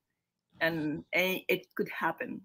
and, 0.61 1.05
and 1.12 1.41
it 1.49 1.66
could 1.77 1.89
happen, 1.89 2.41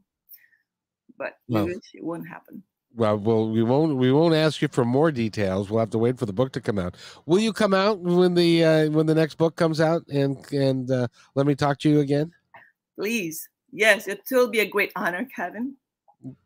but 1.18 1.34
well, 1.48 1.68
it 1.68 1.82
won't 2.02 2.28
happen 2.28 2.64
well, 2.98 3.18
well, 3.18 3.50
we 3.50 3.62
won't 3.62 3.96
we 3.96 4.12
won't 4.12 4.34
ask 4.34 4.62
you 4.62 4.68
for 4.68 4.84
more 4.84 5.12
details. 5.12 5.70
We'll 5.70 5.80
have 5.80 5.92
to 5.92 6.00
wait 6.00 6.18
for 6.18 6.26
the 6.26 6.34
book 6.34 6.52
to 6.54 6.62
come 6.62 6.80
out. 6.80 6.96
Will 7.28 7.40
you 7.40 7.54
come 7.54 7.74
out 7.74 8.00
when 8.00 8.34
the 8.34 8.66
uh, 8.66 8.90
when 8.90 9.06
the 9.06 9.16
next 9.16 9.36
book 9.36 9.56
comes 9.56 9.80
out 9.80 10.04
and 10.08 10.38
and 10.52 10.90
uh, 10.90 11.08
let 11.36 11.46
me 11.46 11.54
talk 11.54 11.78
to 11.80 11.90
you 11.90 12.00
again? 12.00 12.32
Please, 13.00 13.48
yes, 13.72 14.08
it 14.08 14.22
will 14.32 14.48
be 14.48 14.62
a 14.62 14.66
great 14.66 14.92
honor, 14.96 15.28
Kevin. 15.34 15.76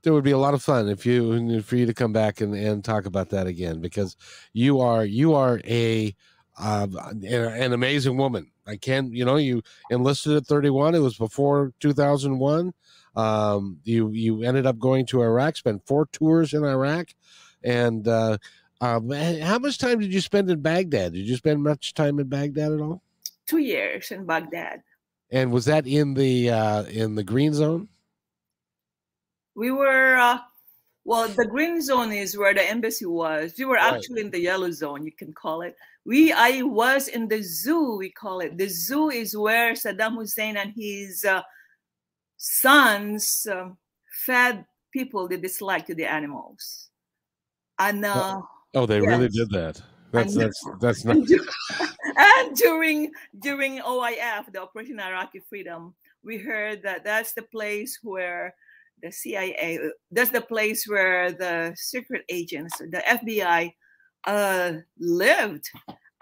It 0.04 0.12
would 0.12 0.24
be 0.24 0.32
a 0.32 0.38
lot 0.38 0.54
of 0.54 0.62
fun 0.62 0.90
if 0.90 1.06
you 1.06 1.62
for 1.62 1.76
you 1.76 1.86
to 1.86 1.94
come 1.94 2.12
back 2.12 2.42
and, 2.42 2.54
and 2.54 2.84
talk 2.84 3.06
about 3.06 3.30
that 3.30 3.48
again 3.48 3.80
because 3.80 4.18
you 4.54 4.82
are 4.82 5.06
you 5.06 5.34
are 5.34 5.62
a 5.66 6.14
uh, 6.60 6.88
an 7.24 7.74
amazing 7.74 8.18
woman. 8.18 8.52
I 8.68 8.78
can't, 8.78 9.14
you 9.14 9.26
know, 9.26 9.38
you 9.38 9.64
enlisted 9.90 10.34
at 10.34 10.46
31. 10.46 10.96
It 10.96 11.00
was 11.00 11.18
before 11.18 11.74
2001. 11.80 12.74
Um, 13.16 13.80
you 13.84 14.10
you 14.12 14.44
ended 14.44 14.66
up 14.66 14.80
going 14.80 15.06
to 15.08 15.22
Iraq, 15.22 15.58
spent 15.58 15.86
four 15.86 16.06
tours 16.08 16.54
in 16.54 16.64
Iraq, 16.64 17.10
and 17.64 18.08
uh, 18.08 18.38
um, 18.80 19.10
how 19.10 19.60
much 19.60 19.78
time 19.78 20.00
did 20.00 20.14
you 20.14 20.22
spend 20.22 20.50
in 20.50 20.62
Baghdad? 20.62 21.14
Did 21.14 21.28
you 21.28 21.36
spend 21.36 21.62
much 21.62 21.94
time 21.94 22.20
in 22.20 22.28
Baghdad 22.28 22.72
at 22.72 22.80
all? 22.80 23.02
Two 23.48 23.58
years 23.58 24.12
in 24.12 24.26
Baghdad. 24.26 24.82
And 25.30 25.52
was 25.52 25.66
that 25.66 25.86
in 25.88 26.14
the 26.14 26.52
uh, 26.52 26.84
in 26.84 27.16
the 27.16 27.24
green 27.24 27.54
zone? 27.54 27.90
We 29.62 29.70
were 29.70 30.18
uh, 30.18 30.40
well. 31.06 31.28
The 31.28 31.46
green 31.46 31.84
zone 31.84 32.12
is 32.12 32.36
where 32.36 32.52
the 32.52 32.68
embassy 32.68 33.06
was. 33.06 33.54
We 33.60 33.66
were 33.66 33.76
right. 33.76 33.94
actually 33.94 34.22
in 34.22 34.32
the 34.32 34.42
yellow 34.42 34.72
zone. 34.72 35.06
You 35.06 35.12
can 35.12 35.34
call 35.34 35.62
it. 35.62 35.76
We 36.04 36.34
I 36.34 36.64
was 36.64 37.08
in 37.08 37.28
the 37.28 37.44
zoo. 37.44 37.96
We 37.98 38.10
call 38.10 38.40
it 38.40 38.58
the 38.58 38.68
zoo 38.68 39.12
is 39.12 39.38
where 39.38 39.74
Saddam 39.74 40.16
Hussein 40.16 40.58
and 40.58 40.74
his 40.76 41.24
uh, 41.24 41.44
sons 42.38 43.46
um, 43.52 43.78
fed 44.26 44.66
people 44.92 45.28
they 45.28 45.38
dislike 45.38 45.86
to 45.86 45.94
the 45.94 46.06
animals. 46.06 46.90
And 47.78 48.04
uh, 48.04 48.42
oh, 48.74 48.88
they 48.88 48.98
yes. 48.98 49.06
really 49.06 49.30
did 49.30 49.52
that. 49.52 49.80
That's 50.12 50.36
that's 50.36 50.66
that's 50.80 51.06
not. 51.06 51.18
and 52.18 52.56
during 52.56 53.12
during 53.38 53.78
OIF, 53.78 54.52
the 54.52 54.64
Operation 54.64 55.00
Iraqi 55.00 55.38
Freedom, 55.38 55.94
we 56.24 56.40
heard 56.40 56.82
that 56.82 57.04
that's 57.04 57.34
the 57.34 57.44
place 57.44 58.00
where 58.02 58.56
the 59.02 59.12
CIA, 59.12 59.80
that's 60.12 60.32
the 60.32 60.42
place 60.42 60.86
where 60.88 61.32
the 61.32 61.74
secret 61.76 62.24
agents, 62.30 62.78
the 62.78 63.04
FBI, 63.08 63.74
uh, 64.26 64.74
lived 65.00 65.70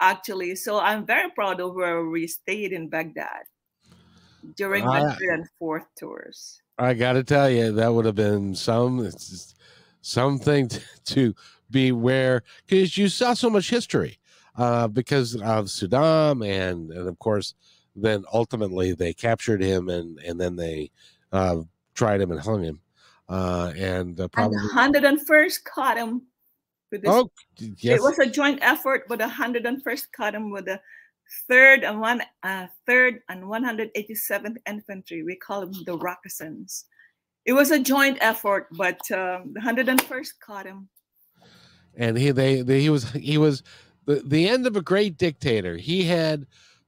actually. 0.00 0.56
So 0.56 0.80
I'm 0.80 1.04
very 1.04 1.30
proud 1.30 1.60
of 1.60 1.74
where 1.74 2.06
we 2.06 2.26
stayed 2.26 2.72
in 2.72 2.88
Baghdad 2.88 3.44
during 4.56 4.84
my 4.84 5.00
uh, 5.00 5.14
third 5.14 5.34
and 5.34 5.48
fourth 5.58 5.84
tours. 5.98 6.60
I 6.78 6.94
got 6.94 7.12
to 7.12 7.22
tell 7.22 7.50
you, 7.50 7.72
that 7.72 7.92
would 7.92 8.06
have 8.06 8.14
been 8.14 8.54
some 8.54 9.10
something 10.02 10.68
to, 10.68 10.80
to 11.04 11.34
be 11.70 11.92
where 11.92 12.42
because 12.66 12.96
you 12.96 13.08
saw 13.08 13.34
so 13.34 13.50
much 13.50 13.68
history 13.68 14.18
uh, 14.56 14.88
because 14.88 15.34
of 15.34 15.66
Saddam 15.66 16.46
and 16.46 16.90
and 16.90 17.08
of 17.08 17.18
course 17.18 17.54
then 17.94 18.24
ultimately 18.32 18.92
they 18.92 19.12
captured 19.12 19.62
him 19.62 19.88
and 19.88 20.18
and 20.20 20.40
then 20.40 20.56
they 20.56 20.90
uh, 21.32 21.56
tried 21.94 22.20
him 22.20 22.30
and 22.30 22.40
hung 22.40 22.62
him 22.62 22.80
uh, 23.30 23.72
and 23.76 24.18
uh, 24.20 24.28
probably 24.28 24.58
and 24.58 24.94
the 24.94 25.00
101st 25.00 25.64
caught 25.64 25.96
him. 25.96 26.22
With 26.90 27.02
this, 27.02 27.10
oh, 27.10 27.30
yes. 27.78 27.98
It 27.98 28.02
was 28.02 28.18
a 28.18 28.26
joint 28.26 28.58
effort, 28.62 29.04
but 29.08 29.20
the 29.20 29.26
101st 29.26 30.06
caught 30.14 30.34
him 30.34 30.50
with 30.50 30.64
the 30.64 30.80
third 31.48 31.84
and 31.84 32.00
one 32.00 32.22
uh, 32.42 32.66
third 32.86 33.20
and 33.28 33.44
187th 33.44 34.56
Infantry. 34.68 35.22
We 35.22 35.36
call 35.36 35.60
them 35.60 35.72
the 35.86 35.96
Rakkasans. 35.96 36.84
It 37.46 37.52
was 37.52 37.70
a 37.70 37.78
joint 37.78 38.18
effort, 38.20 38.66
but 38.72 39.00
um, 39.12 39.52
the 39.54 39.60
101st 39.60 40.32
caught 40.44 40.66
him. 40.66 40.88
And 41.96 42.18
he 42.18 42.32
they, 42.32 42.62
they 42.62 42.80
he 42.80 42.90
was 42.90 43.08
he 43.12 43.38
was 43.38 43.62
the, 44.06 44.16
the 44.26 44.48
end 44.48 44.66
of 44.66 44.74
a 44.74 44.82
great 44.82 45.16
dictator. 45.16 45.76
He 45.76 46.02
had 46.02 46.46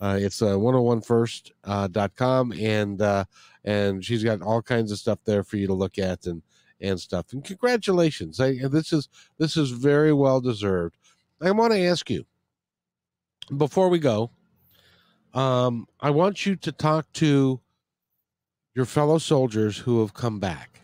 Uh, 0.00 0.18
it's 0.20 0.42
uh, 0.42 0.56
101first.com 0.56 2.52
uh, 2.52 2.54
and 2.56 3.02
uh, 3.02 3.24
and 3.64 4.04
she's 4.04 4.24
got 4.24 4.42
all 4.42 4.60
kinds 4.60 4.90
of 4.90 4.98
stuff 4.98 5.20
there 5.24 5.44
for 5.44 5.58
you 5.58 5.68
to 5.68 5.74
look 5.74 5.96
at 5.98 6.26
and 6.26 6.42
and 6.80 6.98
stuff. 6.98 7.26
And 7.32 7.44
congratulations, 7.44 8.40
I, 8.40 8.58
this 8.68 8.92
is 8.92 9.08
this 9.38 9.56
is 9.56 9.70
very 9.70 10.12
well 10.12 10.40
deserved. 10.40 10.96
I 11.40 11.52
want 11.52 11.72
to 11.72 11.84
ask 11.84 12.10
you 12.10 12.24
before 13.56 13.88
we 13.88 14.00
go. 14.00 14.32
Um, 15.34 15.86
I 16.00 16.10
want 16.10 16.44
you 16.44 16.56
to 16.56 16.72
talk 16.72 17.06
to 17.14 17.61
your 18.74 18.84
fellow 18.86 19.18
soldiers 19.18 19.78
who 19.78 20.00
have 20.00 20.14
come 20.14 20.38
back 20.38 20.80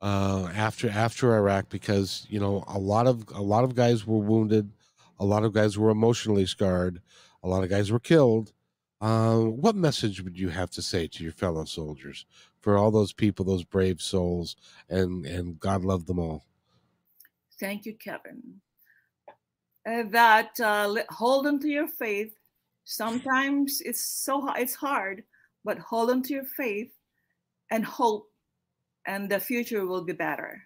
uh, 0.00 0.48
after 0.54 0.88
after 0.88 1.34
Iraq 1.34 1.68
because 1.68 2.26
you 2.30 2.40
know 2.40 2.64
a 2.66 2.78
lot 2.78 3.06
of 3.06 3.24
a 3.34 3.42
lot 3.42 3.64
of 3.64 3.74
guys 3.74 4.06
were 4.06 4.18
wounded, 4.18 4.70
A 5.20 5.24
lot 5.24 5.44
of 5.44 5.52
guys 5.52 5.76
were 5.76 5.90
emotionally 5.90 6.46
scarred. 6.46 7.00
A 7.42 7.48
lot 7.48 7.64
of 7.64 7.70
guys 7.70 7.90
were 7.90 7.98
killed. 8.00 8.52
Uh, 9.00 9.38
what 9.38 9.76
message 9.76 10.22
would 10.22 10.38
you 10.38 10.48
have 10.48 10.70
to 10.70 10.82
say 10.82 11.06
to 11.06 11.22
your 11.22 11.32
fellow 11.32 11.64
soldiers 11.64 12.26
for 12.60 12.76
all 12.76 12.90
those 12.90 13.12
people, 13.12 13.44
those 13.44 13.64
brave 13.64 14.00
souls, 14.00 14.56
and 14.88 15.26
and 15.26 15.58
God 15.58 15.84
love 15.84 16.06
them 16.06 16.18
all? 16.18 16.44
Thank 17.60 17.86
you, 17.86 17.94
Kevin. 17.94 18.60
Uh, 19.88 20.04
that 20.10 20.58
uh, 20.60 20.94
hold 21.10 21.46
on 21.46 21.58
to 21.60 21.68
your 21.68 21.88
faith. 21.88 22.34
Sometimes 22.84 23.80
it's 23.82 24.00
so 24.00 24.48
it's 24.54 24.74
hard, 24.74 25.24
but 25.64 25.78
hold 25.78 26.10
on 26.10 26.22
to 26.22 26.34
your 26.34 26.44
faith 26.44 26.90
and 27.70 27.84
hope, 27.84 28.28
and 29.06 29.30
the 29.30 29.40
future 29.40 29.86
will 29.86 30.04
be 30.04 30.12
better. 30.12 30.62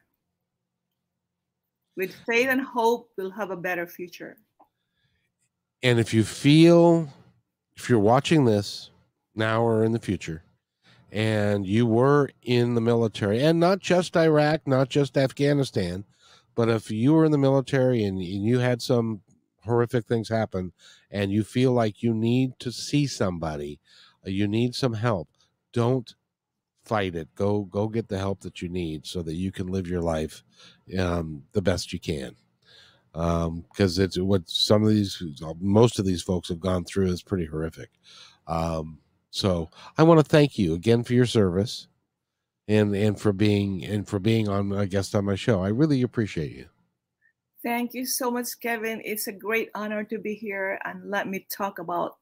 With 1.96 2.14
faith 2.26 2.48
and 2.48 2.60
hope, 2.60 3.10
we'll 3.16 3.30
have 3.30 3.50
a 3.50 3.56
better 3.56 3.86
future. 3.86 4.36
And 5.82 5.98
if 5.98 6.14
you 6.14 6.24
feel, 6.24 7.08
if 7.76 7.88
you're 7.88 7.98
watching 7.98 8.44
this 8.44 8.90
now 9.34 9.62
or 9.62 9.84
in 9.84 9.92
the 9.92 9.98
future, 9.98 10.44
and 11.10 11.66
you 11.66 11.84
were 11.84 12.30
in 12.42 12.74
the 12.74 12.80
military, 12.80 13.42
and 13.42 13.60
not 13.60 13.80
just 13.80 14.16
Iraq, 14.16 14.66
not 14.66 14.88
just 14.88 15.18
Afghanistan, 15.18 16.04
but 16.54 16.68
if 16.68 16.90
you 16.90 17.12
were 17.12 17.24
in 17.24 17.32
the 17.32 17.38
military 17.38 18.04
and, 18.04 18.18
and 18.18 18.44
you 18.44 18.58
had 18.58 18.80
some 18.80 19.20
horrific 19.64 20.06
things 20.06 20.28
happen, 20.28 20.72
and 21.10 21.30
you 21.30 21.44
feel 21.44 21.72
like 21.72 22.02
you 22.02 22.14
need 22.14 22.58
to 22.60 22.72
see 22.72 23.06
somebody, 23.06 23.78
you 24.24 24.46
need 24.46 24.74
some 24.74 24.94
help, 24.94 25.28
don't 25.72 26.14
fight 26.84 27.14
it. 27.14 27.28
Go 27.34 27.62
go 27.62 27.88
get 27.88 28.08
the 28.08 28.18
help 28.18 28.40
that 28.40 28.62
you 28.62 28.68
need 28.68 29.06
so 29.06 29.22
that 29.22 29.34
you 29.34 29.52
can 29.52 29.68
live 29.68 29.86
your 29.86 30.02
life 30.02 30.42
um, 30.98 31.44
the 31.52 31.62
best 31.62 31.92
you 31.92 32.00
can. 32.00 32.36
Because 33.12 33.98
um, 33.98 34.04
it's 34.04 34.18
what 34.18 34.48
some 34.48 34.82
of 34.82 34.88
these, 34.88 35.22
most 35.60 35.98
of 35.98 36.06
these 36.06 36.22
folks 36.22 36.48
have 36.48 36.60
gone 36.60 36.84
through 36.84 37.08
is 37.08 37.22
pretty 37.22 37.44
horrific. 37.44 37.90
Um, 38.46 38.98
so 39.30 39.70
I 39.98 40.02
want 40.02 40.20
to 40.20 40.24
thank 40.24 40.58
you 40.58 40.74
again 40.74 41.04
for 41.04 41.12
your 41.12 41.26
service, 41.26 41.88
and 42.68 42.94
and 42.94 43.20
for 43.20 43.32
being 43.32 43.84
and 43.84 44.08
for 44.08 44.18
being 44.18 44.48
on 44.48 44.72
a 44.72 44.86
guest 44.86 45.14
on 45.14 45.24
my 45.24 45.34
show. 45.34 45.62
I 45.62 45.68
really 45.68 46.02
appreciate 46.02 46.52
you. 46.52 46.66
Thank 47.62 47.94
you 47.94 48.06
so 48.06 48.30
much, 48.30 48.58
Kevin. 48.60 49.00
It's 49.04 49.28
a 49.28 49.32
great 49.32 49.70
honor 49.74 50.02
to 50.04 50.18
be 50.18 50.34
here 50.34 50.80
and 50.84 51.08
let 51.08 51.28
me 51.28 51.46
talk 51.48 51.78
about 51.78 52.16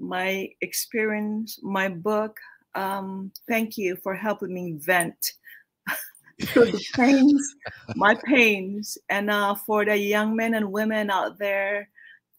my 0.00 0.48
experience, 0.62 1.58
my 1.62 1.88
book, 1.88 2.38
um, 2.74 3.30
thank 3.48 3.76
you 3.76 3.96
for 3.96 4.14
helping 4.14 4.52
me 4.52 4.78
vent 4.78 5.32
through 6.46 6.72
the 6.72 6.84
pains, 6.96 7.54
my 7.94 8.14
pains. 8.24 8.96
And 9.08 9.30
uh, 9.30 9.54
for 9.54 9.84
the 9.84 9.96
young 9.96 10.34
men 10.34 10.54
and 10.54 10.72
women 10.72 11.10
out 11.10 11.38
there, 11.38 11.88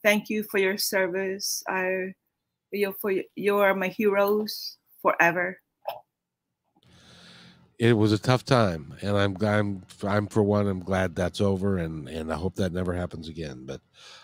thank 0.03 0.29
you 0.29 0.43
for 0.43 0.57
your 0.57 0.77
service. 0.77 1.63
I, 1.67 2.13
you 2.71 2.95
for 2.99 3.13
you 3.35 3.57
are 3.57 3.75
my 3.75 3.89
heroes 3.89 4.77
forever. 5.01 5.59
It 7.77 7.93
was 7.93 8.11
a 8.11 8.19
tough 8.19 8.45
time, 8.45 8.93
and 9.01 9.17
I'm 9.17 9.35
I'm 9.41 9.83
I'm 10.03 10.27
for 10.27 10.43
one. 10.43 10.67
I'm 10.67 10.79
glad 10.79 11.15
that's 11.15 11.41
over, 11.41 11.77
and 11.77 12.07
and 12.07 12.31
I 12.31 12.35
hope 12.35 12.55
that 12.55 12.71
never 12.71 12.93
happens 12.93 13.27
again. 13.27 13.65
But 13.65 13.81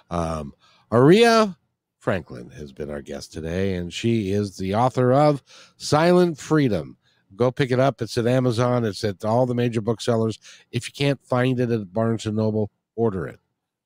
um, 0.10 0.54
Aurea 0.92 1.58
Franklin 2.08 2.50
has 2.52 2.72
been 2.72 2.90
our 2.90 3.02
guest 3.02 3.34
today, 3.34 3.76
and 3.76 3.94
she 3.94 4.32
is 4.32 4.56
the 4.56 4.74
author 4.74 5.12
of 5.12 5.44
Silent 5.76 6.38
Freedom. 6.38 6.96
Go 7.36 7.52
pick 7.52 7.70
it 7.70 7.82
up. 7.82 8.02
It's 8.02 8.18
at 8.18 8.26
Amazon. 8.26 8.86
It's 8.86 9.04
at 9.04 9.26
all 9.26 9.46
the 9.46 9.54
major 9.54 9.82
booksellers. 9.82 10.40
If 10.72 10.88
you 10.88 10.94
can't 10.94 11.22
find 11.26 11.60
it 11.60 11.70
at 11.70 11.92
Barnes 11.92 12.26
and 12.26 12.38
Noble, 12.38 12.72
order 12.96 13.28
it. 13.28 13.42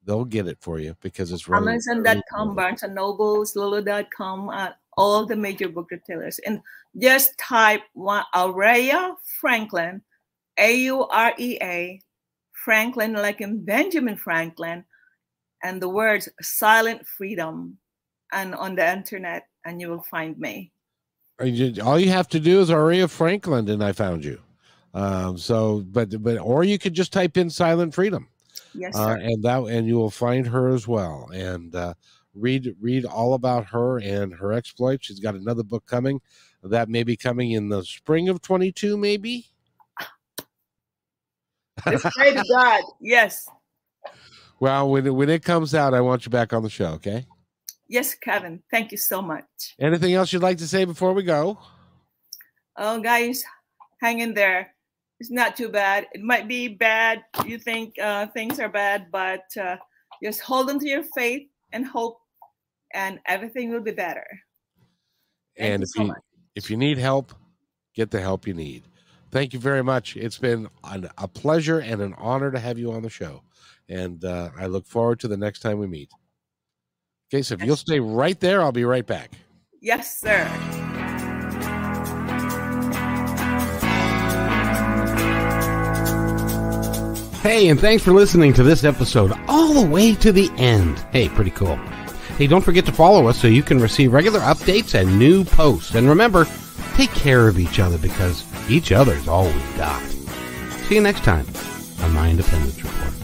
They'll 0.05 0.24
get 0.24 0.47
it 0.47 0.59
for 0.61 0.78
you 0.78 0.95
because 1.01 1.32
it's 1.32 1.47
really 1.47 1.67
Amazon.com, 1.72 2.53
Barnes 2.53 2.84
and 2.84 2.93
Noble, 2.93 3.43
Lulu.com, 3.55 4.51
at 4.51 4.69
uh, 4.69 4.74
all 4.97 5.26
the 5.26 5.36
major 5.36 5.67
book 5.67 5.89
retailers. 5.89 6.38
And 6.45 6.61
just 6.99 7.36
type 7.39 7.82
one 7.93 8.24
Aurea 8.36 9.15
Franklin, 9.39 9.99
A 10.59 10.76
U 10.82 11.05
R 11.05 11.34
E 11.39 11.57
A, 11.59 11.99
Franklin, 12.53 13.13
like 13.13 13.41
in 13.41 13.65
Benjamin 13.65 14.15
Franklin, 14.15 14.86
and 15.63 15.82
the 15.82 15.89
words 15.89 16.30
silent 16.39 17.07
freedom 17.07 17.80
and 18.32 18.55
on 18.55 18.75
the 18.75 18.91
internet, 18.91 19.47
and 19.65 19.79
you 19.79 19.89
will 19.89 20.03
find 20.03 20.38
me. 20.38 20.71
All 21.39 21.99
you 21.99 22.09
have 22.09 22.27
to 22.29 22.39
do 22.39 22.61
is 22.61 22.69
Aurea 22.69 23.07
Franklin, 23.07 23.67
and 23.69 23.84
I 23.84 23.93
found 23.93 24.23
you. 24.23 24.39
Um, 24.93 25.38
so, 25.38 25.84
but 25.88 26.21
but 26.21 26.38
or 26.38 26.63
you 26.63 26.77
could 26.77 26.93
just 26.93 27.13
type 27.13 27.38
in 27.38 27.49
"silent 27.49 27.93
freedom," 27.95 28.27
yes, 28.75 28.95
uh, 28.95 29.17
and 29.19 29.41
that 29.43 29.63
and 29.63 29.88
you 29.88 29.95
will 29.95 30.11
find 30.11 30.45
her 30.47 30.69
as 30.69 30.88
well. 30.88 31.29
And 31.34 31.73
uh, 31.73 31.93
read 32.36 32.75
read 32.79 33.05
all 33.05 33.34
about 33.34 33.65
her 33.67 33.99
and 33.99 34.34
her 34.34 34.51
exploits. 34.51 35.05
She's 35.05 35.19
got 35.19 35.36
another 35.36 35.63
book 35.63 35.86
coming 35.86 36.21
that 36.63 36.89
may 36.89 37.03
be 37.03 37.15
coming 37.15 37.51
in 37.51 37.69
the 37.69 37.84
spring 37.84 38.29
of 38.29 38.41
twenty 38.41 38.71
two, 38.71 38.97
maybe. 38.97 39.47
It's 41.88 42.05
pray 42.15 42.34
to 42.34 42.43
God. 42.53 42.84
Yes. 42.99 43.47
Well, 44.59 44.89
when 44.89 45.15
when 45.15 45.29
it 45.29 45.43
comes 45.43 45.73
out, 45.73 45.93
I 45.93 46.01
want 46.01 46.25
you 46.25 46.29
back 46.29 46.53
on 46.53 46.61
the 46.61 46.69
show. 46.69 46.91
Okay. 46.93 47.25
Yes, 47.91 48.15
Kevin. 48.15 48.63
Thank 48.71 48.93
you 48.93 48.97
so 48.97 49.21
much. 49.21 49.75
Anything 49.77 50.13
else 50.13 50.31
you'd 50.31 50.41
like 50.41 50.59
to 50.59 50.67
say 50.67 50.85
before 50.85 51.11
we 51.11 51.23
go? 51.23 51.59
Oh, 52.77 53.01
guys, 53.01 53.43
hang 53.99 54.19
in 54.19 54.33
there. 54.33 54.73
It's 55.19 55.29
not 55.29 55.57
too 55.57 55.67
bad. 55.67 56.07
It 56.13 56.21
might 56.21 56.47
be 56.47 56.69
bad. 56.69 57.21
You 57.45 57.59
think 57.59 57.99
uh, 57.99 58.27
things 58.27 58.61
are 58.61 58.69
bad, 58.69 59.07
but 59.11 59.43
uh, 59.59 59.75
just 60.23 60.39
hold 60.39 60.69
on 60.69 60.79
to 60.79 60.87
your 60.87 61.03
faith 61.13 61.49
and 61.73 61.85
hope, 61.85 62.17
and 62.93 63.19
everything 63.25 63.71
will 63.71 63.81
be 63.81 63.91
better. 63.91 64.25
Thank 65.57 65.71
and 65.73 65.81
you 65.81 65.83
if 65.83 65.89
so 65.89 66.01
you 66.03 66.07
much. 66.07 66.21
if 66.55 66.71
you 66.71 66.77
need 66.77 66.97
help, 66.97 67.33
get 67.93 68.09
the 68.09 68.21
help 68.21 68.47
you 68.47 68.53
need. 68.53 68.83
Thank 69.31 69.51
you 69.51 69.59
very 69.59 69.83
much. 69.83 70.15
It's 70.15 70.37
been 70.37 70.69
an, 70.85 71.09
a 71.17 71.27
pleasure 71.27 71.79
and 71.79 72.01
an 72.01 72.15
honor 72.17 72.51
to 72.51 72.59
have 72.59 72.79
you 72.79 72.93
on 72.93 73.01
the 73.01 73.09
show, 73.09 73.43
and 73.89 74.23
uh, 74.23 74.51
I 74.57 74.67
look 74.67 74.87
forward 74.87 75.19
to 75.19 75.27
the 75.27 75.35
next 75.35 75.59
time 75.59 75.77
we 75.77 75.87
meet. 75.87 76.09
Okay, 77.34 77.43
so 77.43 77.53
if 77.53 77.63
you'll 77.63 77.77
stay 77.77 78.01
right 78.01 78.38
there, 78.41 78.61
I'll 78.61 78.73
be 78.73 78.84
right 78.84 79.07
back. 79.07 79.32
Yes, 79.79 80.19
sir. 80.19 80.43
Hey, 87.41 87.69
and 87.69 87.79
thanks 87.79 88.03
for 88.03 88.11
listening 88.11 88.51
to 88.55 88.63
this 88.63 88.84
episode 88.84 89.32
all 89.47 89.73
the 89.73 89.88
way 89.88 90.13
to 90.15 90.34
the 90.34 90.51
end. 90.57 90.99
Hey, 91.13 91.29
pretty 91.29 91.51
cool. 91.51 91.77
Hey, 92.38 92.47
don't 92.47 92.65
forget 92.65 92.86
to 92.88 92.91
follow 92.91 93.27
us 93.27 93.39
so 93.39 93.47
you 93.47 93.63
can 93.63 93.79
receive 93.79 94.11
regular 94.11 94.41
updates 94.41 94.93
and 94.93 95.17
new 95.17 95.45
posts. 95.45 95.95
And 95.95 96.09
remember, 96.09 96.45
take 96.95 97.11
care 97.11 97.47
of 97.47 97.57
each 97.57 97.79
other 97.79 97.97
because 97.97 98.43
each 98.69 98.91
other's 98.91 99.29
all 99.29 99.45
we've 99.45 99.77
got. 99.77 100.03
See 100.89 100.95
you 100.95 101.01
next 101.01 101.23
time 101.23 101.47
on 102.01 102.13
My 102.13 102.29
Independence 102.29 102.84
Report. 102.84 103.20